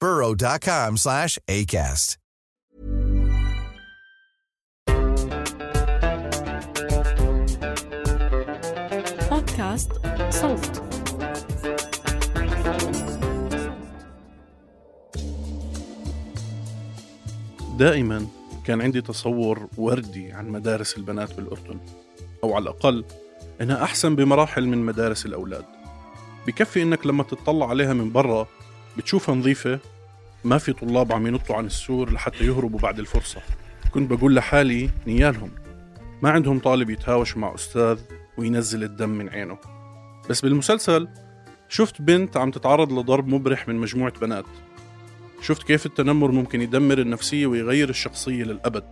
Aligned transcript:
burrow.com 0.00 0.96
slash 0.96 1.38
ACAST. 1.48 2.18
بودكاست 9.30 9.90
صوت 10.30 10.82
دائما 17.78 18.26
كان 18.66 18.80
عندي 18.80 19.00
تصور 19.00 19.68
وردي 19.76 20.32
عن 20.32 20.48
مدارس 20.48 20.96
البنات 20.96 21.34
بالأردن 21.34 21.80
أو 22.44 22.54
على 22.54 22.62
الأقل 22.62 23.04
إنها 23.60 23.82
أحسن 23.82 24.16
بمراحل 24.16 24.66
من 24.66 24.78
مدارس 24.78 25.26
الأولاد 25.26 25.64
بكفي 26.46 26.82
إنك 26.82 27.06
لما 27.06 27.22
تطلع 27.22 27.68
عليها 27.68 27.92
من 27.92 28.12
برا 28.12 28.46
بتشوفها 28.96 29.34
نظيفة 29.34 29.78
ما 30.44 30.58
في 30.58 30.72
طلاب 30.72 31.12
عم 31.12 31.26
ينطوا 31.26 31.56
عن 31.56 31.66
السور 31.66 32.12
لحتى 32.12 32.44
يهربوا 32.44 32.78
بعد 32.78 32.98
الفرصة. 32.98 33.40
كنت 33.94 34.10
بقول 34.10 34.34
لحالي 34.34 34.90
نيالهم 35.06 35.50
ما 36.22 36.30
عندهم 36.30 36.58
طالب 36.58 36.90
يتهاوش 36.90 37.36
مع 37.36 37.54
أستاذ 37.54 38.00
وينزل 38.38 38.84
الدم 38.84 39.08
من 39.10 39.28
عينه. 39.28 39.58
بس 40.30 40.40
بالمسلسل 40.40 41.08
شفت 41.68 42.02
بنت 42.02 42.36
عم 42.36 42.50
تتعرض 42.50 42.92
لضرب 42.92 43.28
مبرح 43.28 43.68
من 43.68 43.76
مجموعة 43.76 44.20
بنات. 44.20 44.44
شفت 45.40 45.62
كيف 45.62 45.86
التنمر 45.86 46.30
ممكن 46.30 46.62
يدمر 46.62 46.98
النفسية 46.98 47.46
ويغير 47.46 47.88
الشخصية 47.88 48.44
للأبد. 48.44 48.84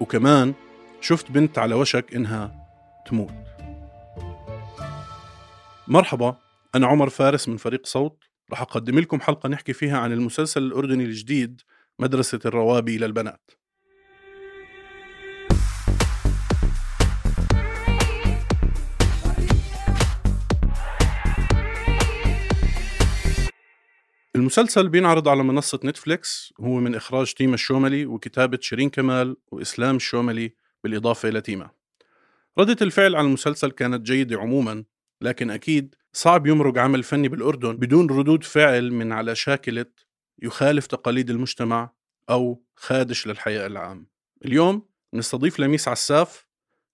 وكمان 0.00 0.54
شفت 1.00 1.30
بنت 1.30 1.58
على 1.58 1.74
وشك 1.74 2.14
إنها 2.14 2.54
تموت. 3.06 3.34
مرحبا. 5.88 6.36
أنا 6.76 6.86
عمر 6.86 7.08
فارس 7.08 7.48
من 7.48 7.56
فريق 7.56 7.86
صوت. 7.86 8.24
رح 8.52 8.60
أقدم 8.60 8.98
لكم 8.98 9.20
حلقة 9.20 9.48
نحكي 9.48 9.72
فيها 9.72 9.98
عن 9.98 10.12
المسلسل 10.12 10.62
الأردني 10.62 11.04
الجديد 11.04 11.60
مدرسة 11.98 12.40
الروابي 12.44 12.98
للبنات 12.98 13.50
المسلسل 24.36 24.88
بينعرض 24.88 25.28
على 25.28 25.42
منصة 25.42 25.80
نتفليكس 25.84 26.54
هو 26.60 26.74
من 26.80 26.94
إخراج 26.94 27.32
تيما 27.32 27.54
الشوملي 27.54 28.06
وكتابة 28.06 28.58
شيرين 28.60 28.90
كمال 28.90 29.36
وإسلام 29.52 29.96
الشوملي 29.96 30.54
بالإضافة 30.84 31.28
إلى 31.28 31.40
تيما 31.40 31.70
ردة 32.58 32.76
الفعل 32.82 33.16
على 33.16 33.26
المسلسل 33.26 33.70
كانت 33.70 34.06
جيدة 34.06 34.38
عموما 34.38 34.84
لكن 35.20 35.50
أكيد 35.50 35.94
صعب 36.16 36.46
يمرق 36.46 36.78
عمل 36.78 37.02
فني 37.02 37.28
بالأردن 37.28 37.76
بدون 37.76 38.10
ردود 38.10 38.44
فعل 38.44 38.92
من 38.92 39.12
على 39.12 39.34
شاكلة 39.34 39.86
يخالف 40.42 40.86
تقاليد 40.86 41.30
المجتمع 41.30 41.90
أو 42.30 42.62
خادش 42.76 43.26
للحياة 43.26 43.66
العام 43.66 44.06
اليوم 44.44 44.88
نستضيف 45.14 45.60
لميس 45.60 45.88
عساف 45.88 46.46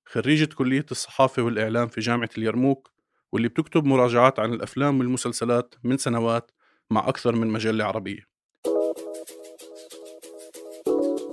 خريجة 0.07 0.55
كلية 0.55 0.87
الصحافة 0.91 1.43
والإعلام 1.43 1.89
في 1.89 2.01
جامعة 2.01 2.29
اليرموك 2.39 2.93
واللي 3.33 3.49
بتكتب 3.49 3.85
مراجعات 3.85 4.39
عن 4.39 4.53
الأفلام 4.53 4.99
والمسلسلات 4.99 5.75
من 5.85 5.97
سنوات 5.97 6.51
مع 6.91 7.09
أكثر 7.09 7.35
من 7.35 7.47
مجلة 7.47 7.85
عربية. 7.85 8.29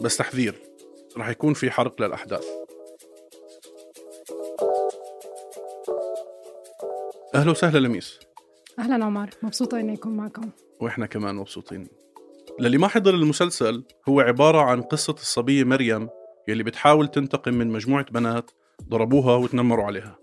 بس 0.02 0.18
تحذير 0.18 0.56
رح 1.18 1.30
يكون 1.30 1.54
في 1.54 1.72
حرق 1.72 2.02
للأحداث. 2.02 2.59
أهلا 7.40 7.52
وسهلا 7.52 7.88
لميس. 7.88 8.20
أهلا 8.80 9.06
عمر 9.06 9.30
مبسوطة 9.44 9.80
اني 9.80 9.94
اكون 9.94 10.18
معكم. 10.18 10.50
وإحنا 10.80 11.06
كمان 11.06 11.36
مبسوطين. 11.36 11.88
للي 12.60 12.78
ما 12.78 12.88
حضر 12.88 13.16
المسلسل 13.16 13.84
هو 14.10 14.20
عبارة 14.20 14.62
عن 14.62 14.82
قصة 14.82 15.14
الصبية 15.14 15.64
مريم 15.64 16.10
يلي 16.48 16.64
بتحاول 16.64 17.08
تنتقم 17.08 17.54
من 17.54 17.68
مجموعة 17.68 18.06
بنات 18.12 18.52
ضربوها 18.90 19.36
وتنمروا 19.36 19.86
عليها. 19.86 20.20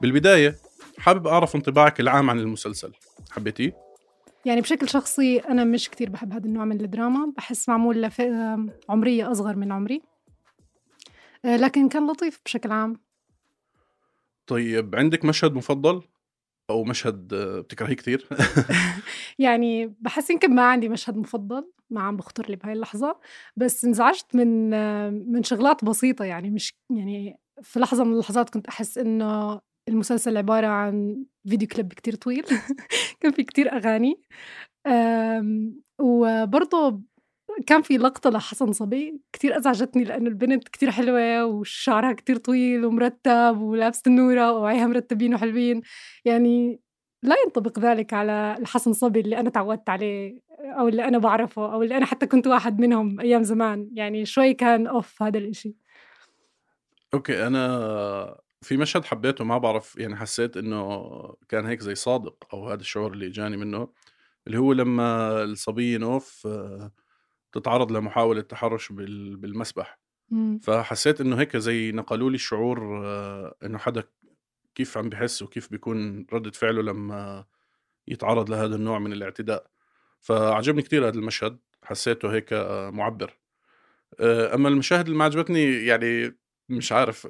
بالبداية 0.00 0.56
حابب 0.98 1.26
أعرف 1.26 1.56
انطباعك 1.56 2.00
العام 2.00 2.30
عن 2.30 2.38
المسلسل. 2.38 2.92
حبيتيه؟ 3.30 3.76
يعني 4.44 4.60
بشكل 4.60 4.88
شخصي 4.88 5.38
أنا 5.38 5.64
مش 5.64 5.90
كتير 5.90 6.10
بحب 6.10 6.32
هذا 6.32 6.46
النوع 6.46 6.64
من 6.64 6.80
الدراما 6.80 7.32
بحس 7.36 7.68
معمول 7.68 8.02
لفئه 8.02 8.66
عمرية 8.88 9.32
أصغر 9.32 9.56
من 9.56 9.72
عمري. 9.72 10.02
آه، 11.44 11.56
لكن 11.56 11.88
كان 11.88 12.10
لطيف 12.10 12.40
بشكل 12.44 12.72
عام. 12.72 13.04
طيب 14.46 14.94
عندك 14.94 15.24
مشهد 15.24 15.54
مفضل؟ 15.54 16.02
أو 16.70 16.84
مشهد 16.84 17.34
بتكرهيه 17.34 17.94
كثير؟ 17.96 18.28
يعني 19.38 19.94
بحس 20.00 20.30
يمكن 20.30 20.54
ما 20.54 20.62
عندي 20.62 20.88
مشهد 20.88 21.16
مفضل 21.16 21.70
ما 21.90 22.00
عم 22.02 22.16
بخطر 22.16 22.50
لي 22.50 22.56
بهاي 22.56 22.72
اللحظة 22.72 23.20
بس 23.56 23.84
انزعجت 23.84 24.34
من 24.36 24.70
من 25.32 25.42
شغلات 25.42 25.84
بسيطة 25.84 26.24
يعني 26.24 26.50
مش 26.50 26.74
يعني 26.90 27.38
في 27.62 27.80
لحظة 27.80 28.04
من 28.04 28.12
اللحظات 28.12 28.50
كنت 28.50 28.66
أحس 28.66 28.98
إنه 28.98 29.60
المسلسل 29.88 30.36
عبارة 30.36 30.66
عن 30.66 31.24
فيديو 31.48 31.68
كليب 31.68 31.92
كتير 31.92 32.14
طويل 32.14 32.44
كان 33.20 33.32
في 33.32 33.42
كتير 33.44 33.72
أغاني 33.72 34.22
أم، 34.86 35.80
وبرضه 36.00 37.00
كان 37.66 37.82
في 37.82 37.96
لقطة 37.96 38.30
لحسن 38.30 38.72
صبي 38.72 39.20
كتير 39.32 39.56
أزعجتني 39.56 40.04
لأنه 40.04 40.28
البنت 40.28 40.68
كتير 40.68 40.90
حلوة 40.90 41.44
وشعرها 41.44 42.12
كتير 42.12 42.36
طويل 42.36 42.84
ومرتب 42.84 43.60
ولابسة 43.60 44.02
النورة 44.06 44.52
ووعيها 44.52 44.86
مرتبين 44.86 45.34
وحلوين. 45.34 45.82
يعني 46.24 46.80
لا 47.22 47.36
ينطبق 47.44 47.78
ذلك 47.78 48.12
على 48.12 48.56
الحسن 48.58 48.92
صبي 48.92 49.20
اللي 49.20 49.40
أنا 49.40 49.50
تعودت 49.50 49.90
عليه 49.90 50.40
أو 50.78 50.88
اللي 50.88 51.04
أنا 51.08 51.18
بعرفه 51.18 51.72
أو 51.72 51.82
اللي 51.82 51.96
أنا 51.96 52.06
حتى 52.06 52.26
كنت 52.26 52.46
واحد 52.46 52.80
منهم 52.80 53.20
أيام 53.20 53.42
زمان. 53.42 53.90
يعني 53.92 54.26
شوي 54.26 54.54
كان 54.54 54.86
أوف 54.86 55.22
هذا 55.22 55.38
الإشي. 55.38 55.76
أوكي 57.14 57.46
أنا 57.46 58.36
في 58.62 58.76
مشهد 58.76 59.04
حبيته 59.04 59.44
ما 59.44 59.58
بعرف 59.58 59.96
يعني 59.98 60.16
حسيت 60.16 60.56
إنه 60.56 61.10
كان 61.48 61.66
هيك 61.66 61.80
زي 61.80 61.94
صادق 61.94 62.48
أو 62.52 62.68
هذا 62.68 62.80
الشعور 62.80 63.12
اللي 63.12 63.28
جاني 63.28 63.56
منه 63.56 63.88
اللي 64.46 64.58
هو 64.58 64.72
لما 64.72 65.42
الصبية 65.42 65.98
نوف 65.98 66.46
آه، 66.46 66.92
تتعرض 67.54 67.92
لمحاولة 67.92 68.40
تحرش 68.40 68.92
بال- 68.92 69.36
بالمسبح. 69.36 69.98
مم. 70.30 70.58
فحسيت 70.62 71.20
إنه 71.20 71.36
هيك 71.40 71.56
زي 71.56 71.92
نقلوا 71.92 72.30
لي 72.30 72.34
الشعور 72.34 73.06
آه، 73.06 73.54
إنه 73.64 73.78
حدا 73.78 74.02
كيف 74.74 74.98
عم 74.98 75.08
بحس 75.08 75.42
وكيف 75.42 75.70
بيكون 75.70 76.26
ردة 76.32 76.50
فعله 76.50 76.82
لما 76.82 77.44
يتعرض 78.08 78.50
لهذا 78.50 78.76
النوع 78.76 78.98
من 78.98 79.12
الاعتداء. 79.12 79.66
فعجبني 80.20 80.82
كثير 80.82 81.08
هذا 81.08 81.14
المشهد 81.18 81.58
حسيته 81.84 82.34
هيك 82.34 82.52
آه، 82.52 82.90
معبر. 82.90 83.38
آه، 84.20 84.54
أما 84.54 84.68
المشاهد 84.68 85.04
اللي 85.06 85.18
ما 85.18 85.24
عجبتني 85.24 85.86
يعني 85.86 86.36
مش 86.68 86.92
عارف 86.92 87.28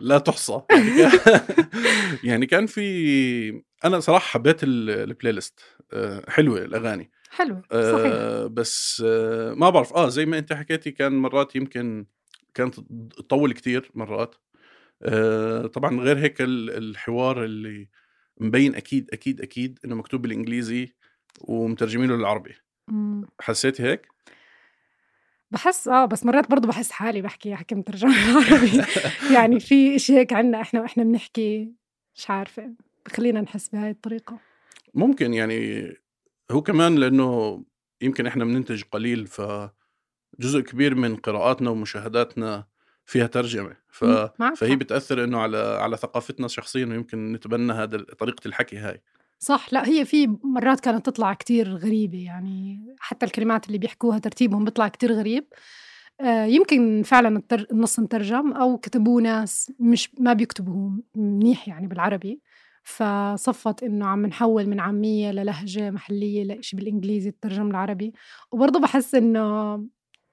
لا 0.00 0.18
تحصى. 0.18 0.60
يعني 0.70 0.90
كان- 1.18 1.40
يعني 2.24 2.46
كان 2.46 2.66
في 2.66 3.62
أنا 3.84 4.00
صراحة 4.00 4.26
حبيت 4.26 4.62
ال- 4.64 4.90
البلاي 4.90 5.32
ليست 5.32 5.60
حلوة 6.28 6.58
الأغاني. 6.58 7.10
حلو 7.30 7.62
صحيح 7.72 8.12
آه 8.12 8.46
بس 8.46 9.02
آه 9.06 9.54
ما 9.54 9.70
بعرف 9.70 9.92
آه 9.92 10.08
زي 10.08 10.26
ما 10.26 10.38
أنت 10.38 10.52
حكيتي 10.52 10.90
كان 10.90 11.12
مرات 11.12 11.56
يمكن 11.56 12.06
كانت 12.54 12.74
تطول 13.16 13.52
كتير 13.52 13.90
مرات 13.94 14.34
آه 15.02 15.66
طبعا 15.66 16.00
غير 16.00 16.18
هيك 16.18 16.40
ال- 16.40 16.70
الحوار 16.70 17.44
اللي 17.44 17.88
مبين 18.40 18.74
أكيد 18.74 19.10
أكيد 19.12 19.40
أكيد 19.40 19.78
إنه 19.84 19.94
مكتوب 19.94 20.22
بالإنجليزي 20.22 20.94
ومترجمينه 21.40 22.16
للعربي. 22.16 22.54
حسيتي 23.40 23.82
هيك؟ 23.82 24.06
باحس 25.50 25.88
آه، 25.88 26.04
بس 26.04 26.26
مرات 26.26 26.50
برضه 26.50 26.66
باحس 26.66 26.90
حالي 26.90 27.22
باحكي 27.22 27.56
حكي 27.56 27.74
مترجمة 27.74 28.12
بالعربي 28.12 28.82
يعني 29.34 29.60
في 29.60 29.96
إشي 29.96 30.16
هيك 30.16 30.32
عنا 30.32 30.60
إحنا 30.60 30.80
وإحنا 30.80 31.04
بنحكي 31.04 31.72
مش 32.14 32.30
عارفة 32.30 32.72
بخلّينا 33.06 33.40
نحس 33.40 33.68
بهاي 33.68 33.90
الطريقة. 33.90 34.38
ممكن 34.94 35.34
يعني 35.34 35.90
هو 36.50 36.62
كمان 36.62 36.94
لإنه 36.96 37.62
يمكن 38.00 38.26
إحنا 38.26 38.44
بننتج 38.44 38.82
قليل 38.92 39.26
فجزء 39.26 40.60
كبير 40.60 40.94
من 40.94 41.16
قراءاتنا 41.16 41.70
ومشاهداتنا 41.70 42.66
فيها 43.04 43.26
ترجمة 43.26 43.76
ف... 43.88 44.04
فهي 44.56 44.70
حق. 44.70 44.78
بتأثر 44.78 45.24
إنه 45.24 45.38
على 45.38 45.58
على 45.58 45.96
ثقافتنا 45.96 46.48
شخصيا 46.48 46.86
ويمكن 46.86 47.32
نتبنى 47.32 47.72
هذا 47.72 47.98
طريقة 47.98 48.48
الحكي 48.48 48.76
هاي 48.76 49.02
صح 49.38 49.72
لأ 49.72 49.88
هي 49.88 50.04
في 50.04 50.36
مرات 50.44 50.80
كانت 50.80 51.06
تطلع 51.06 51.34
كتير 51.34 51.76
غريبة 51.76 52.24
يعني 52.24 52.86
حتى 52.98 53.26
الكلمات 53.26 53.66
اللي 53.66 53.78
بيحكوها 53.78 54.18
ترتيبهم 54.18 54.64
بيطلع 54.64 54.88
كتير 54.88 55.12
غريب 55.12 55.44
آه، 56.20 56.44
يمكن 56.44 57.02
فعلا. 57.02 57.42
النص 57.52 57.98
مترجم 57.98 58.52
أو 58.52 58.78
كتبوه 58.78 59.22
ناس 59.22 59.72
مش 59.80 60.10
ما 60.18 60.32
بيكتبوا 60.32 60.90
منيح 61.14 61.68
يعني 61.68 61.86
بالعربي 61.86 62.40
فصفت 62.90 63.82
إنه 63.82 64.06
عم 64.06 64.26
نحول 64.26 64.66
من 64.66 64.80
عامية 64.80 65.30
للهجة 65.30 65.90
محلية 65.90 66.44
لإشي 66.44 66.76
بالإنجليزي 66.76 67.28
الترجم 67.28 67.70
العربي. 67.70 68.12
وبرضه 68.52 68.80
بحس 68.80 69.14
إنه 69.14 69.76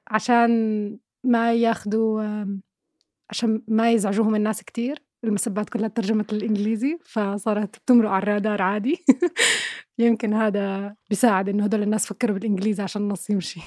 عشان 0.07 0.99
ما 1.23 1.53
ياخدوا 1.53 2.23
آم، 2.23 2.61
عشان 3.29 3.63
ما 3.67 3.91
يزعجوهم 3.91 4.35
الناس 4.35 4.63
كتير 4.63 5.03
المسبات 5.23 5.69
كلها 5.69 5.87
ترجمت 5.87 6.33
للإنجليزي 6.33 6.97
فصارت 7.05 7.79
بتمرق 7.79 8.09
على 8.09 8.23
الرادار 8.23 8.61
عادي. 8.61 9.05
يمكن 9.99 10.33
هذا 10.33 10.95
بيساعد 11.09 11.49
إنه 11.49 11.63
هدول 11.63 11.83
الناس 11.83 12.05
فكروا 12.07 12.35
بالإنجليزي 12.35 12.83
عشان 12.83 13.01
النص 13.01 13.29
يمشي. 13.29 13.61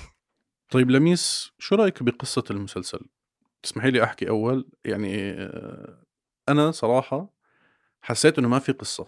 طيب 0.71 0.91
لميس 0.91 1.51
شو 1.59 1.75
رأيك 1.75 2.03
بقصة 2.03 2.45
المسلسل؟ 2.51 3.01
تسمحي 3.63 3.91
لي 3.91 4.05
أحكي 4.05 4.29
أول؟ 4.29 4.71
يعني 4.85 5.31
آه، 5.31 6.05
أنا 6.49 6.71
صراحة 6.71 7.40
حسيت 8.03 8.39
إنه 8.39 8.49
ما 8.49 8.59
في 8.59 8.73
قصة. 8.73 9.07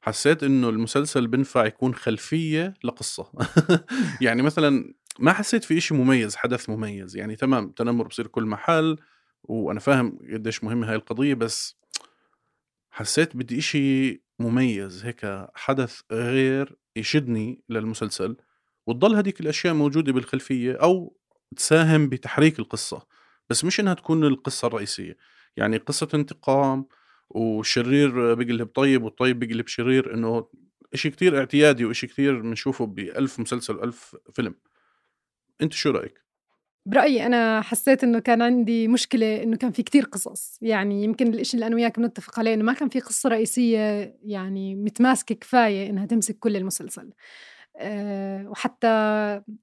حسيت 0.00 0.42
إنه 0.42 0.68
المسلسل 0.68 1.26
بنفع 1.26 1.66
يكون 1.66 1.94
خلفية 1.94 2.74
لقصة. 2.84 3.32
يعني 4.20 4.42
مثلا 4.42 4.94
ما 5.18 5.32
حسيت 5.32 5.64
في 5.64 5.78
إشي 5.78 5.94
مميز 5.94 6.36
حدث 6.36 6.70
مميز. 6.70 7.16
يعني 7.16 7.36
تمام 7.36 7.70
تنمر 7.70 8.06
بصير 8.06 8.26
كل 8.26 8.44
محل 8.44 8.96
وأنا 9.42 9.80
فاهم 9.80 10.18
قديش 10.32 10.64
مهمة 10.64 10.90
هاي 10.90 10.94
القضية 10.94 11.34
بس 11.34 11.76
حسيت 12.90 13.36
بدي 13.36 13.58
إشي 13.58 14.22
مميز. 14.38 15.04
هيك 15.04 15.46
حدث 15.54 16.00
غير 16.12 16.76
يشدني 16.96 17.62
للمسلسل 17.68 18.36
وتضل 18.86 19.14
هذيك 19.16 19.40
الأشياء 19.40 19.74
موجودة 19.74 20.12
بالخلفية 20.12 20.72
أو 20.72 21.16
تساهم 21.56 22.08
بتحريك 22.08 22.58
القصة. 22.58 23.06
بس 23.50 23.64
مش 23.64 23.80
إنها 23.80 23.94
تكون 23.94 24.24
القصة 24.24 24.68
الرئيسية. 24.68 25.16
يعني 25.56 25.76
قصة 25.76 26.08
انتقام 26.14 26.86
والشرير 27.34 28.34
بيقلب 28.34 28.68
طيب 28.68 29.02
والطيب 29.02 29.38
بيقلب 29.38 29.66
شرير 29.66 30.14
إنه 30.14 30.48
إشي 30.94 31.10
كتير 31.10 31.38
اعتيادي 31.38 31.84
وإشي 31.84 32.06
كتير 32.06 32.40
بنشوفه 32.40 32.86
بألف 32.86 33.40
مسلسل 33.40 33.76
وألف 33.76 34.16
فيلم. 34.34 34.54
أنت 35.62 35.72
شو 35.72 35.90
رأيك؟ 35.90 36.22
برأيي 36.86 37.26
أنا 37.26 37.60
حسيت 37.60 38.04
إنه 38.04 38.18
كان 38.18 38.42
عندي 38.42 38.88
مشكلة 38.88 39.42
إنه 39.42 39.56
كان 39.56 39.70
في 39.70 39.82
كتير 39.82 40.04
قصص. 40.04 40.58
يعني 40.62 41.04
يمكن 41.04 41.26
الإشي 41.26 41.54
اللي 41.54 41.66
أنا 41.66 41.74
وياك 41.74 41.98
بنتفق 41.98 42.38
عليه 42.38 42.54
إنه 42.54 42.64
ما 42.64 42.72
كان 42.72 42.88
في 42.88 43.00
قصة 43.00 43.28
رئيسية 43.28 44.16
يعني 44.24 44.74
متماسكة 44.74 45.34
كفاية 45.34 45.90
إنها 45.90 46.06
تمسك 46.06 46.38
كل 46.38 46.56
المسلسل. 46.56 47.10
أه 47.76 48.48
وحتى 48.48 48.86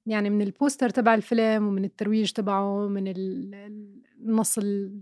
يعني 0.06 0.30
من 0.30 0.42
البوستر 0.42 0.90
تبع 0.90 1.14
الفيلم 1.14 1.66
ومن 1.66 1.84
الترويج 1.84 2.30
تبعه 2.32 2.88
من 2.88 3.08
ال- 3.08 3.54
ال- 3.54 4.02
النص 4.20 4.58
ال- 4.58 5.00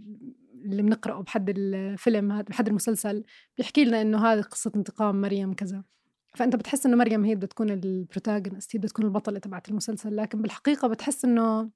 اللي 0.71 0.83
بنقرأه 0.83 1.23
بحد 1.23 1.55
الفيلم 1.57 2.33
هذا 2.33 2.43
بحد 2.43 2.69
المسلسل 2.69 3.25
بيحكي 3.57 3.85
لنا 3.85 4.03
إنه 4.03 4.27
هذه 4.27 4.41
قصة 4.41 4.73
انتقام 4.77 5.21
مريم 5.21 5.55
كذا. 5.55 5.85
فأنت 6.35 6.57
بتحس 6.57 6.87
إنه 6.87 6.97
مريم 6.97 7.25
هي 7.25 7.35
بدها 7.35 7.49
تكون 7.49 7.71
ال 7.71 7.79
protagonist 7.79 8.77
هي 8.77 8.79
بدها 8.79 8.89
تكون 8.89 9.05
البطلة 9.05 9.39
تبعت 9.39 9.69
المسلسل 9.69 10.17
لكن 10.17 10.43
بالحقيقة 10.43 10.89
بتحس 10.89 11.25
إنه 11.25 11.71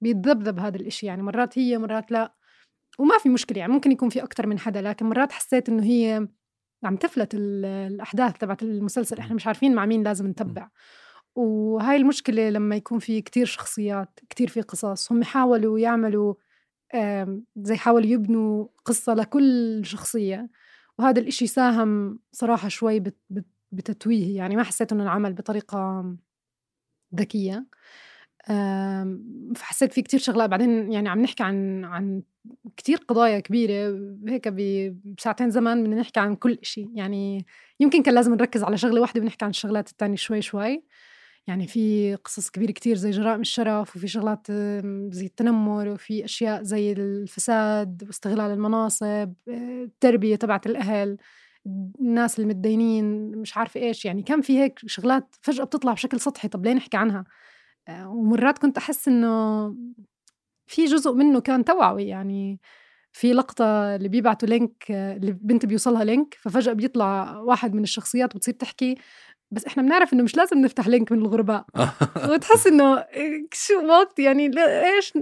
بيتذبذب 0.00 0.58
هذا 0.58 0.76
الإشي. 0.76 1.06
يعني 1.06 1.22
مرات 1.22 1.58
هي 1.58 1.78
مرات 1.78 2.12
لا. 2.12 2.34
وما 2.98 3.18
في 3.18 3.28
مشكلة 3.28 3.58
يعني 3.58 3.72
ممكن 3.72 3.92
يكون 3.92 4.08
في 4.08 4.22
أكتر 4.22 4.46
من 4.46 4.58
حدا 4.58 4.82
لكن 4.82 5.06
مرات 5.06 5.32
حسيت 5.32 5.68
إنه 5.68 5.82
هي 5.84 6.28
عم 6.84 6.96
تفلت 6.96 7.34
ال- 7.34 7.64
الأحداث 7.64 8.38
تبعت 8.38 8.62
المسلسل. 8.62 9.18
إحنا 9.18 9.34
مش 9.34 9.46
عارفين 9.46 9.74
مع 9.74 9.86
مين 9.86 10.02
لازم 10.02 10.26
نتبع. 10.26 10.68
وهاي 11.34 11.96
المشكلة 11.96 12.50
لما 12.50 12.76
يكون 12.76 12.98
في 12.98 13.20
كتير 13.20 13.46
شخصيات 13.46 14.20
كتير 14.30 14.48
في 14.48 14.60
قصص 14.60 15.12
هم 15.12 15.24
حاولوا 15.24 15.78
يعملوا 15.78 16.34
زي 17.56 17.76
حاولوا 17.76 18.06
يبنوا 18.08 18.66
قصة 18.84 19.14
لكل 19.14 19.80
شخصية. 19.84 20.50
وهذا 20.98 21.20
الإشي 21.20 21.46
ساهم 21.46 22.18
صراحة 22.32 22.68
شوي 22.68 23.00
بت- 23.00 23.18
بت- 23.30 23.46
بتتويه 23.72 24.36
يعني 24.36 24.56
ما 24.56 24.62
حسيت 24.62 24.92
إنه 24.92 25.02
انعمل 25.02 25.32
بطريقة 25.32 26.04
ذكية. 27.14 27.66
فحسيت 29.56 29.92
في 29.92 30.02
كتير 30.02 30.20
شغلات. 30.20 30.50
بعدين 30.50 30.92
يعني 30.92 31.08
عم 31.08 31.20
نحكي 31.22 31.42
عن 31.42 31.84
عن 31.84 32.22
كتير 32.76 32.96
قضايا 32.98 33.40
كبيرة. 33.40 33.98
هيك 34.28 34.48
بساعتين 34.48 35.50
زمان 35.50 35.84
بدنا 35.84 35.96
نحكي 36.00 36.20
عن 36.20 36.36
كل 36.36 36.58
إشي. 36.62 36.88
يعني 36.94 37.46
يمكن 37.80 38.02
كان 38.02 38.14
لازم 38.14 38.34
نركز 38.34 38.64
على 38.64 38.76
شغلة 38.78 39.00
واحدة 39.00 39.20
ونحكي 39.20 39.44
عن 39.44 39.50
الشغلات 39.50 39.90
التانية 39.90 40.16
شوي 40.16 40.42
شوي. 40.42 40.82
يعني 41.46 41.66
في 41.66 42.14
قصص 42.14 42.50
كبيرة 42.50 42.72
كتير 42.72 42.96
زي 42.96 43.10
جرائم 43.10 43.40
الشرف 43.40 43.96
وفي 43.96 44.08
شغلات 44.08 44.52
زي 45.10 45.26
التنمر 45.26 45.88
وفي 45.88 46.24
أشياء 46.24 46.62
زي 46.62 46.92
الفساد 46.92 48.04
واستغلال 48.06 48.50
المناصب 48.50 49.34
آه، 49.48 49.82
التربية 49.84 50.36
تبعت 50.36 50.66
الأهل 50.66 51.16
الناس 52.00 52.40
المتدينين 52.40 53.36
مش 53.38 53.56
عارفة 53.56 53.80
إيش. 53.80 54.04
يعني 54.04 54.22
كان 54.22 54.40
في 54.40 54.58
هيك 54.58 54.78
شغلات 54.86 55.34
فجأة 55.40 55.64
بتطلع 55.64 55.92
بشكل 55.92 56.20
سطحي. 56.20 56.48
طب 56.48 56.64
ليه 56.64 56.72
نحكي 56.72 56.96
عنها؟ 56.96 57.24
آه، 57.88 58.08
ومرات 58.08 58.58
كنت 58.58 58.78
أحس 58.78 59.08
إنه 59.08 59.68
في 60.66 60.84
جزء 60.84 61.12
منه 61.12 61.40
كان 61.40 61.64
توعوي. 61.64 62.04
يعني 62.08 62.60
في 63.12 63.32
لقطة 63.32 63.64
اللي 63.96 64.08
بيبعتوا 64.08 64.48
link 64.48 64.90
آه، 64.90 65.16
اللي 65.16 65.32
بنت 65.32 65.66
بيوصلها 65.66 66.04
link 66.04 66.34
ففجأة 66.40 66.72
بيطلع 66.72 67.38
واحد 67.38 67.74
من 67.74 67.82
الشخصيات 67.82 68.34
وبتصير 68.34 68.54
تحكي 68.54 68.94
بس 69.52 69.66
إحنا 69.66 69.82
بنعرف 69.82 70.12
إنه 70.12 70.22
مش 70.22 70.36
لازم 70.36 70.58
نفتح 70.58 70.88
link 70.88 71.12
من 71.12 71.18
الغرباء. 71.18 71.66
وتحس 72.30 72.66
إنه 72.66 73.04
شو 73.52 73.74
what 73.86 74.18
يعني 74.18 74.50
إيش؟ 74.96 75.12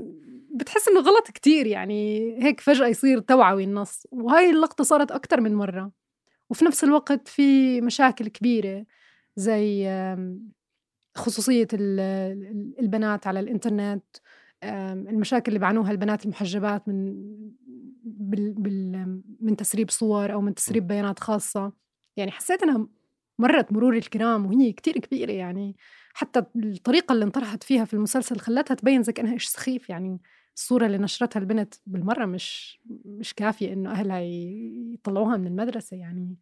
بتحس 0.54 0.88
إنه 0.88 1.00
غلط 1.00 1.30
كتير 1.30 1.66
يعني 1.66 2.32
هيك 2.44 2.60
فجأة 2.60 2.86
يصير 2.86 3.18
توعوي 3.18 3.64
النص. 3.64 4.06
وهاي 4.12 4.50
اللقطة 4.50 4.84
صارت 4.84 5.10
أكتر 5.12 5.40
من 5.40 5.54
مرة. 5.54 5.92
وفي 6.50 6.64
نفس 6.64 6.84
الوقت 6.84 7.28
في 7.28 7.80
مشاكل 7.80 8.28
كبيرة 8.28 8.86
زي 9.36 9.88
خصوصية 11.16 11.68
ال- 11.72 12.00
ال- 12.00 12.74
البنات 12.80 13.26
على 13.26 13.40
الإنترنت. 13.40 14.04
المشاكل 14.64 15.48
اللي 15.48 15.58
بيعانوها 15.58 15.90
البنات 15.90 16.24
المحجبات 16.24 16.88
من 16.88 17.14
بال 18.04 19.20
من 19.40 19.56
تسريب 19.56 19.90
صور 19.90 20.32
أو 20.32 20.40
من 20.40 20.54
تسريب 20.54 20.86
بيانات 20.86 21.18
خاصة. 21.18 21.72
يعني 22.16 22.30
حسيت 22.30 22.62
إنها 22.62 22.86
مرت 23.40 23.72
مرور 23.72 23.96
الكرام 23.96 24.46
وهي 24.46 24.72
كتير 24.72 24.98
كبيرة 24.98 25.32
يعني. 25.32 25.76
حتى 26.14 26.42
الطريقة 26.56 27.12
اللي 27.12 27.24
انطرحت 27.24 27.62
فيها 27.62 27.84
في 27.84 27.94
المسلسل 27.94 28.38
خلتها 28.38 28.74
تبين 28.74 29.02
زي 29.02 29.12
كأنها 29.12 29.32
إيش 29.32 29.46
سخيف 29.46 29.90
يعني 29.90 30.20
الصورة 30.56 30.86
اللي 30.86 30.98
نشرتها 30.98 31.40
البنت 31.40 31.74
بالمرة 31.86 32.26
مش 32.26 32.80
مش 33.04 33.34
كافية 33.34 33.72
إنه 33.72 33.90
أهلها 33.90 34.20
يطلعوها 34.94 35.36
من 35.36 35.46
المدرسة 35.46 35.96
يعني. 35.96 36.36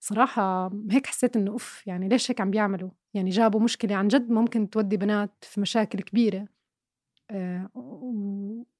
صراحة 0.00 0.70
هيك 0.90 1.06
حسيت 1.06 1.36
إنه 1.36 1.50
أوف 1.50 1.86
يعني 1.86 2.08
ليش 2.08 2.30
هيك 2.30 2.40
عم 2.40 2.50
بيعملوا؟ 2.50 2.90
يعني 3.14 3.30
جابوا 3.30 3.60
مشكلة 3.60 3.94
عن 3.96 4.08
جد 4.08 4.30
ممكن 4.30 4.70
تودي 4.70 4.96
بنات 4.96 5.34
في 5.42 5.60
مشاكل 5.60 6.00
كبيرة. 6.00 6.48
آه، 7.30 7.70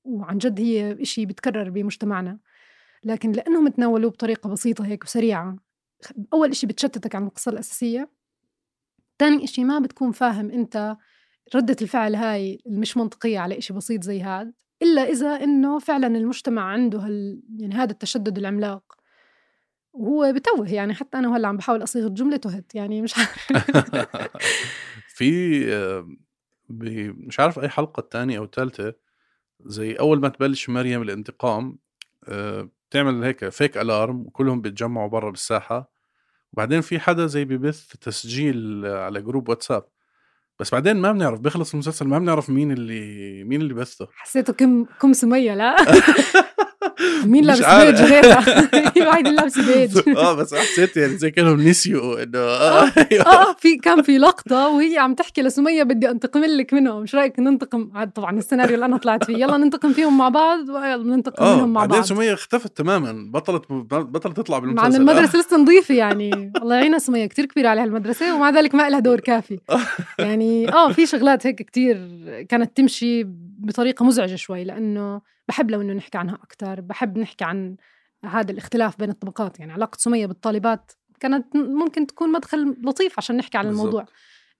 وعن 0.04 0.38
جد 0.38 0.61
هي 0.61 1.02
إشي 1.02 1.26
بيتكرر 1.26 1.71
بمجتمعنا. 1.71 2.38
لكن 3.04 3.33
لأنهم 3.33 3.68
تناولوه 3.68 4.11
بطريقة 4.11 4.50
بسيطة 4.50 4.87
هيك 4.87 5.04
وسريعة 5.04 5.68
أول 6.33 6.50
إشي 6.50 6.67
بتشتتك 6.67 7.14
عن 7.14 7.26
القصة 7.26 7.52
الأساسية. 7.52 8.11
تاني 9.19 9.45
إشي 9.45 9.64
ما 9.64 9.78
بتكون 9.78 10.12
فاهم 10.12 10.50
أنت 10.50 10.97
ردة 11.55 11.76
الفعل 11.83 12.14
هاي 12.14 12.59
المش 12.67 12.97
منطقية 12.97 13.38
على 13.38 13.59
إشي 13.59 13.73
بسيط 13.73 14.02
زي 14.02 14.21
هاد 14.21 14.52
إلا 14.83 15.02
إذا 15.02 15.28
إنه 15.28 15.78
فعلا 15.78 16.07
المجتمع 16.07 16.62
عنده 16.62 16.99
هال 16.99 17.43
يعني 17.59 17.75
هذا 17.75 17.93
التشدد 17.93 18.38
العملاق. 18.38 18.99
وهو 19.93 20.33
بتوه 20.33 20.73
يعني 20.73 20.95
حتى 20.95 21.19
أنا 21.19 21.28
وهلأ 21.28 21.49
عم 21.49 21.57
بحاول 21.57 21.83
أصيغ 21.83 22.07
الجملة 22.07 22.37
تهت 22.37 22.75
يعني 22.75 23.02
مش 23.02 23.14
عارف. 23.19 23.52
في 25.17 25.62
آه، 25.75 26.09
مش 26.69 27.40
عارف 27.40 27.59
أي 27.59 27.69
حلقة 27.69 28.00
الثانية 28.00 28.38
أو 28.38 28.45
الثالثه 28.45 28.95
زي 29.64 29.93
أول 29.93 30.21
ما 30.21 30.28
تبلش 30.28 30.69
مريم 30.69 31.02
الانتقام 31.02 31.78
آه، 32.28 32.71
بتعمل 32.90 33.25
هيك 33.25 33.49
fake 33.49 33.78
alarm 33.78 34.21
وكلهم 34.21 34.61
بيتجمعوا 34.61 35.09
برا 35.09 35.30
بالساحة. 35.30 35.92
وبعدين 36.52 36.80
في 36.80 36.99
حدا 37.00 37.26
زي 37.26 37.45
ببث 37.45 37.87
تسجيل 38.00 38.87
على 38.87 39.23
group 39.23 39.49
واتساب. 39.49 39.85
بس 40.61 40.71
بعدين 40.73 40.97
ما 40.97 41.12
بنعرف 41.12 41.40
بيخلص 41.40 41.73
المسلسل 41.73 42.07
ما 42.07 42.18
بنعرف 42.18 42.50
مين 42.50 42.73
اللي 42.73 43.45
مين 43.45 43.61
اللي 43.61 43.75
بثه 43.75 44.09
حسيته 44.12 44.52
كم 44.52 44.85
كم 44.85 45.12
سميه 45.12 45.54
لا؟ 45.54 45.76
مين 47.25 47.45
لابس. 47.45 47.59
بيج؟ 47.59 48.02
غيرها. 48.12 48.40
في 48.95 49.00
واحد 49.00 49.26
اللي 49.26 49.37
لابس 49.37 49.59
بيج. 49.59 49.99
آه 50.19 50.33
بس 50.33 50.55
حسيت 50.55 50.97
يعني 50.97 51.17
زي 51.19 51.31
كانهم 51.31 51.61
نسيوا 51.61 52.23
انه 52.23 52.38
آه 52.38 52.93
أيوة. 53.12 53.26
آه 53.26 53.57
في 53.59 53.76
كان 53.76 54.02
في 54.02 54.19
لقطة 54.19 54.69
وهي 54.69 54.99
عم 54.99 55.14
تحكي 55.14 55.43
لسمية 55.43 55.83
بدي 55.83 56.11
أنتقم 56.11 56.45
لك 56.45 56.75
منهم 56.75 57.02
مش 57.02 57.14
رأيك 57.14 57.38
ننتقم؟ 57.38 57.90
عاد 57.95 58.11
طبعا 58.11 58.38
السيناريو 58.38 58.75
اللي 58.75 58.87
أنا 58.87 58.97
طلعت 58.97 59.25
فيه. 59.25 59.37
يلا 59.37 59.57
ننتقم 59.57 59.93
فيهم 59.93 60.19
مع 60.19 60.28
بعض 60.28 60.69
ويلا 60.69 60.97
ننتقم 61.17 61.47
منهم 61.57 61.73
مع 61.73 61.81
بعدين 61.81 61.97
بعض. 61.97 62.09
سمية 62.09 62.35
اختفت 62.35 62.76
تماما. 62.76 63.31
بطلت 63.33 63.62
بطلت 63.93 64.37
تطلع 64.37 64.59
مع 64.59 64.64
بالمسلسل 64.64 64.95
ان 64.95 65.09
المدرسة 65.09 65.38
لسه 65.38 65.57
نظيفة 65.57 65.95
يعني. 65.95 66.52
الله 66.62 66.75
يعينها 66.75 66.99
سمية 66.99 67.26
كتير 67.26 67.45
كبيرة 67.45 67.69
على 67.69 67.81
هالمدرسه 67.81 68.35
ومع 68.35 68.50
ذلك 68.50 68.75
ما 68.75 68.90
لها 68.90 68.99
دور 68.99 69.21
كافي. 69.21 69.59
يعني 70.19 70.73
آه 70.73 70.93
في 70.93 71.07
شغلات 71.07 71.47
هيك 71.47 71.62
كتير 71.62 71.97
كانت 72.49 72.76
تمشي 72.76 73.26
بطريقة 73.59 74.05
مزعجة 74.05 74.35
شوي 74.37 74.65
لأنه 74.65 75.21
بحب 75.49 75.71
لو 75.71 75.81
إنه 75.81 75.93
نحكي 75.93 76.19
عنها 76.19 76.35
أكثر 76.35 76.81
بحب 76.81 77.19
نحكي 77.19 77.45
عن 77.45 77.77
هذا 78.25 78.50
الاختلاف 78.53 78.99
بين 78.99 79.11
الطبقات. 79.11 79.61
يعني 79.61 79.73
علاقة 79.73 79.97
سمية 79.97 80.27
بالطالبات 80.27 80.93
كانت 81.21 81.57
ممكن 81.57 82.07
تكون 82.07 82.33
مدخل 82.33 82.77
لطيف 82.83 83.15
عشان 83.19 83.37
نحكي 83.37 83.59
عن 83.59 83.65
بالضبط. 83.65 83.87
الموضوع. 83.87 84.07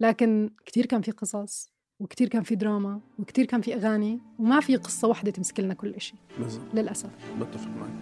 لكن 0.01 0.51
كتير 0.67 0.87
كان 0.87 1.03
في 1.03 1.11
قصص 1.11 1.71
وكتير 2.01 2.29
كان 2.29 2.43
في 2.43 2.55
دراما 2.55 3.01
وكتير 3.19 3.45
كان 3.45 3.61
في 3.61 3.75
أغاني 3.75 4.21
وما 4.39 4.61
في 4.61 4.77
قصة 4.77 5.09
واحدة 5.09 5.31
تمسك 5.31 5.61
لنا 5.61 5.75
كل 5.75 6.01
شيء 6.01 6.19
للأسف. 6.75 7.11
بتفق 7.41 7.69
معك. 7.69 7.93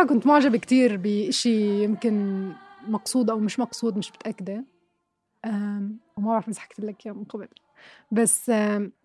ساميات 0.00 0.08
صراحة 0.08 0.14
كنت 0.14 0.26
معجبة 0.26 0.58
كتير 0.58 0.96
بإشي 0.96 1.84
يمكن 1.84 2.52
مقصود 2.88 3.30
أو 3.30 3.38
مش 3.38 3.58
مقصود 3.58 3.98
مش 3.98 4.10
متأكدة. 4.12 4.64
وما 6.16 6.26
بعرف 6.26 6.48
إذا 6.48 6.60
حكيت 6.60 6.80
لك 6.80 7.06
إياه 7.06 7.14
من 7.14 7.24
قبل. 7.24 7.48
بس 8.12 8.50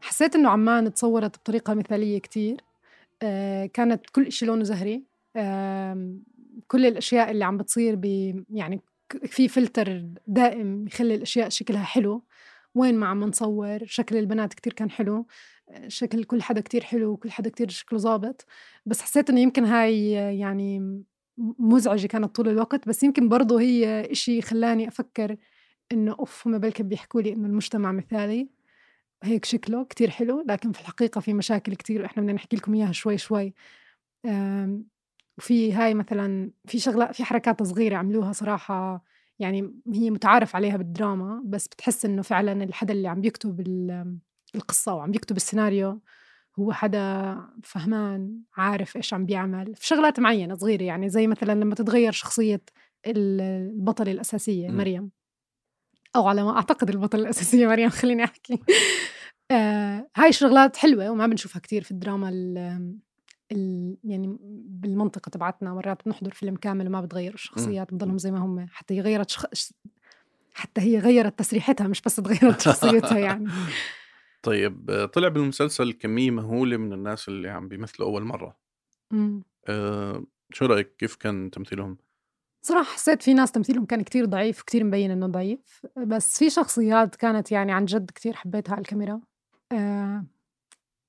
حسيت 0.01 0.35
إنه 0.35 0.49
عمان 0.49 0.93
تصورت 0.93 1.37
بطريقة 1.37 1.73
مثالية 1.73 2.19
كتير. 2.19 2.61
أه، 3.21 3.65
كانت 3.65 4.09
كل 4.09 4.27
إشي 4.27 4.45
لونه 4.45 4.63
زهري. 4.63 5.03
كل 6.67 6.85
الأشياء 6.85 7.31
اللي 7.31 7.45
عم 7.45 7.57
بتصير 7.57 7.95
ب 7.95 8.05
يعني 8.49 8.81
في 9.25 9.47
فلتر 9.47 10.05
دائم 10.27 10.87
يخلي 10.87 11.15
الأشياء 11.15 11.49
شكلها 11.49 11.83
حلو. 11.83 12.23
وين 12.75 12.95
ما 12.95 13.07
عم 13.07 13.23
نصور 13.23 13.79
شكل 13.85 14.17
البنات 14.17 14.53
كتير 14.53 14.73
كان 14.73 14.91
حلو. 14.91 15.25
شكل 15.87 16.23
كل 16.23 16.41
حدا 16.41 16.61
كتير 16.61 16.83
حلو 16.83 17.11
وكل 17.11 17.31
حدا 17.31 17.49
كتير 17.49 17.69
شكله 17.69 17.99
ظابط 17.99 18.45
بس 18.85 19.01
حسيت 19.01 19.29
إنه 19.29 19.39
يمكن 19.41 19.65
هاي 19.65 20.11
يعني 20.39 21.03
مزعجة 21.59 22.07
كانت 22.07 22.35
طول 22.35 22.49
الوقت 22.49 22.87
بس 22.89 23.03
يمكن 23.03 23.29
برضه 23.29 23.61
هي 23.61 24.11
إشي 24.11 24.41
خلاني 24.41 24.87
أفكر 24.87 25.37
إنه 25.91 26.15
أوف 26.19 26.47
هم 26.47 26.57
بلكي 26.57 26.83
بيحكوا 26.83 27.21
لي 27.21 27.33
إنه 27.33 27.47
المجتمع 27.47 27.91
مثالي 27.91 28.49
هيك 29.23 29.45
شكله 29.45 29.85
كتير 29.85 30.09
حلو 30.09 30.45
لكن 30.49 30.71
في 30.71 30.81
الحقيقة 30.81 31.21
في 31.21 31.33
مشاكل 31.33 31.75
كتير 31.75 32.01
وإحنا 32.01 32.23
بدنا 32.23 32.33
نحكي 32.33 32.55
لكم 32.57 32.73
إياها 32.73 32.91
شوي 32.91 33.17
شوي. 33.17 33.53
وفي 35.37 35.73
هاي 35.73 35.93
مثلا 35.93 36.51
في 36.67 36.79
شغلات 36.79 37.15
في 37.15 37.23
حركات 37.23 37.63
صغيرة 37.63 37.97
عملوها 37.97 38.31
صراحة 38.33 39.03
يعني 39.39 39.73
هي 39.93 40.09
متعارف 40.11 40.55
عليها 40.55 40.77
بالدراما 40.77 41.43
بس 41.45 41.67
بتحس 41.67 42.05
إنه 42.05 42.21
فعلا 42.21 42.63
الحدا 42.63 42.93
اللي 42.93 43.07
عم 43.07 43.23
يكتب 43.23 43.61
ال- 44.55 44.61
القصة 44.61 44.93
وعم 44.93 45.13
يكتب 45.13 45.35
السيناريو 45.35 46.01
هو 46.59 46.71
حدا 46.71 47.37
فهمان 47.63 48.39
عارف 48.57 48.95
إيش 48.95 49.13
عم 49.13 49.25
بيعمل 49.25 49.75
في 49.75 49.87
شغلات 49.87 50.19
معينة 50.19 50.55
صغيرة 50.55 50.83
يعني 50.83 51.09
زي 51.09 51.27
مثلا 51.27 51.51
لما 51.51 51.75
تتغير 51.75 52.11
شخصية 52.11 52.61
ال- 53.07 53.41
البطلة 53.41 54.11
الأساسية 54.11 54.69
مم. 54.69 54.77
مريم. 54.77 55.11
أو 56.15 56.27
على 56.27 56.43
ما 56.43 56.55
أعتقد 56.57 56.89
البطلة 56.89 57.21
الأساسية 57.21 57.67
مريم 57.71 57.89
خليني 57.89 58.23
أحكي. 58.23 58.59
آه 59.51 60.07
هاي 60.15 60.29
الشغلات 60.29 60.77
حلوة 60.77 61.09
وما 61.09 61.27
بنشوفها 61.27 61.59
كتير 61.59 61.83
في 61.83 61.91
الدراما 61.91 62.29
ال 62.29 62.57
ال 63.51 63.97
يعني 64.03 64.37
بالمنطقة 64.65 65.29
تبعتنا 65.29 65.73
مرات 65.73 66.05
بنحضر 66.05 66.31
فيلم 66.31 66.55
كامل 66.55 66.87
وما 66.87 67.01
بتغيروا 67.01 67.35
الشخصيات 67.35 67.93
بضلهم 67.93 68.17
زي 68.17 68.31
ما 68.31 68.39
هم 68.39 68.65
حتى 68.71 68.93
هي 68.93 69.01
غيرت 69.01 69.29
شخ... 69.29 69.45
حتى 70.53 70.81
هي 70.81 70.99
غيرت 70.99 71.39
تسريحتها 71.39 71.87
مش 71.87 72.01
بس 72.01 72.15
تغيرت 72.15 72.61
شخصيتها 72.67 73.17
يعني. 73.19 73.47
طيب 74.45 75.07
طلع 75.13 75.27
بالمسلسل 75.27 75.91
كمية 75.91 76.31
مهولة 76.31 76.77
من 76.77 76.93
الناس 76.93 77.27
اللي 77.27 77.49
عم 77.49 77.67
بيمثلوا 77.67 78.07
أول 78.07 78.23
مرة. 78.23 78.57
مم. 79.11 79.43
أه 79.67 80.23
شو 80.51 80.65
رأيك؟ 80.65 80.95
كيف 80.97 81.15
كان 81.15 81.51
تمثيلهم؟ 81.51 81.97
صراحة 82.61 82.93
حسيت 82.93 83.23
في 83.23 83.33
ناس 83.33 83.51
تمثيلهم 83.51 83.85
كان 83.85 84.01
كتير 84.01 84.25
ضعيف 84.25 84.61
كتير 84.61 84.83
مبين 84.83 85.11
إنه 85.11 85.27
ضعيف 85.27 85.85
بس 85.97 86.39
في 86.39 86.49
شخصيات 86.49 87.15
كانت 87.15 87.51
يعني 87.51 87.71
عن 87.71 87.85
جد 87.85 88.11
كتير 88.15 88.33
حبيتها 88.33 88.73
على 88.73 88.81
الكاميرا. 88.81 89.21
آه 89.71 90.25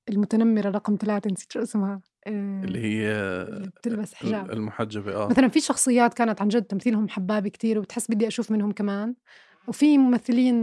المتنمرة 0.09 0.71
رقم 0.71 0.97
ثلاثة 1.01 1.31
نسيت 1.31 1.53
شو 1.53 1.63
اسمها. 1.63 2.01
آه 2.27 2.65
اللي 2.65 2.79
هي 2.79 3.13
اللي 3.43 3.69
بتلبس 3.69 4.15
حجاب. 4.15 4.51
المحجبة 4.51 5.15
آه. 5.15 5.29
مثلا 5.29 5.49
في 5.49 5.61
شخصيات 5.61 6.15
كانت 6.15 6.43
عن 6.43 6.49
جد 6.49 6.63
تمثيلهم 6.63 7.09
حبابي 7.09 7.51
كتير 7.51 7.79
وبتحس 7.79 8.11
بدي 8.11 8.29
أشوف 8.29 8.51
منهم 8.51 8.73
كمان. 8.73 9.15
وفي 9.69 9.99
ممثلين 9.99 10.57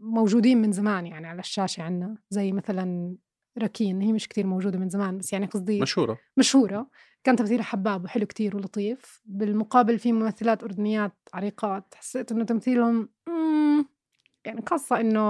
موجودين 0.00 0.62
من 0.62 0.72
زمان 0.72 1.06
يعني 1.06 1.26
على 1.26 1.40
الشاشة 1.40 1.82
عنا 1.82 2.16
زي 2.30 2.52
مثلا 2.52 3.16
ركين 3.58 4.02
هي 4.02 4.12
مش 4.12 4.28
كتير 4.28 4.46
موجودة 4.46 4.78
من 4.78 4.88
زمان 4.88 5.18
بس 5.18 5.32
يعني 5.32 5.46
قصدي 5.46 5.80
مشهورة. 5.80 6.18
مشهورة. 6.36 6.90
كان 7.24 7.36
تمثيلها 7.36 7.64
حباب 7.64 8.04
وحلو 8.04 8.26
كتير 8.26 8.56
ولطيف. 8.56 9.22
بالمقابل 9.24 9.98
في 9.98 10.12
ممثلات 10.12 10.62
أردنيات 10.62 11.12
عريقات 11.34 11.94
حسيت 11.94 12.32
إنه 12.32 12.44
تمثيلهم 12.44 13.08
يعني 14.44 14.62
خاصة 14.66 15.00
إنه 15.00 15.20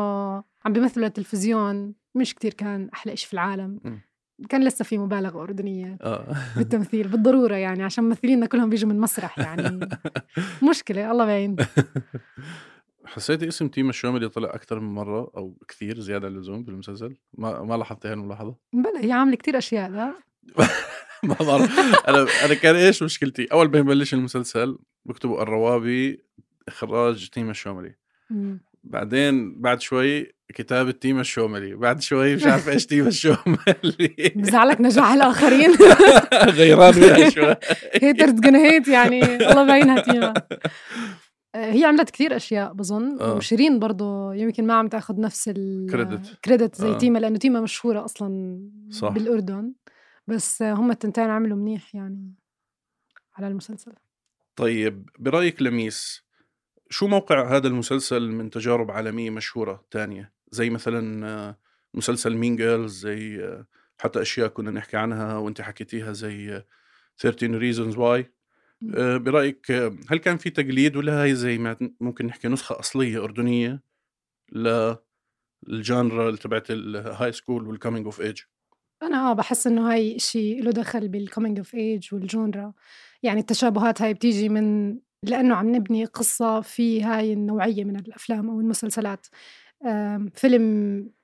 عم 0.64 0.72
بيمثلوا 0.72 1.06
التلفزيون 1.06 1.94
مش 2.14 2.34
كتير 2.34 2.54
كان 2.54 2.88
أحلى 2.94 3.12
إشي 3.12 3.26
في 3.26 3.32
العالم. 3.34 3.80
مم. 3.84 4.00
كان 4.48 4.64
لسه 4.64 4.84
في 4.84 4.98
مبالغة 4.98 5.42
أردنية 5.42 5.98
آه. 6.02 6.34
بالتمثيل 6.56 7.08
بالضرورة 7.08 7.54
يعني 7.54 7.82
عشان 7.82 8.04
ممثلينا 8.04 8.46
كلهم 8.46 8.70
بيجوا 8.70 8.90
من 8.90 9.00
مسرح 9.00 9.38
يعني. 9.38 9.80
مشكلة 10.70 11.10
الله 11.10 11.24
يعين 11.24 11.56
حسيتي 13.04 13.48
اسم 13.48 13.68
تيم 13.68 13.88
الشوملي 13.88 14.28
طلع 14.28 14.54
أكثر 14.54 14.80
من 14.80 14.94
مرة 14.94 15.30
أو 15.36 15.56
كثير 15.68 16.00
زيادة 16.00 16.26
عن 16.26 16.34
اللزوم 16.34 16.64
بالمسلسل 16.64 17.16
ما 17.34 17.62
ما 17.62 17.74
لاحظتي 17.74 18.08
هالملاحظة؟ 18.08 18.54
بلا 18.72 19.04
هي 19.04 19.12
عاملة 19.12 19.36
كتير 19.36 19.58
أشياء 19.58 19.90
لا؟ 19.90 20.14
ما 21.28 21.34
بعرف 21.34 21.78
أنا 22.08 22.26
أنا 22.44 22.54
كان 22.54 22.76
إيش 22.76 23.02
مشكلتي؟ 23.02 23.44
أول 23.44 23.70
ما 23.70 23.78
يبلش 23.78 24.14
المسلسل 24.14 24.78
بكتبوا 25.04 25.42
الروابي 25.42 26.24
إخراج 26.68 27.28
تيم 27.28 27.50
الشوملي 27.50 27.94
مم. 28.30 28.60
بعدين 28.84 29.60
بعد 29.60 29.80
شوي 29.80 30.32
كتابة 30.54 30.90
تيم 30.90 31.20
الشوملي 31.20 31.74
بعد 31.74 32.00
شوي 32.02 32.36
مش 32.36 32.44
عارف 32.44 32.68
إيش 32.68 32.86
تيم 32.86 33.06
الشوملي 33.06 34.32
بزعلك 34.36 34.80
نجاح 34.80 35.12
الآخرين. 35.12 35.70
غيران 36.58 36.94
منها 36.96 37.30
شوي. 37.30 37.56
haters 38.02 38.32
gonna 38.32 38.54
hate 38.54 38.88
يعني. 38.88 39.22
الله 39.50 39.66
يعينها 39.66 40.00
تيما 40.00 40.34
هي 41.54 41.84
عملت 41.84 42.10
كثير 42.10 42.36
أشياء 42.36 42.72
بظن 42.72 43.20
آه. 43.20 43.34
وشيرين 43.34 43.78
برضه 43.78 44.34
يمكن 44.34 44.66
ما 44.66 44.74
عم 44.74 44.88
تأخذ 44.88 45.20
نفس. 45.20 45.50
ال 45.56 45.73
credit 45.73 46.74
زي 46.74 46.88
آه. 46.88 46.98
تيما 46.98 47.18
لأنه 47.18 47.38
تيما 47.38 47.60
مشهورة 47.60 48.04
أصلا 48.04 48.60
صح. 48.90 49.08
بالأردن 49.12 49.74
بس 50.26 50.62
آه، 50.62 50.72
هم 50.72 50.90
التنتين 50.90 51.30
عملوا 51.30 51.56
منيح 51.56 51.94
يعني 51.94 52.34
على 53.36 53.48
المسلسل 53.48 53.92
طيب 54.56 55.08
برأيك 55.18 55.62
لميس 55.62 56.24
شو 56.90 57.06
موقع 57.06 57.56
هذا 57.56 57.68
المسلسل 57.68 58.30
من 58.30 58.50
تجارب 58.50 58.90
عالمية 58.90 59.30
مشهورة 59.30 59.84
تانية 59.90 60.32
زي 60.50 60.70
مثلا 60.70 61.26
آه، 61.26 61.58
مسلسل 61.94 62.36
Mean 62.36 62.56
Girls 62.56 62.98
زي 62.98 63.44
آه، 63.44 63.66
حتى 63.98 64.22
أشياء 64.22 64.48
كنا 64.48 64.70
نحكي 64.70 64.96
عنها 64.96 65.36
وأنت 65.36 65.60
حكيتيها 65.60 66.12
زي 66.12 66.56
آه، 66.56 66.66
13 67.18 67.60
reasons 67.60 67.96
why 67.96 68.24
آه، 68.94 69.16
برأيك 69.16 69.70
آه، 69.70 69.96
هل 70.08 70.18
كان 70.18 70.36
في 70.36 70.50
تقليد 70.50 70.96
ولا 70.96 71.22
هاي 71.22 71.34
زي 71.34 71.58
ما 71.58 71.76
ممكن 72.00 72.26
نحكي 72.26 72.48
نسخة 72.48 72.78
أصلية 72.80 73.24
أردنية 73.24 73.82
لل 75.68 75.88
genre 75.88 76.36
تبعت 76.36 76.70
ال 76.70 77.32
high 77.32 77.47
school 77.47 77.68
وال 77.68 77.77
coming 77.77 78.04
of 78.04 78.20
age 78.20 78.40
أنا 79.02 79.30
آه 79.30 79.32
بحس 79.32 79.66
إنه 79.66 79.92
هاي 79.92 80.18
شيء 80.18 80.62
له 80.62 80.70
دخل 80.70 81.08
بال 81.08 81.21
coming 81.21 81.58
of 81.58 81.74
age 81.74 82.14
وال 82.14 82.31
genre 82.31 82.72
يعني 83.22 83.40
التشابهات 83.40 84.02
هاي 84.02 84.14
بتيجي 84.14 84.48
من 84.48 84.98
لأنه 85.24 85.54
عم 85.54 85.74
نبني 85.74 86.04
قصة 86.04 86.60
في 86.60 87.02
هاي 87.02 87.32
النوعية 87.32 87.84
من 87.84 87.96
الأفلام 87.96 88.50
أو 88.50 88.60
المسلسلات. 88.60 89.26
فيلم 90.34 90.62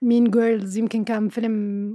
Mean 0.02 0.30
Girls 0.30 0.76
يمكن 0.76 1.04
كان 1.04 1.28
فيلم 1.28 1.52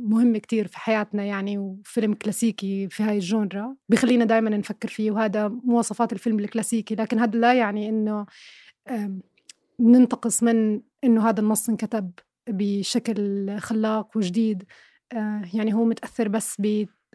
مهم 0.10 0.38
كتير 0.38 0.68
في 0.68 0.78
حياتنا 0.78 1.24
يعني 1.24 1.58
وفيلم 1.58 2.14
كلاسيكي 2.14 2.90
في 2.90 3.04
هاي 3.04 3.16
ال 3.16 3.26
genre 3.26 3.76
بخلينا 3.90 4.26
دائما 4.26 4.50
نفكر 4.50 4.88
فيه 4.88 5.12
وهذا 5.12 5.48
مواصفات 5.48 6.14
الفيلم 6.14 6.40
الكلاسيكي. 6.40 6.96
لكن 6.96 7.20
هذا 7.20 7.40
لا 7.40 7.54
يعني 7.54 7.90
آم، 8.90 9.22
ننتقص 9.80 10.44
من 10.44 10.82
إنه 11.04 11.30
هذا 11.30 11.40
النص 11.40 11.70
انكتب 11.70 12.12
بشكل 12.50 13.50
خلاق 13.60 14.18
وجديد. 14.18 14.64
آه، 15.14 15.42
يعني 15.54 15.74
هو 15.74 15.86
متأثر 15.86 16.28
بس 16.28 16.62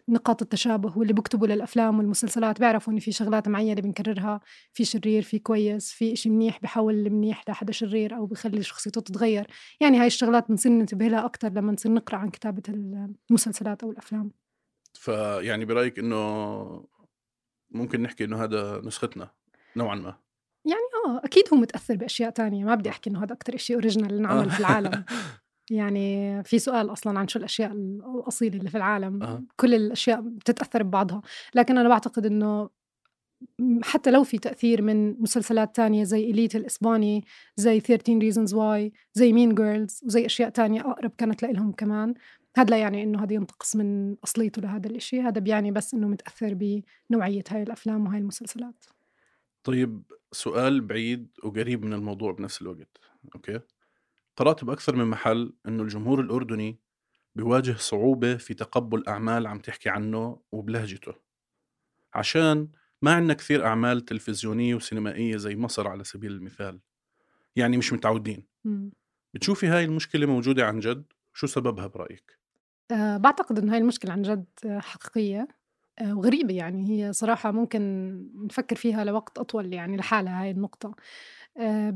بنقاط 0.09 0.41
التشابه 0.41 0.97
واللي 0.97 1.13
بكتبوا 1.13 1.47
للأفلام 1.47 1.97
والمسلسلات 1.97 2.59
بيعرفوا 2.59 2.93
إن 2.93 2.99
في 2.99 3.11
شغلات 3.11 3.47
معينة 3.47 3.81
بنكررها 3.81 4.41
في 4.73 4.85
شرير 4.85 5.21
في 5.21 5.39
كويس 5.39 5.91
في 5.91 6.13
إشي 6.13 6.29
منيح 6.29 6.59
بحول 6.61 6.93
المنيح 6.93 7.49
لحدا 7.49 7.71
شرير 7.71 8.15
أو 8.15 8.25
بخلي 8.25 8.63
شخصيته 8.63 9.01
تتغير. 9.01 9.47
يعني 9.79 9.99
هاي 9.99 10.07
الشغلات 10.07 10.49
بنصير 10.49 10.71
ننتبه 10.71 11.07
لها 11.07 11.25
أكتر 11.25 11.49
لما 11.49 11.71
نصير 11.71 11.91
نقرأ 11.91 12.17
عن 12.17 12.29
كتابة 12.29 12.63
المسلسلات 13.29 13.83
أو 13.83 13.91
الأفلام. 13.91 14.31
فيعني 14.93 15.65
برأيك 15.65 15.99
إنه 15.99 16.85
ممكن 17.71 18.01
نحكي 18.01 18.23
إنه 18.23 18.43
هذا 18.43 18.81
نسختنا 18.83 19.29
نوعا 19.75 19.95
ما؟ 19.95 20.17
يعني 20.65 20.81
آه 21.07 21.25
أكيد 21.25 21.43
هو 21.53 21.57
متأثر 21.57 21.95
بأشياء 21.95 22.29
تانية. 22.29 22.65
ما 22.65 22.75
بدي 22.75 22.89
أحكي 22.89 23.09
إنه 23.09 23.23
هذا 23.23 23.33
أكتر 23.33 23.55
إشي 23.55 23.73
أوريجينال 23.73 24.17
انعمل 24.17 24.51
في 24.51 24.59
العالم. 24.59 25.05
يعني 25.71 26.43
في 26.43 26.59
سؤال 26.59 26.91
أصلا 26.91 27.19
عن 27.19 27.27
شو 27.27 27.39
الأشياء 27.39 27.71
الأصيلة 27.71 28.57
اللي 28.57 28.69
في 28.69 28.77
العالم. 28.77 29.23
أه. 29.23 29.43
كل 29.57 29.73
الأشياء 29.73 30.21
بتتأثر 30.21 30.83
ببعضها. 30.83 31.21
لكن 31.55 31.77
أنا 31.77 31.89
بعتقد 31.89 32.25
إنه 32.25 32.69
حتى 33.83 34.11
لو 34.11 34.23
في 34.23 34.37
تأثير 34.37 34.81
من 34.81 35.21
مسلسلات 35.21 35.75
تانية 35.75 36.03
زي 36.03 36.23
إليت 36.23 36.55
الإسباني 36.55 37.23
زي 37.55 37.79
13 37.79 38.19
Reasons 38.19 38.49
Why 38.49 38.97
زي 39.13 39.33
Mean 39.33 39.53
Girls 39.55 40.05
وزي 40.05 40.25
أشياء 40.25 40.49
تانية 40.49 40.81
أقرب 40.81 41.11
كانت 41.17 41.43
لإلهم 41.43 41.71
كمان 41.71 42.13
هذا 42.57 42.69
لا 42.69 42.77
يعني 42.77 43.03
إنه 43.03 43.23
هذا 43.23 43.33
ينتقص 43.33 43.75
من 43.75 44.15
أصليته 44.23 44.61
لهذا 44.61 44.89
الإشي. 44.89 45.21
هذا 45.21 45.39
بيعني 45.39 45.71
بس 45.71 45.93
إنه 45.93 46.07
متأثر 46.07 46.53
بنوعية 46.53 47.43
هاي 47.49 47.63
الأفلام 47.63 48.07
وهاي 48.07 48.19
المسلسلات. 48.19 48.85
طيب 49.63 50.03
سؤال 50.31 50.81
بعيد 50.81 51.27
وقريب 51.43 51.85
من 51.85 51.93
الموضوع 51.93 52.31
بنفس 52.31 52.61
الوقت 52.61 52.97
أوكي؟ 53.35 53.59
قرأت 54.39 54.63
بأكثر 54.63 54.95
من 54.95 55.05
محل 55.05 55.53
إنه 55.67 55.83
الجمهور 55.83 56.21
الأردني 56.21 56.79
بيواجه 57.35 57.75
صعوبة 57.77 58.35
في 58.35 58.53
تقبل 58.53 59.03
أعمال 59.07 59.47
عم 59.47 59.59
تحكي 59.59 59.89
عنه 59.89 60.39
وبلهجته. 60.51 61.13
عشان 62.13 62.67
ما 63.01 63.13
عندنا 63.13 63.33
كثير 63.33 63.65
أعمال 63.65 64.05
تلفزيونية 64.05 64.75
وسينمائية 64.75 65.37
زي 65.37 65.55
مصر 65.55 65.87
على 65.87 66.03
سبيل 66.03 66.31
المثال. 66.31 66.79
يعني 67.55 67.77
مش 67.77 67.93
متعودين. 67.93 68.45
بتشوفي 69.33 69.67
هاي 69.67 69.85
المشكلة 69.85 70.25
موجودة 70.25 70.65
عن 70.65 70.79
جد؟ 70.79 71.03
شو 71.33 71.47
سببها 71.47 71.87
برأيك؟ 71.87 72.39
أه 72.91 73.17
بعتقد 73.17 73.59
إنه 73.59 73.73
هاي 73.73 73.77
المشكلة 73.77 74.11
عن 74.11 74.21
جد 74.21 74.45
حقيقية 74.65 75.47
آه، 75.99 76.17
وغريبة 76.17 76.53
يعني. 76.53 76.89
هي 76.89 77.13
صراحة 77.13 77.51
ممكن 77.51 78.13
نفكر 78.45 78.75
فيها 78.75 79.03
لوقت 79.03 79.37
أطول 79.37 79.73
يعني 79.73 79.97
لحالها 79.97 80.43
هاي 80.43 80.51
النقطة. 80.51 80.95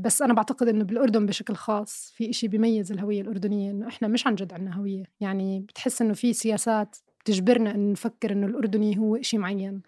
بس 0.00 0.22
أنا 0.22 0.34
بعتقد 0.34 0.68
إنه 0.68 0.84
بالأردن 0.84 1.26
بشكل 1.26 1.54
خاص 1.54 2.12
في 2.16 2.30
إشي 2.30 2.48
بيميز 2.48 2.92
الهوية 2.92 3.20
الأردنية 3.20 3.70
إنه 3.70 3.88
إحنا 3.88 4.08
مش 4.08 4.26
عن 4.26 4.34
جد 4.34 4.52
عنا 4.52 4.74
هوية. 4.74 5.04
يعني 5.20 5.60
بتحس 5.60 6.02
إنه 6.02 6.14
في 6.14 6.32
سياسات 6.32 6.96
بتجبرنا 7.20 7.74
إنه 7.74 7.92
نفكر 7.92 8.32
إنه 8.32 8.46
الأردني 8.46 8.98
هو 8.98 9.16
إشي 9.16 9.38
معين 9.38 9.82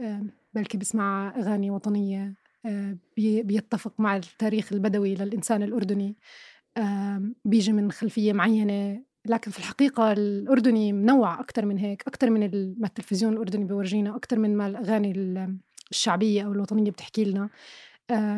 آه، 0.00 0.22
بلكي 0.54 0.78
بسمع 0.78 1.34
أغاني 1.36 1.70
وطنية 1.70 2.34
آه، 2.66 2.96
بي- 3.16 3.42
بيتفق 3.42 3.92
مع 4.00 4.16
التاريخ 4.16 4.72
البدوي 4.72 5.14
للإنسان 5.14 5.62
الأردني 5.62 6.16
بيجي 7.44 7.72
من 7.72 7.92
خلفية 7.92 8.32
معينة. 8.32 9.02
لكن 9.28 9.50
في 9.50 9.58
الحقيقة 9.58 10.12
الأردني 10.12 10.92
منوع 10.92 11.40
أكتر 11.40 11.66
من 11.66 11.78
هيك 11.78 12.02
أكتر 12.06 12.30
من 12.30 12.40
ما 12.80 12.86
التلفزيون 12.86 13.32
الأردني 13.32 13.64
بيورجينا 13.64 14.16
أكتر 14.16 14.38
من 14.38 14.56
ما 14.56 14.66
الأغاني 14.66 15.10
ال- 15.10 15.56
الشعبية 15.90 16.42
أو 16.42 16.52
الوطنية 16.52 16.90
بتحكي 16.90 17.24
لنا. 17.24 17.42
آه، 17.42 17.50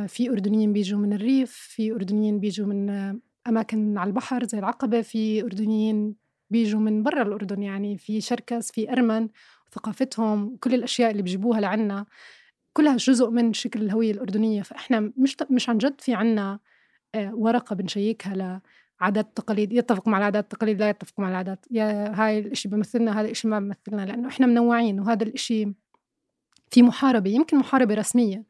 في 0.07 0.31
أردنيين 0.31 0.73
بيجوا 0.73 0.99
من 0.99 1.13
الريف 1.13 1.53
في 1.53 1.93
أردنيين 1.93 2.41
بيجوا 2.41 2.67
من 2.67 2.91
آه، 2.91 3.19
أماكن 3.49 3.99
على 3.99 4.09
البحر 4.09 4.45
زي 4.45 4.59
العقبة 4.59 5.03
في 5.03 5.43
أردنيين 5.43 6.15
بيجوا 6.51 6.81
من 6.81 7.03
برا 7.03 7.23
الأردن 7.23 7.63
يعني 7.63 7.99
في 7.99 8.21
شركس 8.21 8.73
في 8.73 8.93
أرمن 8.93 9.29
وثقافتهم 9.69 10.45
وكل 10.45 10.75
الأشياء 10.75 11.11
اللي 11.11 11.23
بيجيبوها 11.23 11.61
لعنا. 11.61 12.07
كلها 12.73 12.97
جزء 12.97 13.31
من 13.31 13.53
شكل 13.53 13.83
الهوية 13.83 14.13
الأردنية. 14.13 14.63
فإحنا 14.63 15.13
مش 15.17 15.37
مش 15.51 15.69
عن 15.69 15.79
جد 15.79 16.01
في 16.01 16.15
عنا 16.15 16.59
آه، 17.15 17.35
ورقة 17.35 17.77
بنشيكها 17.77 18.61
لعادات 19.01 19.37
تقاليد 19.37 19.73
يتفق 19.73 20.09
مع 20.09 20.19
العادات 20.19 20.45
التقاليد 20.45 20.81
لا 20.81 20.89
يتفق 20.89 21.21
مع 21.21 21.29
العادات. 21.29 21.67
يا 21.71 22.15
هاي 22.15 22.39
الإشي 22.39 22.69
بيمثلنا 22.69 23.21
هذا 23.21 23.27
الإشي 23.27 23.49
ما 23.49 23.61
بيمثلنا 23.61 24.07
لأنه 24.07 24.29
إحنا 24.29 24.47
منوعين 24.47 25.01
وهذا 25.01 25.23
الإشي 25.25 25.73
في 26.71 26.83
محاربة 26.83 27.31
يمكن 27.31 27.59
محاربة 27.59 27.95
رسمية. 27.95 28.45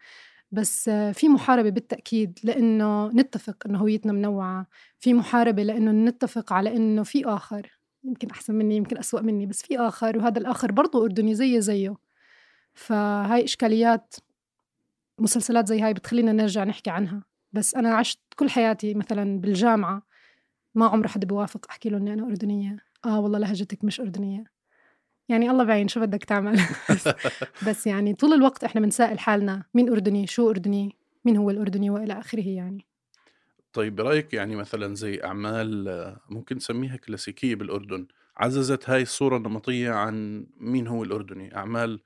بس 0.53 0.91
في 0.91 1.29
محاربة 1.29 1.71
بالتأكيد 1.71 2.39
لأنه 2.45 3.09
نتفق 3.09 3.57
أنه 3.67 3.79
هويتنا 3.79 4.13
منوعة 4.13 4.67
في 5.01 5.15
محاربة 5.15 5.63
لأنه 5.63 5.91
نتفق 6.11 6.53
على 6.53 6.77
أنه 6.77 7.03
في 7.03 7.25
آخر 7.27 7.79
يمكن 8.05 8.31
أحسن 8.31 8.55
مني 8.55 8.77
يمكن 8.77 8.99
أسوأ 8.99 9.21
مني 9.21 9.47
بس 9.47 9.63
في 9.63 9.79
آخر 9.79 10.19
وهذا 10.19 10.39
الآخر 10.39 10.73
برضه 10.73 11.05
أردني 11.05 11.35
زي 11.35 11.61
زيه. 11.61 11.97
فهاي 12.75 13.45
إشكاليات 13.45 14.15
مسلسلات 15.19 15.69
زي 15.69 15.81
هاي 15.83 15.95
بتخلينا 15.95 16.33
نرجع 16.33 16.65
نحكي 16.65 16.91
عنها. 16.91 17.23
بس 17.53 17.75
أنا 17.75 17.95
عشت 17.95 18.21
كل 18.37 18.51
حياتي 18.51 18.95
مثلا 18.95 19.41
بالجامعة 19.41 20.03
ما 20.75 20.87
عمر 20.87 21.09
حدا 21.09 21.27
بيوافق 21.27 21.67
أحكي 21.71 21.89
له 21.91 21.99
إني 21.99 22.13
أنا 22.13 22.27
أردنية. 22.27 22.77
آه 23.05 23.21
والله 23.21 23.39
لهجتك 23.39 23.85
مش 23.85 24.01
أردنية. 24.01 24.58
يعني 25.29 25.51
الله 25.51 25.64
بعين 25.64 25.88
شو 25.88 26.01
بدك 26.01 26.25
تعمل؟ 26.25 26.61
بس, 27.69 27.87
يعني 27.87 28.14
طول 28.14 28.33
الوقت 28.33 28.64
إحنا 28.64 28.81
بنسائل 28.81 29.19
حالنا 29.19 29.62
مين 29.75 29.88
أردني؟ 29.88 30.27
شو 30.27 30.51
أردني؟ 30.51 30.97
مين 31.25 31.37
هو 31.37 31.51
الأردني؟ 31.51 31.91
وإلى 31.91 32.19
آخره 32.19 32.49
يعني. 32.49 32.87
طيب 33.73 33.97
برأيك 33.97 34.35
يعني 34.35 34.57
مثلا 34.57 34.95
زي 34.95 35.21
أعمال 35.25 35.88
آه، 35.88 36.21
ممكن 36.31 36.57
نسميها 36.57 36.97
كلاسيكية 36.97 37.55
بالأردن 37.55 38.07
عززت 38.37 38.91
هاي 38.91 39.03
الصورة 39.03 39.37
النمطية 39.37 39.91
عن 39.91 40.47
مين 40.61 40.87
هو 40.87 41.05
الأردني؟ 41.05 41.57
أعمال 41.57 42.01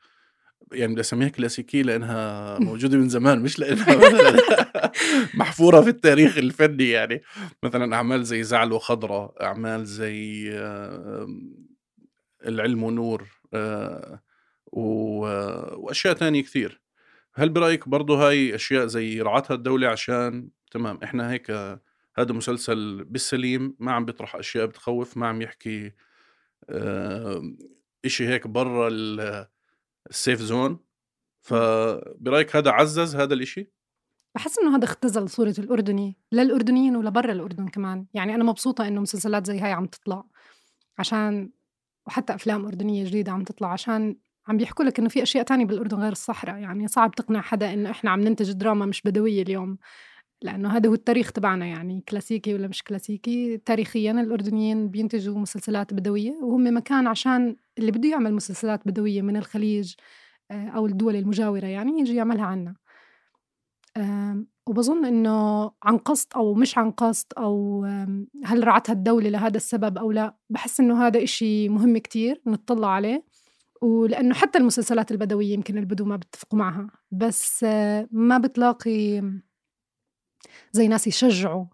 يعني 0.73 0.93
بدي 0.93 1.01
أسميها 1.01 1.29
كلاسيكية 1.29 1.83
لأنها 1.83 2.59
موجودة 2.69 2.99
من 2.99 3.09
زمان 3.09 3.41
مش 3.41 3.59
لأنها 3.59 3.97
محفورة 5.35 5.81
في 5.81 5.89
التاريخ 5.89 6.39
الفني 6.39 6.89
يعني. 6.91 7.23
مثلا 7.63 7.97
أعمال 7.97 8.25
زي 8.25 8.43
زعل 8.43 8.73
وخضرة 8.73 9.35
أعمال 9.43 9.87
زي 9.87 10.51
آه، 10.53 11.27
العلم 12.47 12.83
ونور 12.83 13.29
آه، 13.55 14.21
وأشياء 14.73 16.15
تانية 16.15 16.43
كثير 16.43 16.81
هل 17.35 17.49
برأيك 17.49 17.89
برضو 17.89 18.15
هاي 18.15 18.55
أشياء 18.55 18.87
زي 18.87 19.21
رعتها 19.21 19.55
الدولة 19.55 19.89
عشان 19.89 20.49
تمام 20.71 20.99
إحنا 21.05 21.31
هيك 21.33 21.51
هذا 22.17 22.33
مسلسل 22.33 23.05
بالسليم 23.05 23.77
ما 23.79 23.93
عم 23.93 24.05
بيطرح 24.05 24.37
أشياء 24.37 24.67
بتخوف 24.67 25.17
ما 25.17 25.27
عم 25.27 25.43
يحكي 25.43 25.93
آه، 26.71 27.55
إشي 28.05 28.29
هيك 28.29 28.47
برا 28.47 28.89
ال- 28.89 29.47
السيف 30.11 30.41
زون 30.41 30.79
فبرأيك 31.41 32.57
هذا 32.57 32.71
عزز 32.71 33.17
هذا 33.17 33.35
الإشي؟ 33.35 33.71
بحس 34.35 34.59
إنه 34.59 34.77
هذا 34.77 34.85
اختزل 34.85 35.29
صورة 35.29 35.55
الأردني 35.59 36.17
للأردنيين 36.33 36.97
ولبرا 36.97 37.33
الأردن 37.33 37.69
كمان. 37.69 38.07
يعني 38.15 38.35
أنا 38.35 38.45
مبسوطة 38.45 38.89
إنه 38.89 39.01
مسلسلات 39.01 39.47
زي 39.47 39.59
هاي 39.61 39.73
عم 39.73 39.87
تطلع 39.87 40.25
عشان 40.99 41.51
وحتى 42.07 42.35
أفلام 42.35 42.67
أردنية 42.67 43.05
جديدة 43.05 43.33
عم 43.33 43.45
تطلع 43.45 43.73
عشان 43.73 44.17
عم 44.49 44.57
بيحكوا 44.57 44.85
لك 44.85 44.99
إنه 44.99 45.09
في 45.09 45.23
أشياء 45.23 45.45
تانية 45.45 45.65
بالأردن 45.67 45.99
غير 45.99 46.13
الصحراء. 46.13 46.57
يعني 46.59 46.89
صعب 46.89 47.11
تقنع 47.15 47.41
حدا 47.41 47.73
إنه 47.75 47.91
إحنا 47.91 48.11
عم 48.11 48.21
ننتج 48.21 48.53
دراما 48.53 48.87
مش 48.87 49.03
بدوية 49.03 49.43
اليوم 49.43 49.79
لأنه 50.43 50.77
هذا 50.77 50.89
هو 50.89 50.95
التاريخ 50.95 51.33
تبعنا. 51.33 51.67
يعني 51.67 52.05
كلاسيكي 52.09 52.55
ولا 52.55 52.69
مش 52.69 52.83
كلاسيكي 52.85 53.57
تاريخيا 53.59 54.11
الأردنيين 54.13 54.89
بينتجوا 54.91 55.39
مسلسلات 55.39 55.95
بدوية 55.95 56.33
وهم 56.43 56.77
مكان 56.77 57.07
عشان 57.07 57.57
اللي 57.79 57.93
بده 57.93 58.09
يعمل 58.09 58.35
مسلسلات 58.35 58.89
بدوية 58.89 59.23
من 59.23 59.37
الخليج 59.37 59.95
آه، 60.51 60.69
أو 60.69 60.87
الدول 60.87 61.17
المجاورة 61.17 61.67
يعني 61.67 62.01
يجي 62.01 62.15
يعملها 62.17 62.45
عنا. 62.47 62.75
وبظن 64.69 65.05
إنه 65.05 65.71
عن 65.83 65.99
قصد 65.99 66.29
أو 66.37 66.55
مش 66.55 66.79
عن 66.79 66.91
قصد 66.91 67.27
أو 67.39 67.85
هل 68.45 68.67
رعتها 68.67 68.93
الدولة 68.93 69.29
لهذا 69.31 69.57
السبب 69.57 69.99
أو 69.99 70.13
لا. 70.13 70.37
بحس 70.51 70.81
إنه 70.81 71.07
هذا 71.07 71.23
إشي 71.23 71.69
مهم 71.69 71.99
كتير 71.99 72.43
نطلع 72.47 72.89
عليه. 72.89 73.25
ولأنه 73.83 74.35
حتى 74.35 74.59
المسلسلات 74.59 75.11
البدوية 75.13 75.53
يمكن 75.55 75.79
البدو 75.79 76.05
ما 76.05 76.17
بيتفقوا 76.17 76.59
معها. 76.59 76.91
بس 77.11 77.65
آه، 77.65 78.09
ما 78.13 78.39
بتلاقي 78.39 79.23
زي 80.73 80.89
ناس 80.89 81.07
يشجعوا 81.07 81.67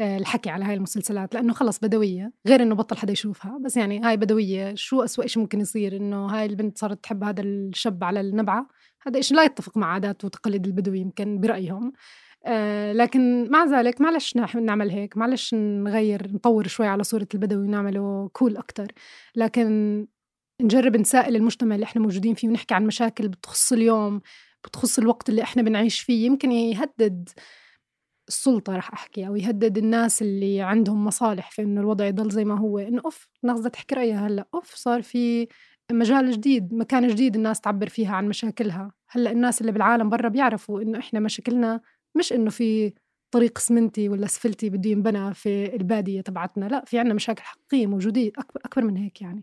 آه، 0.00 0.16
الحكي 0.18 0.50
على 0.50 0.64
هاي 0.64 0.74
المسلسلات. 0.74 1.34
لأنه 1.34 1.52
خلص 1.52 1.78
بدوية 1.78 2.32
غير 2.46 2.62
إنه 2.62 2.74
بطل 2.74 2.96
حدا 2.96 3.12
يشوفها. 3.12 3.58
بس 3.64 3.76
يعني 3.76 4.00
هاي 4.00 4.16
بدوية 4.16 4.74
شو 4.74 5.04
أسوأ 5.04 5.26
شيء 5.26 5.42
ممكن 5.42 5.60
يصير؟ 5.60 5.96
إنه 5.96 6.26
هاي 6.26 6.46
البنت 6.46 6.78
صارت 6.78 7.04
تحب 7.04 7.24
هذا 7.24 7.42
الشاب 7.42 8.04
على 8.04 8.20
النبعة. 8.20 8.68
هذا 9.06 9.18
إشي 9.20 9.34
لا 9.34 9.44
يتفق 9.44 9.76
مع 9.76 9.92
عادات 9.92 10.24
وتقاليد 10.24 10.66
البدو 10.66 10.94
يمكن 10.94 11.40
برأيهم. 11.40 11.92
آه 12.46 12.92
لكن 12.92 13.50
مع 13.50 13.64
ذلك 13.64 14.00
معلش 14.00 14.36
نعمل 14.56 14.90
هيك 14.90 15.16
معلش 15.16 15.54
نغير 15.54 16.32
نطور 16.32 16.66
شوي 16.66 16.86
على 16.86 17.04
صورة 17.04 17.28
البدوي 17.34 17.62
ونعمله 17.64 18.30
كول 18.32 18.56
أكتر. 18.56 18.86
لكن 19.36 20.06
نجرب 20.62 20.96
نسائل 20.96 21.36
المجتمع 21.36 21.74
اللي 21.74 21.84
إحنا 21.84 22.02
موجودين 22.02 22.34
فيه 22.34 22.48
ونحكي 22.48 22.74
عن 22.74 22.86
مشاكل 22.86 23.28
بتخص 23.28 23.72
اليوم 23.72 24.20
بتخص 24.64 24.98
الوقت 24.98 25.28
اللي 25.28 25.42
إحنا 25.42 25.62
بنعيش 25.62 26.00
فيه 26.00 26.26
يمكن 26.26 26.52
يهدد 26.52 27.28
السلطة 28.28 28.76
رح 28.76 28.92
أحكي 28.92 29.26
أو 29.26 29.36
يهدد 29.36 29.78
الناس 29.78 30.22
اللي 30.22 30.60
عندهم 30.62 31.04
مصالح 31.04 31.50
في 31.50 31.62
إنه 31.62 31.80
الوضع 31.80 32.04
يضل 32.06 32.30
زي 32.30 32.44
ما 32.44 32.58
هو. 32.58 32.78
إنه 32.78 33.02
أوف 33.04 33.28
بدها 33.42 33.68
تحكي 33.68 33.94
رأيها 33.94 34.26
هلأ 34.26 34.48
أوف 34.54 34.74
صار 34.74 35.02
في 35.02 35.48
مجال 35.92 36.30
جديد 36.30 36.74
مكان 36.74 37.08
جديد 37.08 37.36
الناس 37.36 37.60
تعبر 37.60 37.88
فيها 37.88 38.16
عن 38.16 38.28
مشاكلها. 38.28 38.92
هلأ 39.10 39.30
الناس 39.30 39.60
اللي 39.60 39.72
بالعالم 39.72 40.08
برا 40.08 40.28
بيعرفوا 40.28 40.82
إنه 40.82 40.98
إحنا 40.98 41.20
مشاكلنا 41.20 41.80
مش 42.14 42.32
إنه 42.32 42.50
في 42.50 42.92
طريق 43.30 43.58
اسمنتي 43.58 44.08
ولا 44.08 44.24
أسفلتي 44.24 44.70
بده 44.70 44.90
ينبنى 44.90 45.34
في 45.34 45.76
البادية 45.76 46.20
تبعتنا 46.20 46.64
لأ 46.64 46.84
في 46.86 46.98
عنا 46.98 47.14
مشاكل 47.14 47.42
حقيقية 47.42 47.86
موجودين 47.86 48.32
أكبر, 48.38 48.60
أكبر 48.64 48.84
من 48.84 48.96
هيك 48.96 49.22
يعني. 49.22 49.42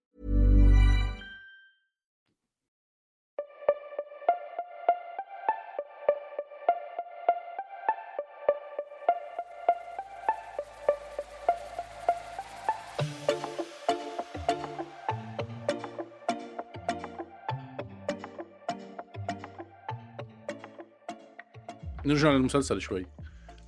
نرجع 22.11 22.31
للمسلسل 22.31 22.81
شوي 22.81 23.05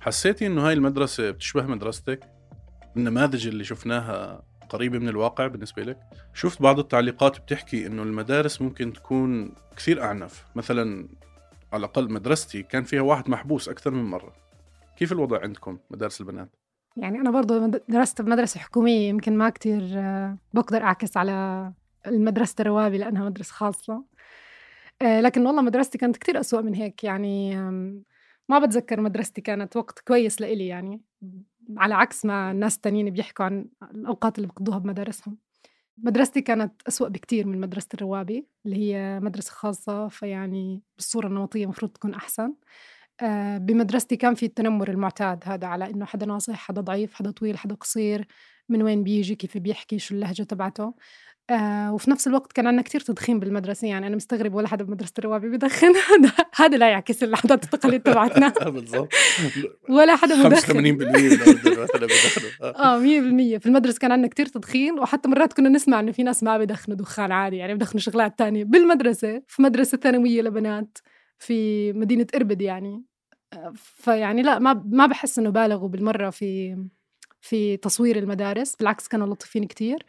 حسيتي 0.00 0.46
إنه 0.46 0.66
هاي 0.68 0.72
المدرسة 0.72 1.30
بتشبه 1.30 1.66
مدرستك؟ 1.66 2.20
النماذج 2.96 3.46
اللي 3.46 3.64
شفناها 3.64 4.42
قريبة 4.68 4.98
من 4.98 5.08
الواقع 5.08 5.46
بالنسبة 5.46 5.82
لك؟ 5.82 5.98
شفت 6.34 6.62
بعض 6.62 6.78
التعليقات 6.78 7.38
بتحكي 7.40 7.86
إنه 7.86 8.02
المدارس 8.02 8.62
ممكن 8.62 8.92
تكون 8.92 9.54
كثير 9.76 10.02
أعنف 10.02 10.44
مثلا 10.56 11.08
على 11.72 11.80
الأقل 11.80 12.12
مدرستي 12.12 12.62
كان 12.62 12.84
فيها 12.84 13.00
واحد 13.00 13.30
محبوس 13.30 13.68
أكثر 13.68 13.90
من 13.90 14.04
مرة 14.04 14.32
كيف 14.96 15.12
الوضع 15.12 15.40
عندكم 15.42 15.78
مدارس 15.90 16.20
البنات؟ 16.20 16.48
يعني 16.96 17.18
أنا 17.20 17.30
برضو 17.30 17.60
مد- 17.60 17.82
درست 17.88 18.22
بمدرسة 18.22 18.60
حكومية 18.60 19.08
يمكن 19.08 19.38
ما 19.38 19.50
كتير 19.50 19.82
آه، 19.94 20.38
بقدر 20.54 20.82
أعكس 20.82 21.16
على 21.16 21.72
المدرسة 22.06 22.54
الروابي 22.60 22.98
لأنها 22.98 23.24
مدرسة 23.24 23.52
خاصة 23.52 24.04
آه، 25.02 25.20
لكن 25.20 25.46
والله 25.46 25.62
مدرستي 25.62 25.98
كانت 25.98 26.16
كتير 26.16 26.40
أسوأ 26.40 26.60
من 26.60 26.74
هيك 26.74 27.04
يعني 27.04 27.56
ما 28.48 28.58
بتذكر 28.58 29.00
مدرستي 29.00 29.40
كانت 29.40 29.76
وقت 29.76 29.98
كويس 29.98 30.40
لإلي 30.40 30.66
يعني. 30.66 31.00
على 31.76 31.94
عكس 31.94 32.24
ما 32.24 32.50
الناس 32.50 32.76
التانيين 32.76 33.10
بيحكوا 33.10 33.44
عن 33.44 33.68
الأوقات 33.82 34.36
اللي 34.38 34.48
بقضوها 34.48 34.78
بمدارسهم. 34.78 35.38
مدرستي 35.98 36.40
كانت 36.42 36.82
أسوأ 36.88 37.08
بكتير 37.08 37.46
من 37.46 37.60
مدرسة 37.60 37.88
الروابي 37.94 38.48
اللي 38.66 38.76
هي 38.76 39.20
مدرسة 39.20 39.50
خاصة 39.52 40.08
فيعني 40.08 40.82
بالصورة 40.96 41.26
النمطية 41.26 41.64
المفروض 41.64 41.90
تكون 41.92 42.14
أحسن. 42.14 42.54
بمدرستي 43.58 44.16
كان 44.16 44.34
في 44.34 44.46
التنمر 44.46 44.90
المعتاد 44.90 45.42
هذا 45.44 45.66
على 45.66 45.90
إنه 45.90 46.04
حدا 46.04 46.26
ناصح 46.26 46.54
حدا 46.54 46.80
ضعيف 46.80 47.14
حدا 47.14 47.30
طويل 47.30 47.58
حدا 47.58 47.74
قصير 47.74 48.26
من 48.68 48.82
وين 48.82 49.02
بيجي 49.04 49.34
كيف 49.34 49.58
بيحكي 49.58 49.98
شو 49.98 50.14
اللهجة 50.14 50.42
تبعته. 50.42 50.94
آه 51.50 51.92
وفي 51.92 52.10
نفس 52.10 52.26
الوقت 52.26 52.52
كان 52.52 52.66
عندنا 52.66 52.82
كتير 52.82 53.00
تدخين 53.00 53.40
بالمدرسة 53.40 53.88
يعني 53.88 54.06
أنا 54.06 54.16
مستغرب 54.16 54.54
ولا 54.54 54.68
حدا 54.68 54.84
بمدرسة 54.84 55.12
الروابي 55.18 55.48
بدخن 55.48 55.92
هذا 56.10 56.32
هذا 56.54 56.76
لا 56.76 56.90
يعكس 56.90 57.22
العادات 57.22 57.62
والتقاليد 57.64 58.02
تبعتنا. 58.02 58.48
بالضبط. 58.70 59.12
ولا 59.96 60.16
حدا 60.16 60.42
85% 60.42 60.46
مدخن 60.46 60.76
من 60.76 61.02
الأردن 61.02 61.82
مثلا 61.82 62.06
بدخنوا 62.06 62.50
آه. 62.62 62.98
100% 62.98 63.60
في 63.60 63.66
المدرسة 63.66 63.98
كان 63.98 64.12
عندنا 64.12 64.28
كتير 64.28 64.46
تدخين 64.46 64.98
وحتى 64.98 65.28
مرات 65.28 65.52
كنا 65.52 65.68
نسمع 65.68 66.00
إنه 66.00 66.12
في 66.12 66.22
ناس 66.22 66.42
ما 66.42 66.58
بدخنوا 66.58 66.96
دخان 66.96 67.32
عادي 67.32 67.56
يعني 67.56 67.74
بدخنوا 67.74 68.00
شغلات 68.00 68.38
تانية. 68.38 68.64
بالمدرسة 68.64 69.42
في 69.48 69.62
مدرسة 69.62 69.98
ثانوية 69.98 70.42
لبنات 70.42 70.98
في 71.44 71.92
مدينة 71.92 72.26
إربد 72.34 72.62
يعني. 72.62 73.04
فيعني 73.74 74.42
لا 74.42 74.58
ما 74.58 74.82
ما 74.86 75.06
بحس 75.06 75.38
إنه 75.38 75.50
بالغوا 75.50 75.88
بالمرة 75.88 76.30
في 76.30 76.76
في 77.40 77.76
تصوير 77.76 78.18
المدارس 78.18 78.76
بالعكس 78.76 79.08
كانوا 79.08 79.26
لطيفين 79.26 79.64
كتير. 79.64 80.06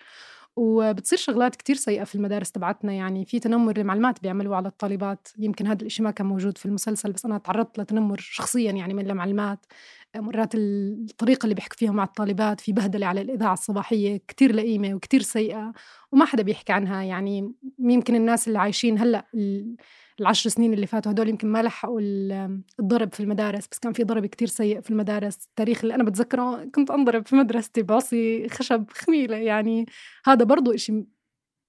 وبتصير 0.56 1.20
شغلات 1.20 1.56
كتير 1.56 1.76
سيئة 1.76 2.04
في 2.04 2.16
المدارس 2.16 2.52
تبعتنا 2.52 2.94
يعني. 2.94 3.26
في 3.26 3.40
تنمر 3.40 3.78
المعلمات 3.78 4.22
بيعملوه 4.22 4.56
على 4.56 4.68
الطالبات. 4.68 5.28
يمكن 5.38 5.68
هذا 5.68 5.82
الإشي 5.82 6.04
ما 6.04 6.12
كان 6.12 6.28
موجود 6.28 6.58
في 6.58 6.66
المسلسل 6.66 7.12
بس 7.12 7.26
أنا 7.26 7.38
تعرضت 7.38 7.80
لتنمر 7.80 8.18
شخصيا 8.20 8.72
يعني 8.72 8.94
من 8.94 9.12
المعلمات. 9.12 9.66
مرات 10.16 10.56
الطريقة 10.56 11.44
اللي 11.44 11.56
بيحكوا 11.56 11.78
فيها 11.78 11.92
مع 11.92 12.04
الطالبات 12.04 12.62
في 12.62 12.72
بهدلة 12.74 13.08
على 13.08 13.22
الإذاعة 13.22 13.54
الصباحية 13.54 14.18
كتير 14.28 14.52
لئيمة 14.56 14.94
وكتير 14.94 15.22
سيئة 15.22 15.74
وما 16.12 16.26
حدا 16.26 16.44
بيحكي 16.44 16.74
عنها 16.74 17.04
يعني. 17.04 17.54
يمكن 17.80 18.16
الناس 18.16 18.48
اللي 18.48 18.60
عايشين 18.60 19.00
هلأ 19.00 19.26
العشر 20.20 20.50
سنين 20.50 20.74
اللي 20.74 20.88
فاتوا 20.88 21.12
هدول 21.12 21.30
يمكن 21.30 21.48
ما 21.48 21.64
لحقوا 21.64 22.00
ال- 22.02 22.62
الضرب 22.80 23.14
في 23.14 23.20
المدارس 23.20 23.68
بس 23.72 23.80
كان 23.80 23.94
في 23.94 24.04
ضرب 24.04 24.26
كتير 24.26 24.48
سيء 24.48 24.82
في 24.82 24.92
المدارس. 24.92 25.46
التاريخ 25.46 25.82
اللي 25.82 25.96
أنا 25.96 26.04
بتذكره 26.04 26.66
كنت 26.66 26.92
أنضرب 26.92 27.28
في 27.28 27.36
مدرستي 27.36 27.82
بعصي 27.82 28.50
خشب 28.50 28.86
خميلة 28.92 29.38
يعني 29.38 29.86
هذا 30.26 30.46
برضو 30.46 30.74
إشي 30.74 31.06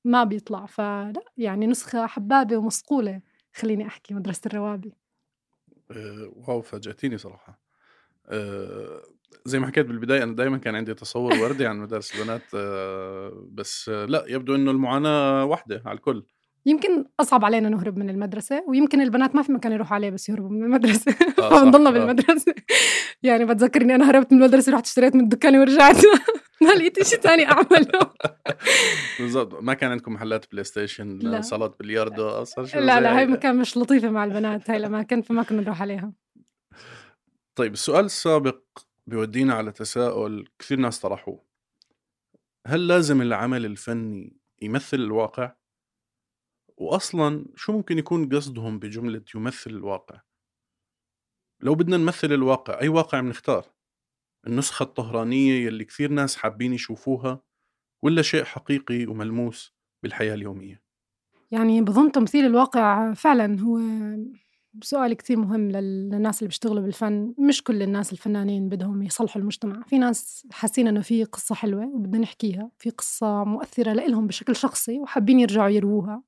ما 0.05 0.25
بيطلع. 0.25 0.67
فلا 0.67 1.25
يعني 1.37 1.67
نسخة 1.67 2.07
حبابة 2.07 2.57
ومصقولة 2.57 3.21
خليني 3.55 3.87
أحكي 3.87 4.15
مدرسة 4.15 4.41
الروابي. 4.47 4.93
آه، 5.91 6.33
واو 6.37 6.63
فاجأتيني 6.63 7.19
صراحة. 7.19 7.61
آه، 8.27 9.03
زي 9.45 9.59
ما 9.59 9.67
حكيت 9.67 9.87
بالبداية 9.87 10.23
أنا 10.23 10.37
دائما 10.37 10.59
كان 10.59 10.75
عندي 10.75 10.95
تصور 10.95 11.35
وردي 11.35 11.67
عن 11.67 11.79
مدارس 11.79 12.15
البنات 12.15 12.43
آه، 12.55 13.47
بس 13.53 13.89
لا 13.89 14.25
يبدو 14.29 14.55
إنه 14.55 14.71
المعاناة 14.71 15.45
واحدة 15.45 15.83
على 15.87 15.97
الكل. 15.97 16.25
يمكن 16.67 17.05
أصعب 17.21 17.45
علينا 17.45 17.69
نهرب 17.69 17.97
من 17.97 18.11
المدرسة 18.11 18.65
ويمكن 18.69 19.01
البنات 19.01 19.35
ما 19.35 19.43
في 19.43 19.53
مكان 19.53 19.73
يروحوا 19.73 19.95
عليه 19.95 20.11
بس 20.11 20.29
يهربوا 20.29 20.49
من 20.49 20.63
المدرسة 20.63 21.13
آه، 21.39 21.51
فبنضلنا 21.51 21.91
آه. 21.91 21.93
بالمدرسة 21.93 22.55
يعني 23.23 23.45
بتذكر 23.45 23.83
إني 23.83 23.95
أنا 23.95 24.11
هربت 24.11 24.33
من 24.33 24.43
المدرسة 24.43 24.73
رحت 24.73 24.87
اشتريت 24.87 25.15
من 25.15 25.21
الدكان 25.25 25.57
ورجعت 25.57 25.97
ما 26.63 26.69
لقيت 26.69 27.03
شيء 27.03 27.21
ثاني 27.21 27.47
أعمله 27.51 28.13
بالضبط 29.19 29.63
ما 29.63 29.75
كان 29.75 29.91
عندكم 29.91 30.13
محلات 30.13 30.53
بلاي 30.53 30.65
ستيشن 30.65 31.19
لا. 31.19 31.41
صالات 31.41 31.77
بلياردو 31.81 32.29
أصلا 32.29 32.67
شيء 32.67 32.81
لا 32.81 33.01
لا 33.01 33.19
هاي؟ 33.19 33.27
مكان 33.27 33.57
مش 33.57 33.77
لطيفة 33.77 34.11
مع 34.11 34.25
البنات 34.25 34.71
هاي 34.71 34.77
الاماكن 34.77 35.23
فما 35.23 35.43
كنا 35.43 35.63
نروح 35.63 35.83
عليها 35.83 36.13
طيب 37.55 37.73
السؤال 37.73 38.05
السابق 38.05 38.61
بيودينا 39.07 39.55
على 39.55 39.73
تساؤل 39.73 40.49
كثير 40.59 40.79
ناس 40.79 41.01
طرحوه 41.01 41.45
هل 42.67 42.89
لازم 42.89 43.23
العمل 43.23 43.65
الفني 43.67 44.37
يمثل 44.63 44.97
الواقع؟ 44.97 45.53
وأصلا 46.77 47.45
شو 47.57 47.73
ممكن 47.73 47.99
يكون 47.99 48.29
قصدهم 48.29 48.79
بجملة 48.79 49.23
يمثل 49.35 49.71
الواقع؟ 49.71 50.21
لو 51.61 51.75
بدنا 51.75 51.97
نمثل 51.97 52.33
الواقع 52.33 52.81
أي 52.81 52.89
واقع 52.89 53.21
بنختار؟ 53.21 53.67
النسخة 54.47 54.83
الطهرانية 54.83 55.67
يلي 55.67 55.85
كثير 55.85 56.11
ناس 56.11 56.37
حابين 56.37 56.73
يشوفوها 56.73 57.43
ولا 58.03 58.23
شيء 58.23 58.45
حقيقي 58.45 59.07
وملموس 59.07 59.75
بالحياة 60.03 60.35
اليومية؟ 60.35 60.83
يعني 61.51 61.81
بظن 61.83 62.13
تمثيل 62.13 62.47
الواقع 62.47 63.13
فعلا 63.15 63.61
هو 63.61 63.79
سؤال 64.83 65.15
كتير 65.15 65.37
مهم 65.39 65.71
لل- 65.71 66.09
للناس 66.11 66.39
اللي 66.39 66.49
بيشتغلوا 66.49 66.83
بالفن 66.83 67.35
مش 67.39 67.63
كل 67.63 67.83
الناس 67.83 68.13
الفنانين 68.13 68.69
بدهم 68.69 69.03
يصلحوا 69.03 69.43
المجتمع 69.43 69.83
في 69.83 69.99
ناس 69.99 70.47
حاسين 70.53 70.89
إنه 70.89 71.01
في 71.01 71.25
قصة 71.25 71.55
حلوة 71.55 71.87
وبدنا 71.87 72.19
نحكيها 72.23 72.71
في 72.79 72.91
قصة 72.91 73.45
مؤثرة 73.45 73.93
لإلهم 73.93 74.27
بشكل 74.27 74.57
شخصي 74.57 74.99
وحابين 74.99 75.41
يرجعوا 75.41 75.69
يروها 75.69 76.23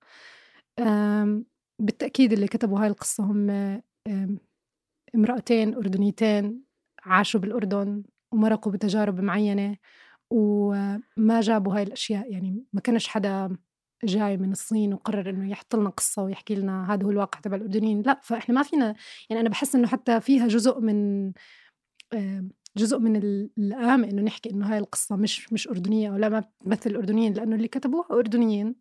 بالتأكيد 1.81 2.33
اللي 2.33 2.47
كتبوا 2.49 2.81
هاي 2.81 2.87
القصة 2.87 3.25
هم 3.25 3.51
امرأتين 5.15 5.75
أردنيتين 5.75 6.63
عاشوا 7.05 7.41
بالأردن 7.41 8.03
ومرقوا 8.33 8.73
بتجارب 8.73 9.21
معينة 9.21 9.77
وما 10.31 11.41
جابوا 11.41 11.75
هاي 11.77 11.83
الأشياء. 11.83 12.33
يعني 12.33 12.65
ما 12.73 12.81
كانش 12.81 13.09
حدا 13.09 13.57
جاي 14.05 14.37
من 14.37 14.53
الصين 14.53 14.95
وقرر 14.95 15.31
إنه 15.31 15.51
يحط 15.51 15.77
لنا 15.77 15.91
قصة 15.91 16.23
ويحكي 16.23 16.55
لنا 16.55 16.95
هذا 16.95 17.07
هو 17.07 17.11
الواقع 17.11 17.41
تبع 17.41 17.57
الأردنيين. 17.57 18.03
لا 18.03 18.21
فإحنا 18.23 18.55
ما 18.55 18.63
فينا 18.63 18.95
يعني 19.31 19.41
أنا 19.41 19.49
بحس 19.49 19.75
إنه 19.75 19.87
حتى 19.89 20.21
فيها 20.21 20.49
جزء 20.49 20.81
من 20.81 21.33
جزء 22.77 22.99
من 22.99 23.17
ال- 23.17 23.51
الآمة 23.59 24.09
إنه 24.11 24.23
نحكي 24.23 24.51
إنه 24.51 24.73
هاي 24.73 24.79
القصة 24.79 25.17
مش 25.17 25.53
مش 25.53 25.69
أردنية 25.69 26.11
أو 26.11 26.17
لا 26.17 26.29
ما 26.29 26.41
بتمثل 26.41 26.91
الأردنيين 26.91 27.33
لأنه 27.33 27.57
اللي 27.57 27.69
كتبوها 27.69 28.07
أردنيين. 28.11 28.75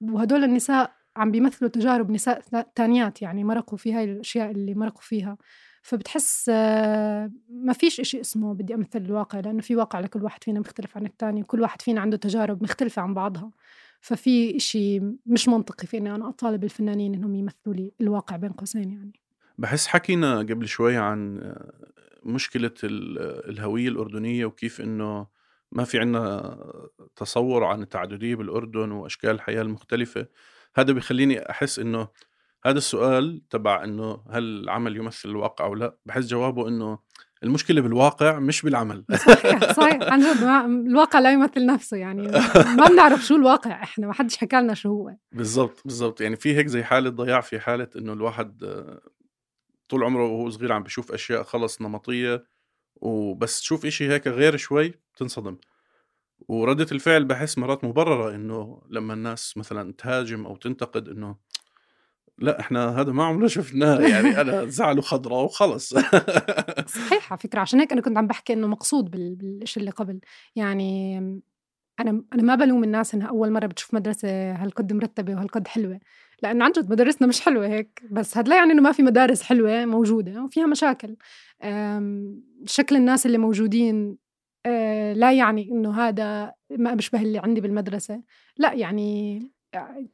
وهدول 0.00 0.44
النساء 0.44 0.92
عم 1.16 1.30
بيمثلوا 1.30 1.70
تجارب 1.70 2.10
نساء 2.10 2.40
تانيات 2.74 3.22
يعني 3.22 3.44
مرقوا 3.44 3.78
في 3.78 3.92
هاي 3.92 4.04
الأشياء 4.04 4.50
اللي 4.50 4.74
مرقوا 4.74 5.00
فيها. 5.02 5.38
فبتحس 5.82 6.50
آه، 6.54 7.32
ما 7.50 7.72
فيش 7.72 8.00
إشي 8.00 8.20
اسمه 8.20 8.54
بدي 8.54 8.74
أمثل 8.74 8.98
الواقع 8.98 9.40
لأنه 9.40 9.60
في 9.60 9.76
واقع 9.76 10.00
لكل 10.00 10.22
واحد 10.22 10.44
فينا 10.44 10.60
مختلف 10.60 10.96
عن 10.96 11.06
التاني 11.06 11.40
وكل 11.42 11.60
واحد 11.60 11.82
فينا 11.82 12.00
عنده 12.00 12.16
تجارب 12.16 12.62
مختلفة 12.62 13.02
عن 13.02 13.14
بعضها. 13.14 13.50
ففي 14.00 14.56
إشي 14.56 15.00
مش 15.26 15.48
منطقي 15.48 15.86
في 15.86 15.98
إني 15.98 16.14
أنا 16.14 16.28
أطالب 16.28 16.64
الفنانين 16.64 17.14
إنهم 17.14 17.34
يمثلوا 17.34 17.74
لي 17.74 17.92
الواقع 18.00 18.36
بين 18.36 18.52
قوسين 18.52 18.90
يعني. 18.90 19.12
بحس 19.58 19.86
حكينا 19.86 20.38
قبل 20.38 20.68
شوي 20.68 20.96
عن 20.96 21.38
آه، 21.38 21.72
مشكلة 22.22 22.74
ال- 22.84 23.18
الهوية 23.50 23.88
الأردنية 23.88 24.44
وكيف 24.44 24.80
إنه 24.80 25.26
ما 25.72 25.84
في 25.84 25.98
عنا 25.98 26.58
تصور 27.16 27.64
عن 27.64 27.82
التعددية 27.82 28.34
بالأردن 28.34 28.92
وأشكال 28.92 29.30
الحياة 29.30 29.62
المختلفة. 29.62 30.26
هذا 30.74 30.92
بيخليني 30.92 31.50
أحس 31.50 31.78
إنه 31.78 32.08
هذا 32.64 32.78
السؤال 32.78 33.42
تبع 33.50 33.84
إنه 33.84 34.24
هل 34.30 34.42
العمل 34.42 34.96
يمثل 34.96 35.28
الواقع 35.28 35.64
أو 35.64 35.74
لا؟ 35.74 35.96
بحس 36.06 36.26
جوابه 36.26 36.68
إنه 36.68 36.98
المشكلة 37.42 37.80
بالواقع 37.80 38.38
مش 38.38 38.62
بالعمل. 38.62 39.04
صحيح 39.28 39.72
صحيح. 39.72 40.02
عن 40.02 40.20
جد 40.20 40.42
الواقع 40.90 41.18
لا 41.18 41.32
يمثل 41.32 41.66
نفسه 41.66 41.96
يعني. 41.96 42.22
ما 42.76 42.86
بنعرف 42.88 43.20
شو 43.26 43.36
الواقع 43.36 43.82
إحنا 43.82 44.06
ما 44.06 44.12
حدش 44.12 44.36
حكى 44.36 44.56
لنا 44.56 44.74
شو 44.74 44.88
هو. 44.88 45.16
بالضبط 45.32 45.82
بالضبط. 45.84 46.20
يعني 46.20 46.36
في 46.36 46.56
هيك 46.56 46.66
زي 46.66 46.82
حالة 46.82 47.10
ضياع 47.10 47.40
في 47.40 47.60
حالة 47.60 47.88
إنه 47.96 48.12
الواحد 48.12 48.64
طول 49.88 50.04
عمره 50.04 50.24
وهو 50.24 50.50
صغير 50.50 50.72
عم 50.72 50.82
بيشوف 50.82 51.12
أشياء 51.12 51.42
خلص 51.42 51.82
نمطية 51.82 52.44
وبس 53.00 53.60
تشوف 53.60 53.86
إشي 53.86 54.08
هيك 54.08 54.26
غير 54.28 54.56
شوي 54.56 54.94
بتنصدم. 55.14 55.56
وردة 56.48 56.86
الفعل 56.92 57.24
بحس 57.24 57.58
مرات 57.58 57.84
مبررة 57.84 58.34
إنه 58.34 58.82
لما 58.90 59.14
الناس 59.14 59.56
مثلا 59.56 59.92
تهاجم 59.98 60.46
أو 60.46 60.56
تنتقد 60.56 61.08
إنه 61.08 61.36
لا 62.38 62.60
إحنا 62.60 63.00
هذا 63.00 63.12
ما 63.12 63.24
عمرنا 63.24 63.48
شفناه 63.48 64.00
يعني 64.00 64.40
أنا 64.40 64.64
زعله 64.78 65.02
خضراء 65.02 65.44
وخلص. 65.44 65.94
صحيح 66.98 67.32
على 67.32 67.38
فكرة 67.40 67.60
عشان 67.60 67.80
هيك 67.80 67.92
أنا 67.92 68.00
كنت 68.00 68.18
عم 68.18 68.26
بحكي 68.26 68.52
إنه 68.52 68.66
مقصود 68.66 69.10
بال- 69.10 69.34
بالشيء 69.34 69.80
اللي 69.80 69.90
قبل. 69.90 70.20
يعني 70.56 71.18
أنا 72.00 72.22
أنا 72.32 72.42
ما 72.42 72.54
بلوم 72.54 72.84
الناس 72.84 73.14
إنها 73.14 73.28
أول 73.28 73.52
مرة 73.52 73.66
بتشوف 73.66 73.94
مدرسة 73.94 74.52
هالقد 74.52 74.92
مرتبة 74.92 75.34
وهالقد 75.34 75.68
حلوة. 75.68 76.00
لأنه 76.42 76.64
عن 76.64 76.72
جد 76.72 76.90
مدارسنا 76.90 77.28
مش 77.28 77.40
حلوة 77.40 77.66
هيك 77.66 78.02
بس 78.10 78.38
هذا 78.38 78.48
لا 78.48 78.56
يعني 78.56 78.72
إنه 78.72 78.82
ما 78.82 78.92
في 78.92 79.02
مدارس 79.02 79.42
حلوة 79.42 79.84
موجودة 79.84 80.42
وفيها 80.44 80.66
مشاكل. 80.66 81.16
شكل 82.64 82.96
الناس 82.96 83.26
اللي 83.26 83.38
موجودين 83.38 84.18
أه، 84.66 85.12
لا 85.12 85.32
يعني 85.32 85.70
إنه 85.70 86.00
هذا 86.00 86.52
ما 86.70 86.94
بيشبه 86.94 87.22
اللي 87.22 87.38
عندي 87.38 87.60
بالمدرسة. 87.60 88.22
لا 88.56 88.72
يعني 88.74 89.42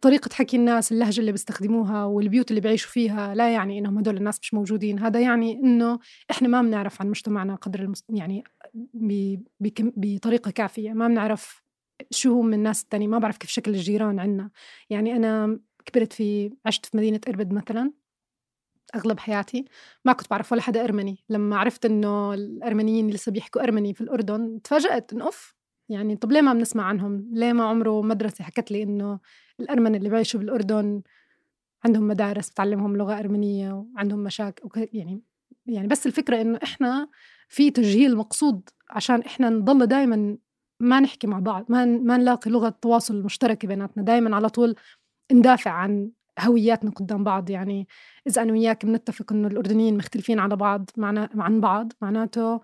طريقة 0.01 0.31
حكي 0.35 0.57
الناس 0.57 0.93
اللهجة 0.93 1.21
اللي 1.21 1.33
بيستخدموها 1.33 2.05
والبيوت 2.05 2.51
اللي 2.51 2.61
بيعيشوا 2.61 2.91
فيها 2.91 3.35
لا 3.35 3.53
يعني 3.53 3.79
إنهم 3.79 3.99
هدول 3.99 4.17
الناس 4.17 4.41
مش 4.41 4.55
موجودين. 4.55 4.99
هذا 4.99 5.21
يعني 5.21 5.53
إنه 5.53 5.99
إحنا 6.31 6.49
ما 6.49 6.63
بنعرف 6.63 7.01
عن 7.01 7.09
مجتمعنا 7.09 7.55
قدر 7.55 7.81
المس... 7.81 8.05
يعني. 8.09 8.45
بطريقة 9.97 10.51
كافية. 10.51 10.93
ما 10.93 11.09
بنعرف 11.09 11.65
شو 12.11 12.41
هم 12.41 12.55
الناس 12.55 12.83
التانية 12.83 13.09
ما 13.09 13.19
بعرف 13.19 13.37
كيف 13.37 13.51
شكل 13.51 13.71
الجيران 13.71 14.19
عنا. 14.19 14.51
يعني 14.91 15.17
أنا 15.17 15.59
كبرت 15.87 16.12
في 16.12 16.53
عشت 16.66 16.87
في 16.87 16.97
مدينة 16.97 17.20
إربد 17.29 17.53
مثلا 17.53 17.92
أغلب 18.94 19.18
حياتي. 19.20 19.64
ما 20.05 20.12
كنت 20.12 20.31
بعرف 20.31 20.53
ولا 20.53 20.62
حدا 20.62 20.85
أرمني. 20.85 21.25
لما 21.29 21.57
عرفت 21.57 21.85
إنه 21.87 22.35
الأرمنيين 22.35 23.11
لسه 23.11 23.33
بيحكوا 23.33 23.62
أرمني 23.62 23.94
في 23.94 24.01
الأردن 24.01 24.61
تفاجأت 24.64 25.12
إنه 25.12 25.25
أوف 25.25 25.55
يعني 25.88 26.16
طب 26.16 26.33
ليه 26.33 26.40
ما 26.40 26.53
بنسمع 26.53 26.85
عنهم؟ 26.85 27.29
ليه 27.33 27.53
ما 27.53 27.64
عمره 27.64 28.03
مدرسة 28.03 28.44
حكت 28.44 28.70
لي 28.70 28.83
إنه 28.83 29.20
الأرمن 29.61 29.94
اللي 29.94 30.09
بيعيشوا 30.09 30.40
بالأردن 30.40 31.03
عندهم 31.85 32.09
مدارس 32.09 32.51
بتعلمهم 32.51 32.97
لغة 32.97 33.18
أرمنية 33.18 33.73
وعندهم 33.73 34.18
مشاكل 34.18 34.88
يعني 34.92 35.23
يعني 35.66 35.88
بس 35.88 36.07
الفكرة 36.07 36.40
إنه 36.40 36.59
إحنا 36.62 37.09
في 37.49 37.70
تجهيل 37.70 38.16
مقصود 38.16 38.68
عشان 38.90 39.20
إحنا 39.20 39.49
نضل 39.51 39.87
دائما 39.87 40.38
ما 40.81 41.01
نحكي 41.01 41.27
مع 41.27 41.38
بعض 41.38 41.66
ما 41.68 41.85
ما 41.85 42.16
نلاقي 42.16 42.51
لغة 42.51 42.68
تواصل 42.68 43.23
مشتركة 43.23 43.68
بيناتنا. 43.68 44.03
دائما 44.03 44.37
على 44.37 44.49
طول 44.49 44.75
ندافع 45.33 45.71
عن 45.71 46.11
هوياتنا 46.41 46.91
قدام 46.91 47.25
بعض. 47.25 47.51
يعني 47.51 47.89
إذا 48.27 48.43
أنا 48.43 48.53
وياك 48.53 48.87
بنتفق 48.87 49.33
إنه 49.33 49.49
الأردنيين 49.49 49.97
مختلفين 49.97 50.39
على 50.39 50.57
بعض 50.57 50.91
معنا 50.97 51.29
عن 51.35 51.61
بعض 51.61 51.93
معناته 52.01 52.61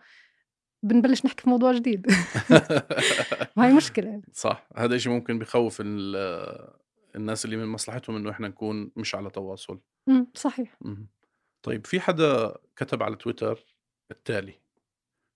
بنبلش 0.83 1.25
نحكي 1.27 1.43
في 1.43 1.51
موضوع 1.51 1.73
جديد. 1.73 2.07
وهي 3.57 3.73
مشكلة. 3.73 4.23
صح. 4.33 4.69
هذا 4.77 4.97
إشي 4.97 5.09
ممكن 5.11 5.39
بخوف 5.39 5.77
ال- 5.81 6.71
الناس 7.17 7.45
اللي 7.45 7.57
من 7.57 7.67
مصلحتهم 7.67 8.17
إنه 8.17 8.31
إحنا 8.31 8.49
نكون 8.49 8.91
مش 8.97 9.15
على 9.15 9.31
تواصل. 9.31 9.81
أمم، 10.09 10.27
صحيح. 10.35 10.79
طيب 11.63 11.87
في 11.87 12.01
حدا 12.01 12.55
كتب 12.77 13.03
على 13.03 13.17
تويتر 13.17 13.65
التالي 14.11 14.61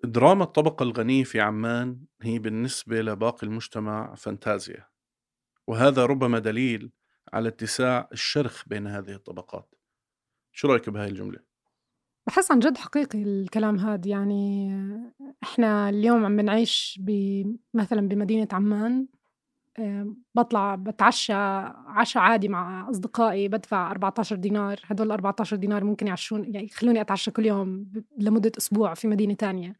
دراما 0.04 0.44
الطبقة 0.44 0.82
الغنية 0.82 1.24
في 1.24 1.40
عمان 1.40 1.98
هي 2.22 2.38
بالنسبة 2.38 3.00
لباقي 3.00 3.46
المجتمع 3.46 4.14
فانتازيا 4.14 4.86
وهذا 5.66 6.06
ربما 6.06 6.38
دليل 6.38 6.90
على 7.32 7.48
اتساع 7.48 8.08
الشرخ 8.12 8.68
بين 8.68 8.86
هذه 8.86 9.14
الطبقات. 9.14 9.74
شو 10.52 10.68
رأيك 10.68 10.90
بهاي 10.90 11.08
الجملة؟ 11.08 11.38
بحس 12.26 12.50
عن 12.50 12.58
جد 12.58 12.78
حقيقي 12.78 13.22
الكلام 13.22 13.78
هذا. 13.78 14.08
يعني 14.08 14.70
إحنا 15.42 15.88
اليوم 15.88 16.24
عم 16.24 16.36
بنعيش 16.36 17.00
مثلا 17.74 18.08
بمدينة 18.08 18.48
عمان 18.52 19.06
بطلع 20.34 20.74
بتعشى 20.74 21.32
عشاء 21.86 22.22
عادي 22.22 22.48
مع 22.48 22.90
أصدقائي 22.90 23.48
بدفع 23.48 23.90
14 23.90 24.36
دينار. 24.36 24.80
هدول 24.84 25.10
14 25.10 25.56
دينار 25.56 25.84
ممكن 25.84 26.06
يعشون 26.06 26.54
يعني 26.54 26.66
يخلوني 26.66 27.00
أتعشى 27.00 27.30
كل 27.30 27.46
يوم 27.46 27.92
لمدة 28.18 28.52
أسبوع 28.58 28.94
في 28.94 29.08
مدينة 29.08 29.34
تانية. 29.34 29.76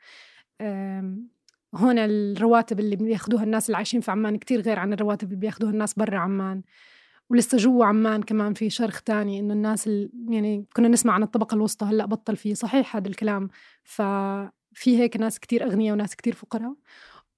هون 1.74 1.98
الرواتب 1.98 2.80
اللي 2.80 2.96
بياخدوها 2.96 3.44
الناس 3.44 3.66
اللي 3.66 3.76
عايشين 3.76 4.00
في 4.00 4.10
عمان 4.10 4.36
كتير 4.38 4.60
غير 4.60 4.78
عن 4.78 4.92
الرواتب 4.92 5.28
اللي 5.28 5.40
بياخدوها 5.40 5.72
الناس 5.72 5.94
برا 5.94 6.18
عمان. 6.18 6.62
ولسه 7.30 7.58
جوا 7.58 7.84
عمان 7.86 8.22
كمان 8.22 8.54
في 8.54 8.70
شرخ 8.70 9.02
تاني 9.02 9.40
إنه 9.40 9.54
الناس 9.54 9.86
ال... 9.88 10.10
يعني 10.28 10.66
كنا 10.76 10.88
نسمع 10.88 11.12
عن 11.12 11.22
الطبقة 11.22 11.54
الوسطى 11.54 11.86
هلأ 11.86 12.06
بطل 12.06 12.36
فيه 12.36 12.54
صحيح 12.54 12.96
هذا 12.96 13.08
الكلام. 13.08 13.48
ففي 13.84 14.98
هيك 14.98 15.16
ناس 15.16 15.40
كتير 15.40 15.64
أغنياء 15.64 15.94
وناس 15.94 16.16
كتير 16.16 16.34
فقراء 16.34 16.74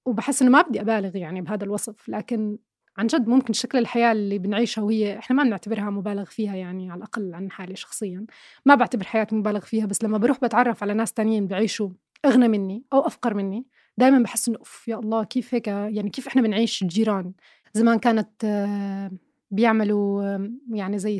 وبحس 0.05 0.41
إنه 0.41 0.51
ما 0.51 0.61
بدي 0.61 0.81
أبالغ 0.81 1.15
يعني 1.15 1.41
بهذا 1.41 1.63
الوصف 1.63 2.09
لكن 2.09 2.57
عن 2.97 3.07
جد 3.07 3.27
ممكن 3.27 3.53
شكل 3.53 3.77
الحياة 3.77 4.11
اللي 4.11 4.37
بنعيشها 4.39 4.81
وهي 4.81 5.17
إحنا 5.19 5.35
ما 5.35 5.43
بنعتبرها 5.43 5.89
مبالغ 5.89 6.25
فيها 6.25 6.55
يعني 6.55 6.91
على 6.91 6.97
الأقل 6.97 7.33
عن 7.33 7.51
حالي 7.51 7.75
شخصيا. 7.75 8.25
ما 8.65 8.75
بعتبر 8.75 9.05
حياتي 9.05 9.35
مبالغ 9.35 9.59
فيها 9.59 9.85
بس 9.85 10.03
لما 10.03 10.17
بروح 10.17 10.39
بتعرف 10.41 10.83
على 10.83 10.93
ناس 10.93 11.13
تانيين 11.13 11.47
بيعيشوا 11.47 11.89
أغنى 12.25 12.47
مني 12.47 12.83
أو 12.93 12.99
أفقر 12.99 13.33
مني 13.33 13.65
دائما 13.97 14.19
بحس 14.19 14.47
إنه 14.47 14.57
أوف 14.57 14.87
يا 14.87 14.95
الله 14.95 15.23
كيف 15.23 15.53
هيك 15.53 15.67
يعني 15.67 16.09
كيف 16.09 16.27
إحنا 16.27 16.41
بنعيش 16.41 16.83
جيران 16.83 17.33
زمان 17.73 17.99
كانت 17.99 18.29
آه، 18.43 19.11
بيعملوا 19.51 20.37
يعني 20.71 20.99
زي 20.99 21.19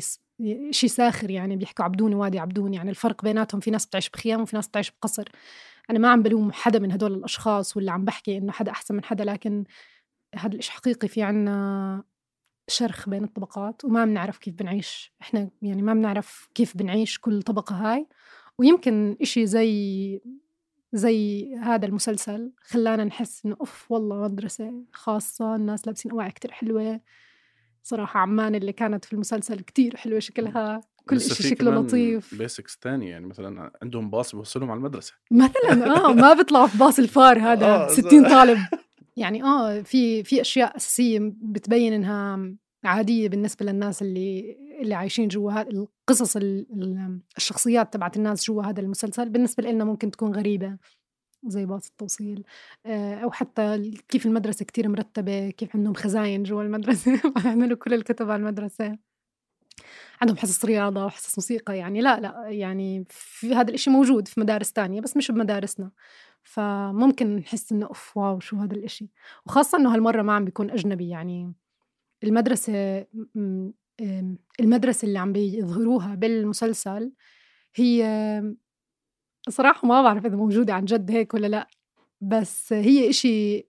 شيء 0.70 0.90
ساخر 0.90 1.30
يعني 1.30 1.56
بيحكوا 1.56 1.84
عبدوني 1.84 2.14
وادي 2.14 2.38
عبدوني. 2.38 2.76
يعني 2.76 2.90
الفرق 2.90 3.24
بيناتهم 3.24 3.60
في 3.60 3.70
ناس 3.70 3.86
بتعيش 3.86 4.10
بخيام 4.10 4.42
وفي 4.42 4.56
ناس 4.56 4.68
بتعيش 4.68 4.90
بقصر. 4.90 5.28
أنا 5.90 5.98
ما 5.98 6.08
عم 6.10 6.22
بلوم 6.22 6.52
حدا 6.52 6.78
من 6.78 6.92
هدول 6.92 7.14
الأشخاص 7.14 7.76
ولا 7.76 7.92
عم 7.92 8.04
بحكي 8.04 8.38
إنه 8.38 8.52
حدا 8.52 8.72
أحسن 8.72 8.94
من 8.94 9.04
حدا 9.04 9.24
لكن 9.24 9.64
هذا 10.34 10.54
الإشي 10.54 10.72
حقيقي 10.72 11.08
في 11.08 11.22
عنا 11.22 12.04
شرخ 12.68 13.08
بين 13.08 13.24
الطبقات 13.24 13.84
وما 13.84 14.04
بنعرف 14.04 14.38
كيف 14.38 14.54
بنعيش. 14.54 15.12
إحنا 15.22 15.50
يعني 15.62 15.82
ما 15.82 15.94
بنعرف 15.94 16.48
كيف 16.54 16.76
بنعيش 16.76 17.18
كل 17.18 17.42
طبقة 17.42 17.74
هاي. 17.74 18.06
ويمكن 18.58 19.16
إشي 19.22 19.46
زي 19.46 20.20
زي 20.92 21.54
هذا 21.56 21.86
المسلسل 21.86 22.52
خلانا 22.58 23.04
نحس 23.04 23.46
إنه 23.46 23.56
أوف 23.60 23.92
والله 23.92 24.28
مدرسة 24.28 24.72
خاصة 24.92 25.56
الناس 25.56 25.86
لابسين 25.86 26.12
أواعي 26.12 26.30
كتير 26.30 26.52
حلوة. 26.52 27.00
صراحة 27.88 28.20
عمان 28.20 28.54
اللي 28.54 28.72
كانت 28.72 29.04
في 29.04 29.12
المسلسل 29.12 29.60
كتير 29.60 29.96
حلوة 29.96 30.18
شكلها 30.18 30.80
كل 31.08 31.20
في 31.20 31.42
شكله 31.42 31.70
لطيف. 31.70 32.34
بيسكس 32.34 32.76
تانية 32.78 33.10
يعني 33.10 33.26
مثلا 33.26 33.72
عندهم 33.82 34.10
باص 34.10 34.34
بيوصلهم 34.34 34.70
على 34.70 34.78
المدرسة. 34.78 35.12
مثلا 35.30 35.96
آه 35.96 36.12
ما 36.12 36.32
بيطلعوا 36.34 36.66
في 36.66 36.78
باص 36.78 36.98
الفار 36.98 37.38
هذا 37.52 37.66
آه، 37.66 37.88
60 37.88 38.28
طالب. 38.28 38.58
يعني 39.16 39.42
آه 39.42 39.80
في 39.80 40.24
في 40.24 40.40
أشياء 40.40 40.76
أساسية 40.76 41.32
بتبين 41.42 41.92
إنها 41.92 42.54
عادية 42.84 43.28
بالنسبة 43.28 43.66
للناس 43.66 44.02
اللي 44.02 44.56
اللي 44.82 44.94
عايشين 44.94 45.28
جوا 45.28 45.52
هذا 45.52 45.68
القصص 45.70 46.36
ال- 46.36 46.66
ال- 46.72 47.20
الشخصيات 47.36 47.92
تبعت 47.92 48.16
الناس 48.16 48.44
جوا 48.46 48.62
هذا 48.62 48.80
المسلسل 48.80 49.28
بالنسبة 49.28 49.62
لنا 49.70 49.84
ممكن 49.84 50.10
تكون 50.10 50.34
غريبة. 50.34 50.76
زي 51.46 51.66
باص 51.66 51.88
التوصيل. 51.88 52.44
آه، 52.86 53.14
أو 53.14 53.30
حتى 53.30 53.92
كيف 54.08 54.26
المدرسة 54.26 54.64
كتير 54.64 54.88
مرتبة 54.88 55.50
كيف 55.50 55.76
عندهم 55.76 55.94
خزاين 55.94 56.42
جوا 56.42 56.62
المدرسة 56.62 57.12
بيعملوا 57.44 57.76
كل 57.76 57.94
الكتب 57.94 58.30
على 58.30 58.40
المدرسة. 58.40 58.98
عندهم 60.20 60.36
حصص 60.36 60.64
رياضة 60.64 61.04
وحصص 61.04 61.38
موسيقى 61.38 61.78
يعني. 61.78 62.00
لا 62.00 62.20
لا 62.20 62.48
يعني 62.48 63.04
في 63.10 63.54
هذا 63.54 63.68
الإشي 63.68 63.90
موجود 63.90 64.28
في 64.28 64.40
مدارس 64.40 64.72
تانية 64.72 65.00
بس 65.00 65.16
مش 65.16 65.30
بمدارسنا. 65.30 65.90
فممكن 66.42 67.36
نحس 67.36 67.72
إنه 67.72 67.86
أوف 67.86 68.16
واو 68.16 68.40
شو 68.40 68.56
هذا 68.56 68.74
الإشي. 68.74 69.10
وخاصة 69.46 69.78
إنه 69.78 69.94
هالمرة 69.94 70.22
ما 70.22 70.32
عم 70.32 70.44
بيكون 70.44 70.70
أجنبي 70.70 71.08
يعني. 71.08 71.54
المدرسة 72.24 73.06
المدرسة 74.60 75.06
اللي 75.08 75.18
عم 75.18 75.32
بيظهروها 75.32 76.14
بالمسلسل 76.14 77.12
هي 77.74 78.04
صراحة 79.48 79.88
ما 79.88 80.02
بعرف 80.02 80.26
إذا 80.26 80.36
موجودة 80.36 80.74
عن 80.74 80.84
جد 80.84 81.10
هيك 81.10 81.34
ولا 81.34 81.46
لأ 81.46 81.66
بس 82.20 82.72
هي 82.72 83.10
إشي 83.10 83.66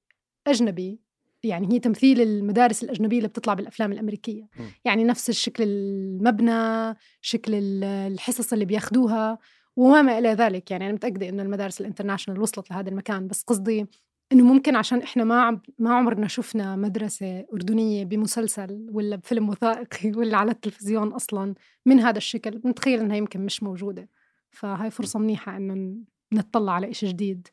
أجنبي 0.48 1.00
يعني 1.44 1.74
هي 1.74 1.80
تمثيل 1.80 2.22
المدارس 2.22 2.84
الأجنبية 2.84 3.18
اللي 3.18 3.28
بتطلع 3.28 3.54
بالأفلام 3.54 3.92
الأمريكية. 3.92 4.42
م. 4.44 4.64
يعني 4.86 5.04
نفس 5.04 5.30
الشكل 5.30 5.64
المبنى 5.64 6.96
شكل 7.22 7.56
ال- 7.56 7.84
الحصص 7.84 8.54
اللي 8.54 8.66
بياخدوها 8.66 9.38
وما 9.76 10.20
إلى 10.20 10.30
ذلك. 10.34 10.72
يعني 10.72 10.86
أنا 10.86 10.94
متأكدة 10.94 11.30
إنه 11.30 11.44
المدارس 11.44 11.82
الانترناشونال 11.82 12.42
وصلت 12.42 12.72
لهذا 12.72 12.90
المكان 12.90 13.28
بس 13.28 13.44
قصدي 13.44 13.86
إنه 14.32 14.44
ممكن 14.44 14.76
عشان 14.76 15.02
إحنا 15.02 15.24
ما 15.24 15.62
ما 15.80 15.94
عمرنا 15.94 16.28
شفنا 16.28 16.76
مدرسة 16.76 17.46
أردنية 17.54 18.06
بمسلسل 18.06 18.88
ولا 18.92 19.16
بفيلم 19.16 19.50
وثائقي 19.50 20.12
ولا 20.12 20.38
على 20.38 20.52
التلفزيون 20.52 21.08
أصلا 21.08 21.56
من 21.86 22.00
هذا 22.00 22.18
الشكل. 22.18 22.58
بنتخيل 22.58 23.00
إنها 23.00 23.16
يمكن 23.18 23.46
مش 23.46 23.64
موجودة. 23.64 24.10
فهاي 24.52 24.92
فرصة 24.92 25.20
منيحة 25.20 25.58
إنه 25.58 25.98
نتطلع 26.34 26.74
على 26.74 26.90
إشي 26.90 27.08
جديد. 27.08 27.48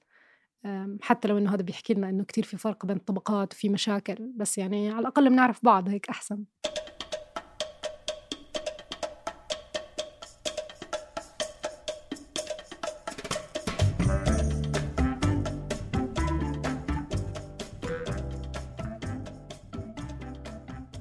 حتى 1.03 1.29
لو 1.29 1.39
إنه 1.39 1.55
هذا 1.55 1.63
بيحكي 1.63 1.95
لنا 1.95 2.09
إنه 2.09 2.25
كتير 2.25 2.45
في 2.45 2.57
فرق 2.57 2.87
بين 2.87 2.97
الطبقات 2.97 3.55
وفي 3.55 3.69
مشاكل 3.69 4.33
بس 4.37 4.59
يعني 4.59 4.91
على 4.91 5.01
الأقل 5.01 5.31
بنعرف 5.31 5.65
بعض 5.65 5.89
هيك 5.89 6.09
أحسن. 6.09 6.45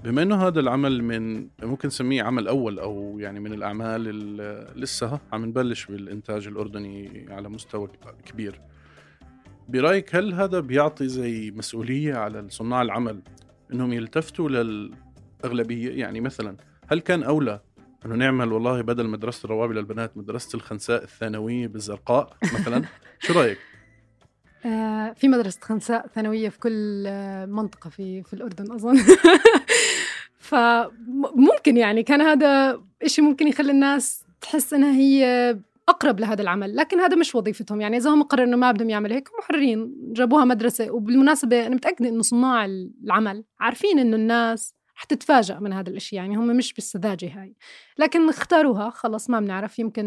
بما 0.06 0.22
إنه 0.22 0.48
هذا 0.48 0.60
العمل 0.60 1.04
من 1.04 1.48
ممكن 1.64 1.88
نسميه 1.88 2.24
عمل 2.24 2.48
أول 2.48 2.80
أو 2.80 3.20
يعني 3.20 3.40
من 3.40 3.54
الأعمال 3.54 4.08
اللي 4.08 4.68
لسه 4.76 5.20
عم 5.34 5.46
نبلش 5.46 5.86
بالإنتاج 5.86 6.48
الأردني 6.48 7.26
على 7.30 7.50
مستوى 7.50 7.90
كبير. 8.26 8.62
برأيك 9.70 10.16
هل 10.16 10.34
هذا 10.34 10.60
بيعطي 10.60 11.08
زي 11.08 11.52
مسؤولية 11.52 12.16
على 12.16 12.46
صناع 12.50 12.82
العمل 12.82 13.22
إنهم 13.74 13.94
يلتفتوا 13.94 14.50
للأغلبية؟ 14.50 16.00
يعني 16.00 16.22
مثلا 16.22 16.58
هل 16.88 17.00
كان 17.00 17.24
أولى 17.24 17.60
إنه 18.06 18.16
نعمل 18.16 18.52
والله 18.54 18.82
بدل 18.82 19.08
مدرسة 19.08 19.46
الروابي 19.46 19.74
للبنات 19.74 20.18
مدرسة 20.18 20.56
الخنساء 20.56 21.04
الثانوية 21.04 21.68
بالزرقاء 21.68 22.38
مثلا؟ 22.54 22.84
شو 23.20 23.34
رأيك؟ 23.34 23.58
آه، 24.66 25.14
في 25.14 25.28
مدرسة 25.28 25.60
خنساء 25.62 26.08
ثانوية 26.08 26.50
في 26.50 26.60
كل 26.60 27.04
آه، 27.08 27.46
منطقة 27.46 27.90
في 27.90 28.24
في 28.24 28.34
الأردن 28.34 28.72
أظن. 28.72 28.98
فممكن 30.46 31.78
يعني 31.78 32.04
كان 32.04 32.22
هذا 32.22 32.82
إشي 33.04 33.22
ممكن 33.22 33.48
يخلي 33.48 33.72
الناس 33.72 34.26
تحس 34.42 34.74
إنها 34.74 34.96
هي 34.96 35.56
أقرب 35.90 36.20
لهذا 36.20 36.42
العمل 36.42 36.76
لكن 36.76 37.00
هذا 37.00 37.16
مش 37.16 37.36
وظيفتهم. 37.36 37.82
يعني 37.82 37.98
إذا 37.98 38.10
هم 38.10 38.24
قرروا 38.24 38.46
إنه 38.46 38.58
ما 38.58 38.72
بدهم 38.72 38.90
يعملوا 38.90 39.16
هيك 39.16 39.30
هم 39.30 39.42
حرين. 39.42 39.96
جابوها 40.14 40.46
مدرسة 40.46 40.92
وبالمناسبة 40.92 41.68
أنا 41.68 41.76
متأكدة 41.76 42.10
إنه 42.10 42.22
صناع 42.22 42.66
العمل 42.66 43.44
عارفين 43.60 44.00
إنه 44.00 44.16
الناس 44.16 44.74
رح 44.98 45.04
تتفاجأ 45.04 45.60
من 45.60 45.74
هذا 45.74 45.90
الإشي. 45.90 46.16
يعني 46.16 46.36
هم 46.36 46.48
مش 46.48 46.74
بالسذاجة 46.74 47.42
هاي. 47.42 47.56
لكن 47.98 48.30
اختاروها 48.30 48.90
خلص 48.90 49.30
ما 49.30 49.40
بنعرف. 49.40 49.80
يمكن 49.80 50.06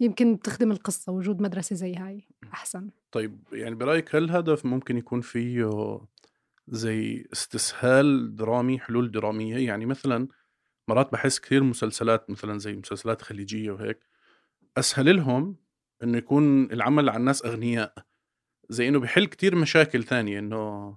يمكن 0.00 0.40
تخدم 0.40 0.72
القصة 0.72 1.12
وجود 1.12 1.42
مدرسة 1.42 1.76
زي 1.76 1.94
هاي 1.94 2.24
أحسن. 2.52 2.90
طيب 3.12 3.38
يعني 3.52 3.74
برأيك 3.74 4.14
هل 4.14 4.30
هدف 4.30 4.66
ممكن 4.66 4.98
يكون 4.98 5.20
فيه 5.20 5.70
زي 6.68 7.26
استسهال 7.32 8.36
درامي 8.36 8.78
حلول 8.78 9.10
درامية. 9.10 9.56
يعني 9.56 9.86
مثلا 9.86 10.28
مرات 10.88 11.12
بحس 11.12 11.40
كثير 11.40 11.62
مسلسلات 11.62 12.30
مثلا 12.30 12.58
زي 12.58 12.76
مسلسلات 12.76 13.22
خليجية 13.22 13.70
وهيك 13.70 14.04
أسهل 14.78 15.16
لهم 15.16 15.56
إنه 16.02 16.18
يكون 16.18 16.64
العمل 16.72 17.08
عن 17.08 17.22
ناس 17.24 17.44
أغنياء. 17.44 17.94
زي 18.68 18.88
إنه 18.88 19.00
بحل 19.00 19.26
كتير 19.26 19.56
مشاكل 19.56 20.04
ثانية 20.04 20.38
إنه 20.38 20.96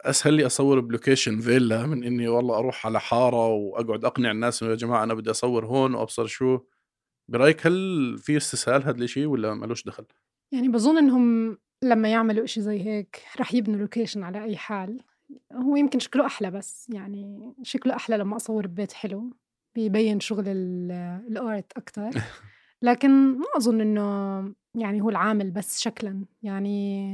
أسهل 0.00 0.34
لي 0.34 0.46
أصور 0.46 0.80
ب 0.80 0.87
location 0.87 1.40
فيلا 1.40 1.86
من 1.86 2.04
إني 2.04 2.28
والله 2.28 2.58
أروح 2.58 2.86
على 2.86 3.00
حارة 3.00 3.46
وأقعد 3.46 4.04
أقنع 4.04 4.30
الناس 4.30 4.62
إنه 4.62 4.70
يا 4.72 4.76
جماعة 4.76 5.02
أنا 5.04 5.14
بدي 5.14 5.30
أصور 5.30 5.66
هون 5.66 5.94
وأبصر 5.94 6.26
شو. 6.26 6.60
برأيك 7.28 7.66
هل 7.66 8.18
في 8.18 8.36
استسهال 8.36 8.82
هذا 8.84 9.04
الشيء 9.04 9.26
ولا 9.26 9.54
ملوش 9.54 9.84
دخل؟ 9.84 10.04
يعني 10.52 10.68
بظن 10.68 10.98
إنهم 10.98 11.58
لما 11.84 12.08
يعملوا 12.12 12.44
إشي 12.44 12.60
زي 12.60 12.86
هيك 12.86 13.22
رح 13.40 13.54
يبنوا 13.54 13.78
location 13.78 14.22
على 14.22 14.44
أي 14.44 14.56
حال. 14.56 15.00
هو 15.52 15.76
يمكن 15.76 15.98
شكله 15.98 16.26
أحلى 16.26 16.50
بس 16.50 16.90
يعني 16.92 17.52
شكله 17.62 17.96
أحلى 17.96 18.16
لما 18.16 18.36
أصور 18.36 18.66
ببيت 18.66 18.92
حلو 18.92 19.30
بيبين 19.74 20.20
شغل 20.20 20.48
ال- 20.48 20.92
ال 21.28 21.39
art 21.39 21.72
أكتر. 21.76 22.10
لكن 22.82 23.10
ما 23.38 23.44
أظن 23.56 23.80
إنه 23.80 24.54
يعني 24.74 25.00
هو 25.02 25.10
العامل 25.10 25.50
بس 25.50 25.80
شكلا. 25.80 26.24
يعني 26.42 27.04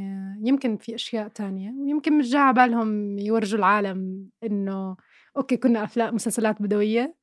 يمكن 0.42 0.76
في 0.76 0.94
أشياء 0.94 1.28
تانية 1.28 1.70
ويمكن 1.70 2.18
مش 2.18 2.30
جاي 2.30 2.52
بالهم 2.52 3.18
يورجوا 3.18 3.59
العالم 3.59 4.28
إنه 4.44 4.96
okay 5.37 5.56
كنا 5.56 5.85
أفلام 5.85 6.14
مسلسلات 6.14 6.62
بدوية. 6.62 7.14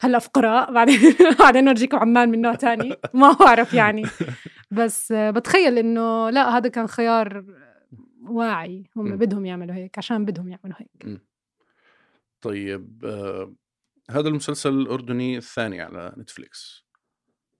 هلا 0.00 0.18
فقراء 0.18 0.72
بعدين 0.72 0.98
بعدين 1.40 1.64
نورجيكم 1.64 1.96
عمان 1.96 2.28
من 2.28 2.40
نوع 2.40 2.54
تاني. 2.54 2.96
ما 3.14 3.32
بعرف 3.32 3.74
يعني. 3.74 4.02
بس 4.70 5.12
بتخيل 5.12 5.78
إنه 5.78 6.30
لا 6.30 6.56
هذا 6.56 6.68
كان 6.68 6.86
خيار 6.86 7.44
واعي. 8.22 8.90
هم 8.96 9.06
م. 9.06 9.16
بدهم 9.16 9.46
يعملوا 9.46 9.74
هيك 9.74 9.98
عشان 9.98 10.24
بدهم 10.24 10.48
يعملوا 10.48 10.76
هيك. 10.78 11.20
طيب 12.40 13.04
آه 13.04 13.54
هذا 14.10 14.28
المسلسل 14.28 14.74
الأردني 14.74 15.36
الثاني 15.36 15.80
على 15.80 16.14
نتفليكس. 16.18 16.86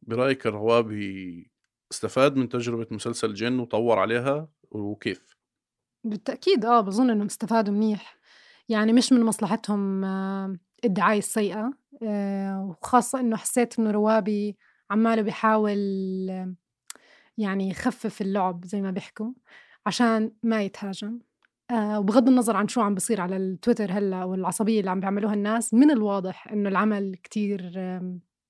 برأيك 0.02 0.46
الروابي 0.46 1.50
استفاد 1.92 2.36
من 2.36 2.48
تجربة 2.48 2.86
مسلسل 2.90 3.34
جن 3.34 3.58
وطور 3.58 3.98
عليها؟ 3.98 4.48
وكيف؟ 4.70 5.36
بالتأكيد 6.04 6.64
آه 6.64 6.80
بظن 6.80 7.10
إنهم 7.10 7.26
استفادوا 7.26 7.74
منيح. 7.74 8.16
يعني 8.68 8.92
مش 8.92 9.12
من 9.12 9.22
مصلحتهم 9.22 10.04
آه، 10.04 10.58
الدعاية 10.84 11.18
السيئة 11.18 11.70
آه، 12.02 12.64
وخاصة 12.64 13.20
إنه 13.20 13.36
حسيت 13.36 13.78
إنه 13.78 13.90
روابي 13.90 14.56
عماله 14.90 15.22
بيحاول 15.22 15.78
يعني 17.38 17.68
يخفف 17.70 18.20
اللعب 18.20 18.64
زي 18.64 18.80
ما 18.82 18.90
بيحكوا 18.90 19.32
عشان 19.86 20.32
ما 20.42 20.62
يتهاجم. 20.62 21.18
آه، 21.70 22.00
وبغض 22.00 22.28
النظر 22.28 22.56
عن 22.56 22.68
شو 22.68 22.80
عم 22.80 22.94
بصير 22.94 23.20
على 23.20 23.36
التويتر 23.36 23.92
هلأ 23.92 24.24
والعصبية 24.24 24.80
اللي 24.80 24.90
عم 24.90 25.00
بيعملوها 25.00 25.34
الناس 25.34 25.74
من 25.74 25.90
الواضح 25.90 26.48
إنه 26.52 26.68
العمل 26.68 27.16
كتير 27.22 27.72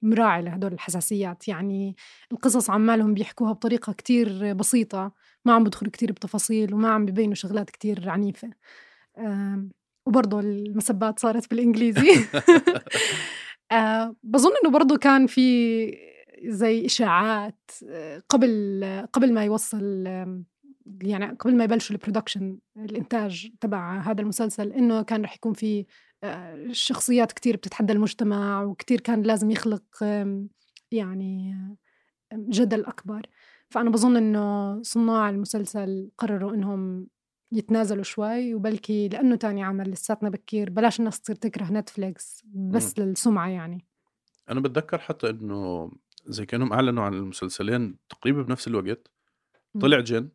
مراعي 0.02 0.42
لهدول 0.42 0.72
الحساسيات. 0.72 1.48
يعني 1.48 1.96
القصص 2.32 2.70
عمالهم 2.70 3.14
بيحكوها 3.14 3.52
بطريقة 3.52 3.92
كتير 3.92 4.54
بسيطة 4.54 5.12
ما 5.44 5.52
عم 5.54 5.64
بدخلوا 5.64 5.92
كتير 5.92 6.12
بتفاصيل 6.12 6.74
وما 6.74 6.90
عم 6.90 7.06
ببينوا 7.06 7.34
شغلات 7.34 7.70
كتير 7.70 8.10
عنيفة. 8.10 8.50
آم، 9.18 9.70
وبرضه 10.06 10.40
المسبات 10.40 11.18
صارت 11.18 11.50
بالإنجليزي. 11.50 12.10
آه، 13.72 14.16
بظن 14.22 14.50
إنه 14.64 14.72
برضه 14.72 14.96
كان 14.96 15.26
في 15.26 15.98
زي 16.44 16.86
إشاعات 16.86 17.70
آه، 17.88 18.22
قبل 18.28 18.84
قبل 19.12 19.34
ما 19.34 19.44
يوصل 19.44 20.06
يعني 21.02 21.26
قبل 21.26 21.56
ما 21.56 21.64
يبلشوا 21.64 21.96
ال 21.96 22.02
production 22.02 22.58
الإنتاج 22.76 23.50
تبع 23.60 24.00
هذا 24.00 24.20
المسلسل 24.20 24.72
إنه 24.72 25.02
كان 25.02 25.22
رح 25.22 25.34
يكون 25.34 25.52
في 25.52 25.86
آه، 26.24 26.68
شخصيات 26.72 27.32
كتير 27.32 27.56
بتتحدى 27.56 27.92
المجتمع 27.92 28.62
وكتير 28.62 29.00
كان 29.00 29.22
لازم 29.22 29.50
يخلق 29.50 29.82
يعني 30.90 31.56
جدل 32.32 32.84
أكبر. 32.84 33.26
فأنا 33.70 33.90
بظن 33.90 34.16
إنه 34.16 34.82
صناع 34.82 35.30
المسلسل 35.30 36.10
قرروا 36.18 36.54
إنهم 36.54 37.06
يتنازلوا 37.52 38.02
شوي 38.02 38.54
وبلكي 38.54 39.08
لأنه 39.08 39.36
تاني 39.36 39.62
عمل 39.64 39.90
لساتنا 39.90 40.28
بكير 40.28 40.70
بلاش 40.70 40.98
الناس 41.00 41.20
تصير 41.20 41.36
تكره 41.36 41.72
نتفليكس 41.72 42.42
بس 42.54 42.98
للسمعة 42.98 43.48
يعني. 43.48 43.86
أنا 44.50 44.60
بتذكر 44.60 44.98
حتى 44.98 45.30
إنه 45.30 45.90
زي 46.26 46.46
كأنهم 46.46 46.72
أعلنوا 46.72 47.04
عن 47.04 47.14
المسلسلين 47.14 47.96
تقريبا 48.08 48.42
بنفس 48.42 48.68
الوقت. 48.68 49.10
طلع 49.80 50.00
جن 50.00 50.28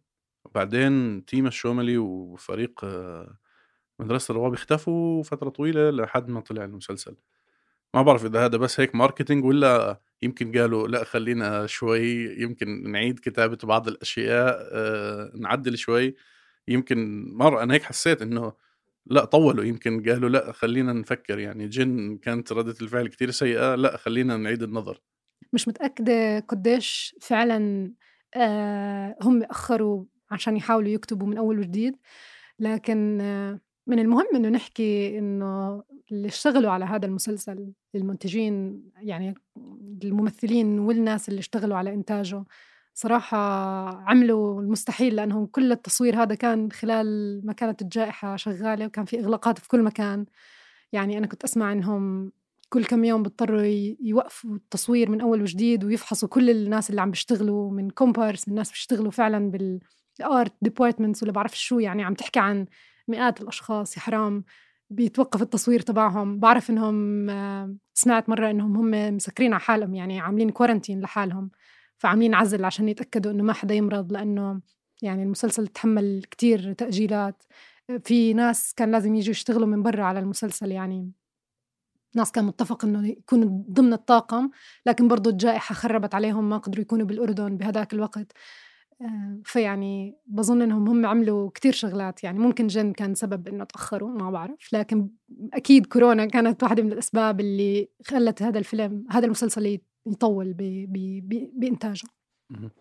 وبعدين 0.46 1.26
تيما 1.26 1.48
الشوملي 1.48 1.98
وفريق 1.98 2.82
آه، 2.84 3.38
مدرسة 4.00 4.32
الروابي 4.32 4.56
اختفوا 4.56 5.24
فترة 5.24 5.50
طويلة 5.50 5.90
لحد 5.90 6.30
ما 6.30 6.42
طلع 6.42 6.64
المسلسل. 6.64 7.16
ما 7.94 8.02
بعرف 8.02 8.26
إذا 8.26 8.46
هذا 8.46 8.58
بس 8.58 8.80
هيك 8.80 8.96
marketing 8.96 9.46
ولا 9.46 10.02
يمكن 10.22 10.60
قالوا 10.60 10.88
لا 10.88 11.04
خلينا 11.04 11.66
شوي 11.66 12.42
يمكن 12.42 12.92
نعيد 12.92 13.20
كتابة 13.20 13.58
بعض 13.64 13.88
الأشياء 13.88 14.70
آه، 14.74 15.32
نعدل 15.36 15.78
شوي. 15.78 16.16
يمكن 16.68 17.26
مرة 17.34 17.64
أنا 17.64 17.74
هيك 17.74 17.84
حسيت 17.84 18.22
إنه 18.22 18.54
لا 19.06 19.26
طولوا 19.26 19.64
يمكن 19.64 20.10
قالوا 20.10 20.30
لا 20.30 20.52
خلينا 20.52 20.94
نفكر 20.94 21.40
يعني 21.40 21.68
جن 21.68 22.18
كانت 22.18 22.52
ردة 22.52 22.76
الفعل 22.82 23.08
كتير 23.08 23.32
سيئة 23.32 23.76
لا 23.76 23.98
خلينا 23.98 24.38
نعيد 24.38 24.64
النظر. 24.64 25.02
مش 25.54 25.68
متأكدة 25.68 26.40
قديش 26.40 27.16
فعلا 27.22 27.92
آه 28.36 29.18
هم 29.22 29.44
أخروا 29.44 30.06
عشان 30.32 30.58
يحاولوا 30.58 30.90
يكتبوا 30.90 31.28
من 31.28 31.38
أول 31.38 31.60
وجديد 31.60 31.96
لكن 32.60 33.22
آه 33.22 33.60
من 33.88 34.00
المهم 34.00 34.28
إنه 34.36 34.50
نحكي 34.50 35.18
إنه 35.20 35.84
اللي 36.12 36.28
اشتغلوا 36.28 36.72
على 36.72 36.86
هذا 36.86 37.06
المسلسل 37.06 37.74
المنتجين 37.96 38.84
يعني 38.98 39.34
الممثلين 40.04 40.80
والناس 40.80 41.30
اللي 41.30 41.40
اشتغلوا 41.40 41.78
على 41.78 41.94
إنتاجه 41.94 42.46
صراحة 42.94 43.38
عملوا 44.10 44.62
المستحيل 44.62 45.16
لأنهم 45.16 45.46
كل 45.46 45.72
التصوير 45.72 46.24
هذا 46.24 46.36
كان 46.36 46.72
خلال 46.72 47.42
ما 47.46 47.54
كانت 47.54 47.82
الجائحة 47.82 48.36
شغالة 48.36 48.86
وكان 48.86 49.06
في 49.06 49.20
إغلاقات 49.20 49.60
في 49.60 49.68
كل 49.68 49.84
مكان. 49.84 50.26
يعني 50.94 51.18
أنا 51.18 51.28
كنت 51.28 51.44
أسمع 51.44 51.72
إنهم 51.72 52.32
كل 52.70 52.86
كم 52.86 53.04
يوم 53.04 53.24
بيضطروا 53.24 53.62
يوقفوا 54.02 54.56
التصوير 54.56 55.10
من 55.12 55.22
أول 55.22 55.42
وجديد 55.42 55.84
ويفحصوا 55.84 56.30
كل 56.30 56.50
الناس 56.50 56.90
اللي 56.90 57.02
عم 57.02 57.12
بيشتغلوا 57.12 57.72
من 57.72 57.90
كومبارس 57.90 58.48
من 58.50 58.56
ناس 58.56 58.72
بيشتغلوا 58.72 59.12
فعلا 59.12 59.52
بال 59.52 59.93
art 59.93 60.54
departments 60.62 61.24
ولا 61.24 61.32
بعرف 61.32 61.58
شو 61.60 61.80
يعني 61.80 62.04
عم 62.04 62.14
تحكي 62.14 62.40
عن 62.40 62.66
مئات 63.08 63.42
الأشخاص 63.42 63.98
يا 63.98 64.02
حرام. 64.02 64.44
بيتوقف 64.90 65.42
التصوير 65.42 65.80
تبعهم. 65.80 66.40
بعرف 66.40 66.70
إنهم 66.70 67.30
آه، 67.30 67.76
سمعت 67.94 68.30
مرة 68.30 68.50
إنهم 68.52 68.78
هم 68.78 69.16
مسكرين 69.16 69.54
على 69.54 69.62
حالهم 69.62 69.96
يعني 69.96 70.20
عاملين 70.20 70.50
quarantine 70.50 71.02
لحالهم. 71.02 71.52
فعاملين 72.02 72.34
عزل 72.34 72.66
عشان 72.66 72.90
يتأكدوا 72.90 73.32
إنه 73.32 73.44
ما 73.44 73.54
حدا 73.54 73.76
يمرض 73.76 74.12
لأنه 74.14 74.62
يعني 75.02 75.24
المسلسل 75.24 75.68
تحمل 75.68 76.24
كتير 76.32 76.74
تأجيلات. 76.74 77.44
في 78.04 78.34
ناس 78.34 78.74
كان 78.74 78.92
لازم 78.92 79.16
يجوا 79.16 79.32
يشتغلوا 79.32 79.68
من 79.68 79.84
برا 79.84 80.04
على 80.04 80.20
المسلسل 80.20 80.72
يعني 80.72 81.12
ناس 82.16 82.32
كان 82.32 82.46
متفق 82.46 82.86
إنه 82.86 83.08
يكونوا 83.08 83.64
ضمن 83.72 83.94
الطاقم 83.94 84.50
لكن 84.86 85.08
برضو 85.08 85.30
الجائحة 85.30 85.76
خربت 85.76 86.16
عليهم 86.16 86.50
ما 86.50 86.58
قدروا 86.58 86.82
يكونوا 86.82 87.06
بالأردن 87.06 87.58
بهداك 87.58 87.94
الوقت. 87.94 88.32
آه، 89.02 89.42
فيعني 89.46 90.18
بظن 90.28 90.62
إنهم 90.62 90.90
هم 90.90 91.06
عملوا 91.06 91.50
كتير 91.50 91.74
شغلات. 91.74 92.24
يعني 92.24 92.40
ممكن 92.40 92.68
جن 92.68 92.94
كان 92.94 93.16
سبب 93.16 93.48
إنه 93.48 93.64
تأخروا 93.64 94.10
ما 94.10 94.32
بعرف. 94.32 94.74
لكن 94.74 95.10
أكيد 95.54 95.86
كورونا 95.86 96.26
كانت 96.26 96.64
واحدة 96.64 96.84
من 96.84 96.92
الأسباب 96.92 97.40
اللي 97.40 97.90
خلت 98.08 98.42
هذا 98.42 98.60
الفيلم 98.60 99.06
هذا 99.12 99.26
المسلسل 99.26 99.66
يطول 100.06 100.54
ب- 100.54 100.58
ب- 100.94 101.30
ب- 101.30 101.60
بإنتاجه 101.60 102.08
مهم. 102.50 102.72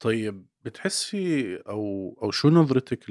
طيب 0.00 0.46
بتحسي 0.64 1.56
أو 1.56 2.14
أو 2.22 2.30
شو 2.30 2.48
نظرتك 2.48 3.10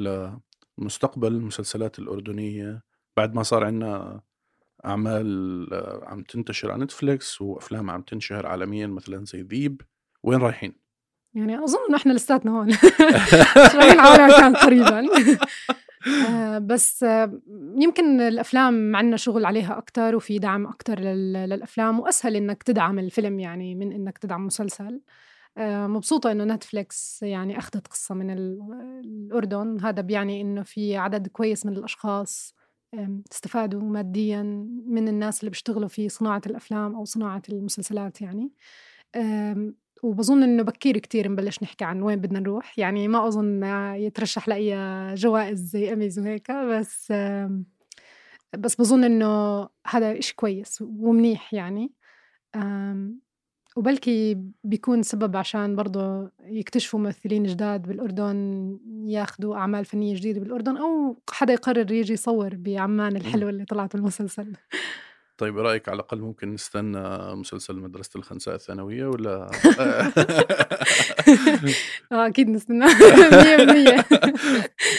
لمستقبل 0.77 1.27
المسلسلات 1.27 1.99
الأردنية 1.99 2.83
بعد 3.17 3.35
ما 3.35 3.43
صار 3.43 3.63
عندنا 3.63 4.21
أعمال 4.85 5.67
آه، 5.73 6.03
عم 6.05 6.23
تنتشر 6.23 6.71
على 6.71 6.83
نتفليكس 6.83 7.41
وأفلام 7.41 7.89
عم 7.89 8.01
تنشهر 8.01 8.45
عالميا 8.47 8.87
مثلا 8.87 9.25
زي 9.25 9.41
ذيب 9.41 9.81
وين 10.23 10.39
رايحين؟ 10.39 10.73
يعني 11.35 11.63
أظن 11.63 11.77
انه 11.89 11.97
إحنا 11.97 12.13
لساتنا 12.13 12.51
هون 12.51 12.67
مش 13.65 13.75
رايحين 13.75 13.99
على 13.99 14.27
مكان 14.27 14.55
قريبا 14.55 15.01
آه، 16.29 16.57
بس 16.59 17.03
آه، 17.03 17.41
يمكن 17.77 18.21
الأفلام 18.21 18.95
عندنا 18.95 19.17
شغل 19.17 19.45
عليها 19.45 19.77
أكثر 19.77 20.15
وفي 20.15 20.39
دعم 20.39 20.67
أكثر 20.67 20.99
للأفلام 20.99 21.99
وأسهل 21.99 22.35
إنك 22.35 22.63
تدعم 22.63 22.99
الفيلم 22.99 23.39
يعني 23.39 23.75
من 23.75 23.91
إنك 23.91 24.17
تدعم 24.17 24.45
مسلسل. 24.45 25.01
آه، 25.57 25.87
مبسوطة 25.87 26.31
إنه 26.31 26.43
نتفليكس 26.43 27.23
يعني 27.23 27.57
أخذت 27.57 27.87
قصة 27.87 28.15
من 28.15 28.29
ال- 28.29 28.59
الأردن. 29.05 29.77
هذا 29.81 30.01
بيعني 30.01 30.41
إنه 30.41 30.63
في 30.63 30.97
عدد 30.97 31.27
كويس 31.27 31.65
من 31.65 31.73
الأشخاص 31.77 32.55
آم، 32.93 33.23
استفادوا 33.31 33.81
ماديا 33.81 34.43
من 34.87 35.07
الناس 35.07 35.39
اللي 35.39 35.49
بيشتغلوا 35.49 35.87
في 35.87 36.09
صناعة 36.09 36.41
الأفلام 36.45 36.95
أو 36.95 37.05
صناعة 37.05 37.41
المسلسلات 37.49 38.21
يعني. 38.21 38.51
وبظن 40.03 40.43
إنه 40.43 40.63
بكير 40.63 40.97
كتير 40.97 41.31
نبلش 41.31 41.63
نحكي 41.63 41.85
عن 41.85 42.01
وين 42.01 42.19
بدنا 42.19 42.39
نروح. 42.39 42.79
يعني 42.79 43.07
ما 43.07 43.27
أظن 43.27 43.63
يترشح 43.95 44.47
لأي 44.47 44.75
جوائز 45.15 45.59
زي 45.59 45.93
أميز 45.93 46.19
وهيك 46.19 46.51
بس 46.51 47.13
بس 48.57 48.75
بظن 48.75 49.03
إنه 49.03 49.61
هذا 49.87 50.19
إشي 50.19 50.35
كويس 50.35 50.81
ومنيح 50.81 51.53
يعني. 51.53 51.91
وبلكي 53.75 54.37
بيكون 54.63 55.03
سبب 55.03 55.37
عشان 55.37 55.75
برضه 55.75 56.31
يكتشفوا 56.43 56.99
ممثلين 56.99 57.43
جداد 57.43 57.87
بالأردن 57.87 58.79
ياخدوا 59.05 59.55
أعمال 59.55 59.85
فنية 59.85 60.15
جديدة 60.15 60.39
بالأردن 60.39 60.77
أو 60.77 61.17
حدا 61.29 61.53
يقرر 61.53 61.91
يجي 61.91 62.13
يصور 62.13 62.55
بعمان 62.55 63.15
الحلوة 63.15 63.49
اللي 63.49 63.65
طلعت 63.65 63.95
بالمسلسل. 63.95 64.53
طيب 65.37 65.57
إيه 65.57 65.63
رأيك 65.63 65.89
على 65.89 65.95
الأقل 65.95 66.19
ممكن 66.19 66.53
نستنى 66.53 67.35
مسلسل 67.35 67.75
مدرسة 67.75 68.09
الخنساء 68.15 68.55
الثانوية 68.55 69.05
ولا 69.07 69.51
آه 72.11 72.27
أكيد 72.27 72.49
نستنى 72.49 72.85
100% 72.89 72.91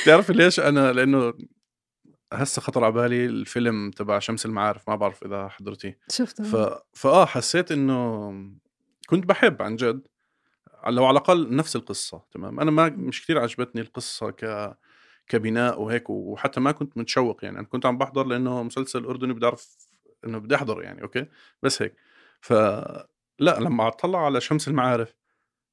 بتعرفي 0.02 0.32
ليش؟ 0.32 0.60
أنا 0.60 0.92
لأنه 0.92 1.34
هسه 2.32 2.62
خطر 2.62 2.84
على 2.84 2.92
بالي 2.92 3.26
الفيلم 3.26 3.90
تبع 3.90 4.18
شمس 4.18 4.46
المعارف 4.46 4.88
ما 4.88 4.96
بعرف 4.96 5.24
إذا 5.24 5.48
حضرتيه. 5.48 5.98
شفته 6.10 6.44
ف... 6.44 6.78
فآه 6.92 7.26
حسيت 7.26 7.72
إنه 7.72 8.30
كنت 9.08 9.26
بحب 9.26 9.62
عن 9.62 9.76
جد 9.76 10.08
لو 10.88 11.04
على 11.04 11.12
الأقل 11.12 11.56
نفس 11.56 11.76
القصة 11.76 12.22
تمام؟ 12.32 12.60
أنا 12.60 12.70
ما 12.70 12.88
مش 12.88 13.22
كثير 13.22 13.38
عجبتني 13.38 13.80
القصة 13.80 14.30
ك 14.30 14.74
كبناء 15.28 15.80
وهيك 15.80 16.10
وحتى 16.10 16.60
ما 16.60 16.72
كنت 16.72 16.96
متشوق 16.98 17.44
يعني. 17.44 17.58
أنا 17.58 17.66
كنت 17.66 17.86
عم 17.86 17.98
بحضر 17.98 18.26
لأنه 18.26 18.62
مسلسل 18.62 19.04
أردني 19.04 19.32
بدي 19.32 19.44
أعرف 19.46 19.83
إنه 20.26 20.38
بدي 20.38 20.54
أحضر 20.54 20.82
يعني 20.82 21.02
أوكي؟ 21.02 21.26
بس 21.62 21.82
هيك. 21.82 21.94
ف 22.40 22.52
لا 23.38 23.60
لما 23.60 23.88
أطلع 23.88 24.24
على 24.24 24.40
شمس 24.40 24.68
المعارف 24.68 25.14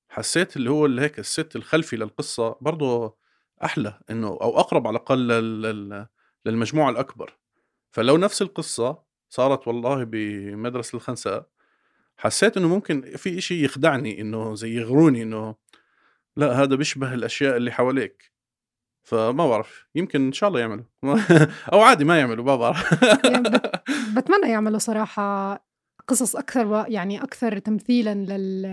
حسيت 0.09 0.57
اللي 0.57 0.69
هو 0.71 0.85
اللي 0.85 1.01
هيك 1.01 1.19
الست 1.19 1.55
الخلفي 1.55 1.95
للقصة 1.95 2.57
برضه 2.61 3.17
أحلى 3.63 3.99
إنه 4.09 4.27
أو 4.27 4.59
أقرب 4.59 4.87
على 4.87 4.97
الأقل 4.97 5.27
لل... 5.27 5.61
لل... 5.61 6.07
للمجموعة 6.45 6.89
الأكبر. 6.89 7.37
فلو 7.91 8.17
نفس 8.17 8.41
القصة 8.41 9.03
صارت 9.29 9.67
والله 9.67 10.03
بمدرسة 10.03 10.95
الخنساء 10.95 11.49
حسيت 12.17 12.57
إنه 12.57 12.67
ممكن 12.67 13.17
في 13.17 13.37
إشي 13.37 13.63
يخدعني 13.65 14.21
إنه 14.21 14.55
زي 14.55 14.75
يغروني 14.75 15.23
إنه 15.23 15.55
لا 16.35 16.63
هذا 16.63 16.75
بيشبه 16.75 17.13
الأشياء 17.13 17.57
اللي 17.57 17.71
حواليك. 17.71 18.30
فما 19.03 19.47
بعرف 19.49 19.85
يمكن 19.95 20.25
إن 20.25 20.31
شاء 20.33 20.49
الله 20.49 20.59
يعملوا. 20.59 20.83
أو 21.73 21.81
عادي 21.81 22.05
ما 22.05 22.19
يعملوا 22.19 22.45
ما 22.45 22.55
بعرف. 22.55 23.01
يعني 23.23 23.49
بت- 23.49 23.81
بتمنى 24.17 24.51
يعملوا 24.51 24.79
صراحة 24.79 25.53
قصص 26.07 26.35
أكثر 26.35 26.67
و... 26.67 26.85
يعني 26.87 27.23
أكثر 27.23 27.59
تمثيلا 27.59 28.13
لل 28.13 28.65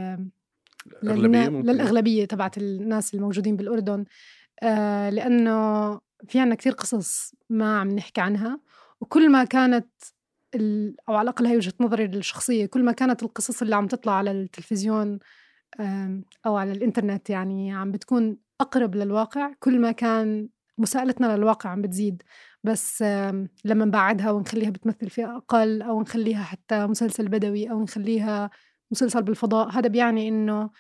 الأغلبية 1.03 1.49
للنا... 1.49 1.73
للأغلبية 1.73 2.25
تبعت 2.25 2.59
الناس 2.59 3.15
الموجودين 3.15 3.57
بالأردن. 3.57 4.05
آه 4.63 5.11
لأنه 5.11 5.91
في 6.29 6.41
عنا 6.41 6.55
كثير 6.55 6.73
قصص 6.73 7.35
ما 7.51 7.79
عم 7.81 7.89
نحكي 7.91 8.21
عنها 8.21 8.61
وكل 9.01 9.31
ما 9.31 9.45
كانت 9.45 9.89
ال... 10.55 10.95
أو 11.09 11.15
على 11.15 11.23
الأقل 11.23 11.47
هي 11.47 11.57
وجهة 11.57 11.73
نظري 11.81 12.05
الشخصية 12.05 12.67
كل 12.67 12.83
ما 12.85 12.93
كانت 12.93 13.23
القصص 13.23 13.63
اللي 13.63 13.77
عم 13.77 13.87
تطلع 13.87 14.13
على 14.13 14.31
التلفزيون 14.31 15.19
آم، 15.81 16.25
أو 16.47 16.57
على 16.57 16.73
الإنترنت 16.73 17.31
يعني 17.31 17.73
عم 17.75 17.93
بتكون 17.93 18.37
أقرب 18.61 18.95
للواقع 18.95 19.53
كل 19.61 19.81
ما 19.81 19.93
كان 19.93 20.49
مساءلتنا 20.79 21.37
للواقع 21.37 21.71
عم 21.71 21.83
بتزيد. 21.83 22.23
بس 22.65 23.03
لما 23.65 23.85
نبعدها 23.85 24.31
ونخليها 24.31 24.71
بتمثل 24.71 25.11
فئة 25.11 25.37
أقل 25.37 25.83
أو 25.83 26.01
نخليها 26.01 26.43
حتى 26.43 26.87
مسلسل 26.87 27.29
بدوي 27.29 27.71
أو 27.71 27.83
نخليها 27.83 28.51
مسلسل 28.91 29.23
بالفضاء 29.23 29.71
هذا 29.71 29.89
بيعني 29.89 30.29
إنه 30.29 30.71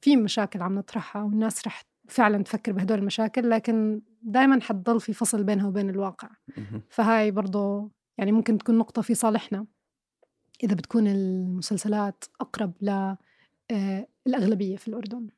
في 0.00 0.16
مشاكل 0.16 0.62
عم 0.62 0.74
نطرحها 0.74 1.22
والناس 1.22 1.66
رح 1.66 1.84
فعلا 2.08 2.42
تفكر 2.42 2.72
بهدول 2.72 2.98
المشاكل 2.98 3.50
لكن 3.50 4.02
دائما 4.22 4.60
حتضل 4.60 5.00
في 5.00 5.12
فصل 5.12 5.44
بينها 5.44 5.66
وبين 5.66 5.90
الواقع. 5.90 6.28
فهاي 6.88 7.30
برضو 7.30 7.92
يعني 8.18 8.32
ممكن 8.32 8.58
تكون 8.58 8.78
نقطة 8.78 9.02
في 9.02 9.14
صالحنا. 9.14 9.66
إذا 10.62 10.74
بتكون 10.74 11.08
المسلسلات 11.08 12.24
أقرب 12.40 12.72
للأغلبية 14.26 14.76
في 14.76 14.88
الأردن. 14.88 15.28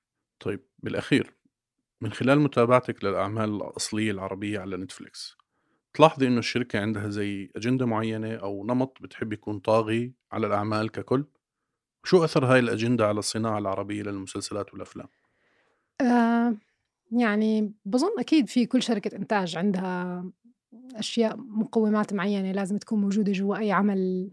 طيب 0.40 0.60
بالأخير 0.82 1.34
من 2.04 2.12
خلال 2.12 2.40
متابعتك 2.40 3.04
للأعمال 3.04 3.50
الأصلية 3.54 4.10
العربية 4.10 4.60
على 4.60 4.76
نتفليكس 4.76 5.36
تلاحظي 5.94 6.26
إنه 6.26 6.38
الشركة 6.38 6.80
عندها 6.80 7.08
زي 7.08 7.50
أجندة 7.56 7.86
معينة 7.86 8.34
أو 8.34 8.64
نمط 8.66 8.98
بتحب 9.00 9.32
يكون 9.32 9.58
طاغي 9.58 10.12
على 10.32 10.46
الأعمال 10.46 10.90
ككل 10.90 11.24
شو 12.04 12.24
أثر 12.24 12.44
هاي 12.44 12.58
الأجندة 12.58 13.06
على 13.08 13.18
الصناعة 13.18 13.58
العربية 13.58 14.02
للمسلسلات 14.02 14.72
والأفلام؟ 14.72 15.06
آه 16.00 16.56
يعني 17.12 17.72
بظن 17.84 18.18
أكيد 18.18 18.48
في 18.48 18.66
كل 18.66 18.82
شركة 18.82 19.16
إنتاج 19.16 19.56
عندها 19.56 20.24
أشياء 20.94 21.36
مقومات 21.36 22.14
معينة 22.14 22.52
لازم 22.52 22.76
تكون 22.76 23.00
موجودة 23.00 23.32
جوا 23.32 23.56
أي 23.56 23.72
عمل 23.72 24.30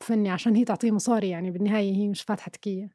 فني 0.00 0.30
عشان 0.30 0.56
هي 0.56 0.64
تعطيه 0.64 0.90
مصاري 0.90 1.28
يعني 1.28 1.50
بالنهاية 1.50 1.94
هي 1.94 2.08
مش 2.08 2.22
فاتحة 2.22 2.50
تكية 2.50 2.90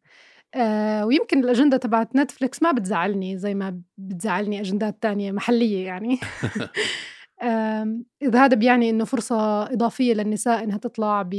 آه 0.55 1.05
ويمكن 1.05 1.39
الأجندة 1.39 1.77
تبعت 1.77 2.15
نتفليكس 2.15 2.63
ما 2.63 2.71
بتزعلني 2.71 3.37
زي 3.37 3.53
ما 3.53 3.81
بتزعلني 3.97 4.59
أجندات 4.59 5.03
تانية 5.03 5.31
محلية 5.31 5.85
يعني. 5.85 6.19
إذا 8.21 8.45
هذا 8.45 8.55
بيعني 8.55 8.89
إنه 8.89 9.05
فرصة 9.05 9.63
إضافية 9.63 10.13
للنساء 10.13 10.63
إنها 10.63 10.77
تطلع 10.77 11.29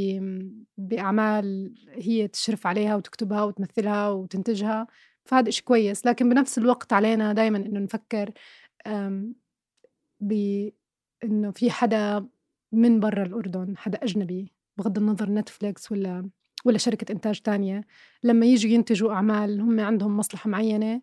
بأعمال 0.78 1.74
هي 1.88 2.28
تشرف 2.28 2.66
عليها 2.66 2.96
وتكتبها 2.96 3.42
وتمثلها 3.42 4.08
وتنتجها 4.08 4.86
فهذا 5.24 5.48
إشي 5.48 5.64
كويس. 5.64 6.06
لكن 6.06 6.28
بنفس 6.28 6.58
الوقت 6.58 6.92
علينا 6.92 7.32
دايما 7.32 7.58
إنه 7.58 7.80
نفكر 7.80 8.32
بإنه 10.20 11.50
في 11.54 11.70
حدا 11.70 12.26
من 12.72 13.00
برا 13.00 13.22
الأردن 13.26 13.76
حدا 13.76 14.04
أجنبي 14.04 14.52
بغض 14.78 14.98
النظر 14.98 15.30
نتفليكس 15.30 15.92
ولا 15.92 16.30
ولا 16.64 16.78
شركة 16.78 17.12
إنتاج 17.12 17.40
تانية. 17.40 17.84
لما 18.22 18.46
يجوا 18.46 18.70
ينتجوا 18.70 19.12
أعمال 19.12 19.60
هم 19.60 19.80
عندهم 19.80 20.16
مصلحة 20.16 20.50
معينة 20.50 21.00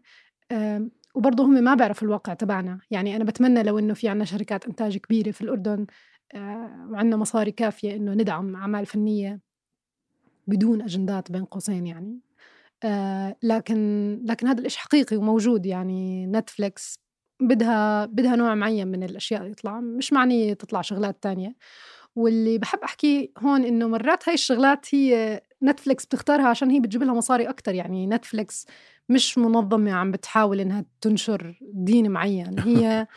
وبرضه 1.15 1.43
هم 1.45 1.63
ما 1.63 1.75
بيعرفوا 1.75 2.07
الواقع 2.07 2.33
تبعنا. 2.33 2.79
يعني 2.91 3.15
أنا 3.15 3.23
بتمنى 3.23 3.63
لو 3.63 3.79
إنه 3.79 3.93
في 3.93 4.09
عنا 4.09 4.25
شركات 4.25 4.65
إنتاج 4.65 4.97
كبيرة 4.97 5.31
في 5.31 5.41
الأردن 5.41 5.85
آه، 6.35 6.87
وعندنا 6.89 7.17
مصاري 7.17 7.51
كافية 7.51 7.95
إنه 7.95 8.13
ندعم 8.13 8.55
أعمال 8.55 8.85
فنية 8.85 9.39
بدون 10.47 10.81
أجندات 10.81 11.31
بين 11.31 11.45
قوسين 11.45 11.87
يعني. 11.87 12.19
آه، 12.83 13.35
لكن 13.43 14.21
لكن 14.25 14.47
هذا 14.47 14.61
الإشي 14.61 14.79
حقيقي 14.79 15.17
وموجود 15.17 15.65
يعني 15.65 16.25
نتفليكس 16.27 16.99
بدها 17.41 18.05
بدها 18.05 18.35
نوع 18.35 18.55
معين 18.55 18.87
من 18.87 19.03
الأشياء 19.03 19.45
يطلع. 19.45 19.79
مش 19.81 20.13
معنية 20.13 20.55
تطلع 20.55 20.81
شغلات 20.81 21.23
تانية. 21.23 21.55
واللي 22.15 22.57
بحب 22.57 22.79
أحكيه 22.79 23.31
هون 23.39 23.63
إنه 23.65 23.87
مرات 23.87 24.29
هاي 24.29 24.33
الشغلات 24.33 24.95
هي 24.95 25.41
نتفليكس 25.63 26.05
بتختارها 26.05 26.47
عشان 26.47 26.69
هي 26.69 26.79
بتجيب 26.79 27.03
لها 27.03 27.13
مصاري 27.13 27.49
أكتر. 27.49 27.73
يعني 27.75 28.07
نتفليكس 28.07 28.65
مش 29.09 29.37
منظمة 29.37 29.91
عم 29.91 30.11
بتحاول 30.11 30.59
إنها 30.59 30.85
تنشر 31.01 31.59
دين 31.73 32.11
معين. 32.11 32.59
هي 32.67 33.07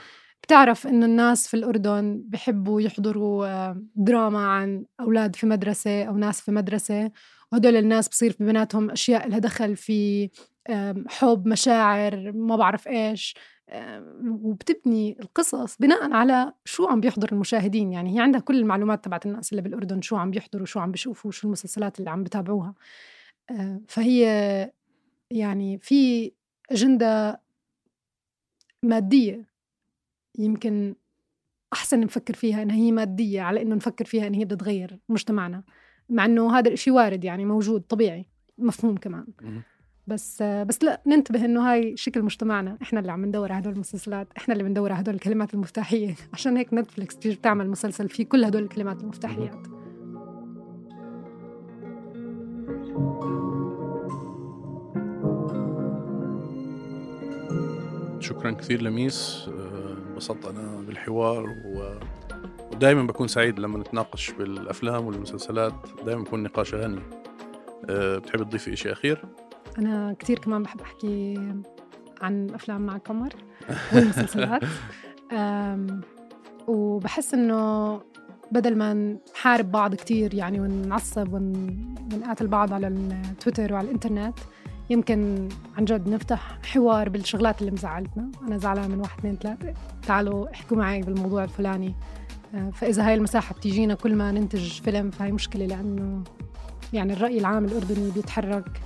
بتعرف 0.43 0.86
إنه 0.86 1.07
الناس 1.07 1.49
في 1.49 1.55
الأردن 1.55 2.22
بحبوا 2.28 2.80
يحضروا 2.80 3.47
آه، 3.47 3.82
دراما 3.97 4.47
عن 4.47 4.84
أولاد 5.01 5.36
في 5.36 5.47
مدرسة 5.47 6.05
أو 6.05 6.16
ناس 6.16 6.41
في 6.41 6.53
مدرسة. 6.53 7.11
وهدول 7.53 7.76
الناس 7.76 8.09
بصير 8.09 8.32
في 8.32 8.45
بيناتهم 8.45 8.91
أشياء 8.91 9.28
لها 9.28 9.38
دخل 9.38 9.76
في 9.76 10.30
حب 11.09 11.47
مشاعر 11.49 12.32
ما 12.34 12.57
بعرف 12.57 12.88
آم، 12.88 13.34
وبتبني 14.25 15.16
القصص 15.21 15.77
بناء 15.79 16.12
على 16.12 16.53
شو 16.64 16.87
عم 16.87 17.01
بيحضر 17.01 17.33
المشاهدين. 17.33 17.93
يعني 17.93 18.16
هي 18.16 18.21
عندها 18.23 18.41
كل 18.41 18.59
المعلومات 18.59 19.05
تبعت 19.05 19.27
الناس 19.27 19.53
اللي 19.53 19.62
بالأردن 19.62 20.03
شو 20.03 20.16
عم 20.16 20.31
بيحضروا 20.31 20.66
شو 20.66 20.81
عم 20.81 20.91
بيشوفوا 20.91 21.31
شو 21.31 21.47
المسلسلات 21.47 21.99
اللي 21.99 22.11
عم 22.11 22.25
بتابعوها. 22.25 22.75
آه، 23.51 23.81
فهي 23.89 24.23
يعني 25.31 25.79
في 25.79 26.33
أجندة 26.71 27.41
مادية 28.83 29.51
يمكن 30.39 30.95
أحسن 31.73 32.01
نفكر 32.01 32.35
فيها 32.35 32.62
إنها 32.62 32.77
هي 32.77 32.93
مادية 32.93 33.43
على 33.43 33.62
إنه 33.62 33.75
نفكر 33.75 34.05
فيها 34.05 34.27
إن 34.27 34.35
هي 34.35 34.45
بدها 34.45 34.59
تغير 34.59 34.99
مجتمعنا. 35.09 35.62
مع 36.09 36.25
إنه 36.25 36.59
هذا 36.59 36.71
الشيء 36.71 36.93
وارد 36.93 37.25
يعني 37.25 37.45
موجود 37.45 37.81
طبيعي 37.81 38.27
مفهوم 38.59 38.97
كمان. 38.97 39.27
بس 40.11 40.43
بس 40.43 40.85
لا 40.85 41.01
ننتبه 41.07 41.45
إنه 41.45 41.73
هاي 41.73 41.97
شكل 41.97 42.23
مجتمعنا. 42.23 42.79
إحنا 42.83 43.01
اللي 43.01 43.13
عم 43.13 43.25
ندور 43.25 43.53
على 43.53 43.63
هدول 43.63 43.73
المسلسلات 43.73 44.29
إحنا 44.37 44.55
اللي 44.55 44.65
بندور 44.65 44.93
على 44.93 45.01
هدول 45.01 45.15
الكلمات 45.15 45.55
المفتاحية. 45.55 46.15
عشان 46.35 46.57
هيك 46.57 46.75
نتفليكس 46.75 47.15
بتيجي 47.17 47.37
بتعمل 47.37 47.71
مسلسل 47.71 48.09
فيه 48.09 48.25
كل 48.25 48.45
هدول 48.45 48.63
الكلمات 48.63 49.03
المفتاحيات. 49.03 49.67
شكرا 58.21 58.51
كثير 58.51 58.83
لميس. 58.83 59.49
انبسطت 60.09 60.47
أنا 60.47 60.81
بالحوار 60.87 61.45
و... 61.45 61.99
ودائما 62.73 63.03
بكون 63.03 63.29
سعيد 63.29 63.59
لما 63.59 63.79
نتناقش 63.79 64.31
بالأفلام 64.31 65.07
والمسلسلات. 65.07 65.75
دائما 66.07 66.23
بكون 66.25 66.43
نقاش 66.43 66.75
غني 66.75 67.03
آه، 67.91 68.19
بتحب 68.19 68.43
تضيفي 68.43 68.77
شيء 68.77 68.93
أخير؟ 68.93 69.25
أنا 69.81 70.16
كتير 70.18 70.39
كمان 70.39 70.62
بحب 70.62 70.81
أحكي 70.81 71.35
عن 72.22 72.47
الأفلام 72.47 72.87
مع 72.87 72.97
قمر 72.97 73.28
والمسلسلات. 73.95 74.62
وبحس 76.68 77.35
إنه 77.35 77.93
بدل 78.53 78.76
ما 78.78 78.95
نحارب 79.35 79.72
بعض 79.72 79.95
كتير 79.95 80.35
يعني 80.35 80.61
ونعصب 80.61 81.33
ون- 81.33 81.95
ونقاتل 82.14 82.47
بعض 82.47 82.72
على 82.72 82.89
التويتر 82.89 83.72
وعلى 83.72 83.85
الإنترنت 83.89 84.39
يمكن 84.91 85.49
عن 85.78 85.85
جد 85.85 86.09
نفتح 86.09 86.59
حوار 86.64 87.09
بالشغلات 87.09 87.61
اللي 87.61 87.72
مزعلتنا. 87.72 88.31
أنا 88.43 88.59
زعلانة 88.59 88.89
من 88.95 89.01
واحد 89.01 89.18
اثنين 89.18 89.37
ثلاثة. 89.37 89.74
تعالوا 90.07 90.51
احكوا 90.53 90.76
معي 90.76 91.01
بالموضوع 91.01 91.45
الفلاني. 91.45 91.95
أه، 92.55 92.70
فإذا 92.70 93.07
هاي 93.07 93.14
المساحة 93.14 93.55
بتيجينا 93.55 93.95
كل 93.95 94.14
ما 94.14 94.33
ننتج 94.33 94.81
فيلم 94.81 95.11
فهي 95.11 95.33
مشكلة 95.33 95.66
لأنه 95.66 96.24
يعني 96.93 97.12
الرأي 97.12 97.39
العام 97.39 97.64
الأردني 97.64 98.11
بيتحرك. 98.11 98.81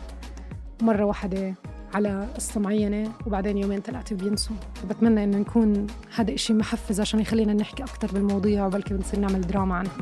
مرة 0.82 1.04
واحدة 1.04 1.54
على 1.94 2.28
قصة 2.34 2.60
معينة 2.60 3.12
وبعدين 3.26 3.58
يومين 3.58 3.80
ثلاثة 3.80 4.16
بينسوا. 4.16 4.56
فبتمنى 4.74 5.24
إنه 5.24 5.38
يكون 5.38 5.86
هذا 6.14 6.34
إشي 6.34 6.52
محفز 6.52 7.00
عشان 7.00 7.20
يخلينا 7.20 7.52
نحكي 7.52 7.82
أكتر 7.82 8.12
بالمواضيع 8.12 8.66
وبلكي 8.66 8.94
بنصير 8.94 9.20
نعمل 9.20 9.40
دراما 9.40 9.74
عنها. 9.74 9.92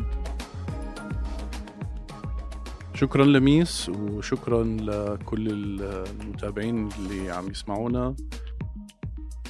شكرا 2.95 3.25
لميس 3.25 3.89
وشكرا 3.89 4.65
لكل 4.65 5.49
المتابعين 5.51 6.89
اللي 6.99 7.31
عم 7.31 7.51
يسمعونا. 7.51 8.17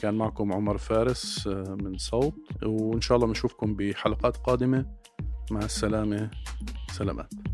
كان 0.02 0.14
معكم 0.14 0.52
عمر 0.52 0.78
فارس 0.78 1.46
آه، 1.46 1.76
من 1.80 1.98
صوت. 1.98 2.34
وإن 2.62 3.00
شاء 3.00 3.16
الله 3.16 3.26
بنشوفكم 3.26 3.74
بحلقات 3.74 4.36
قادمة. 4.36 4.86
مع 5.50 5.60
السلامة. 5.60 6.30
سلامات. 6.92 7.51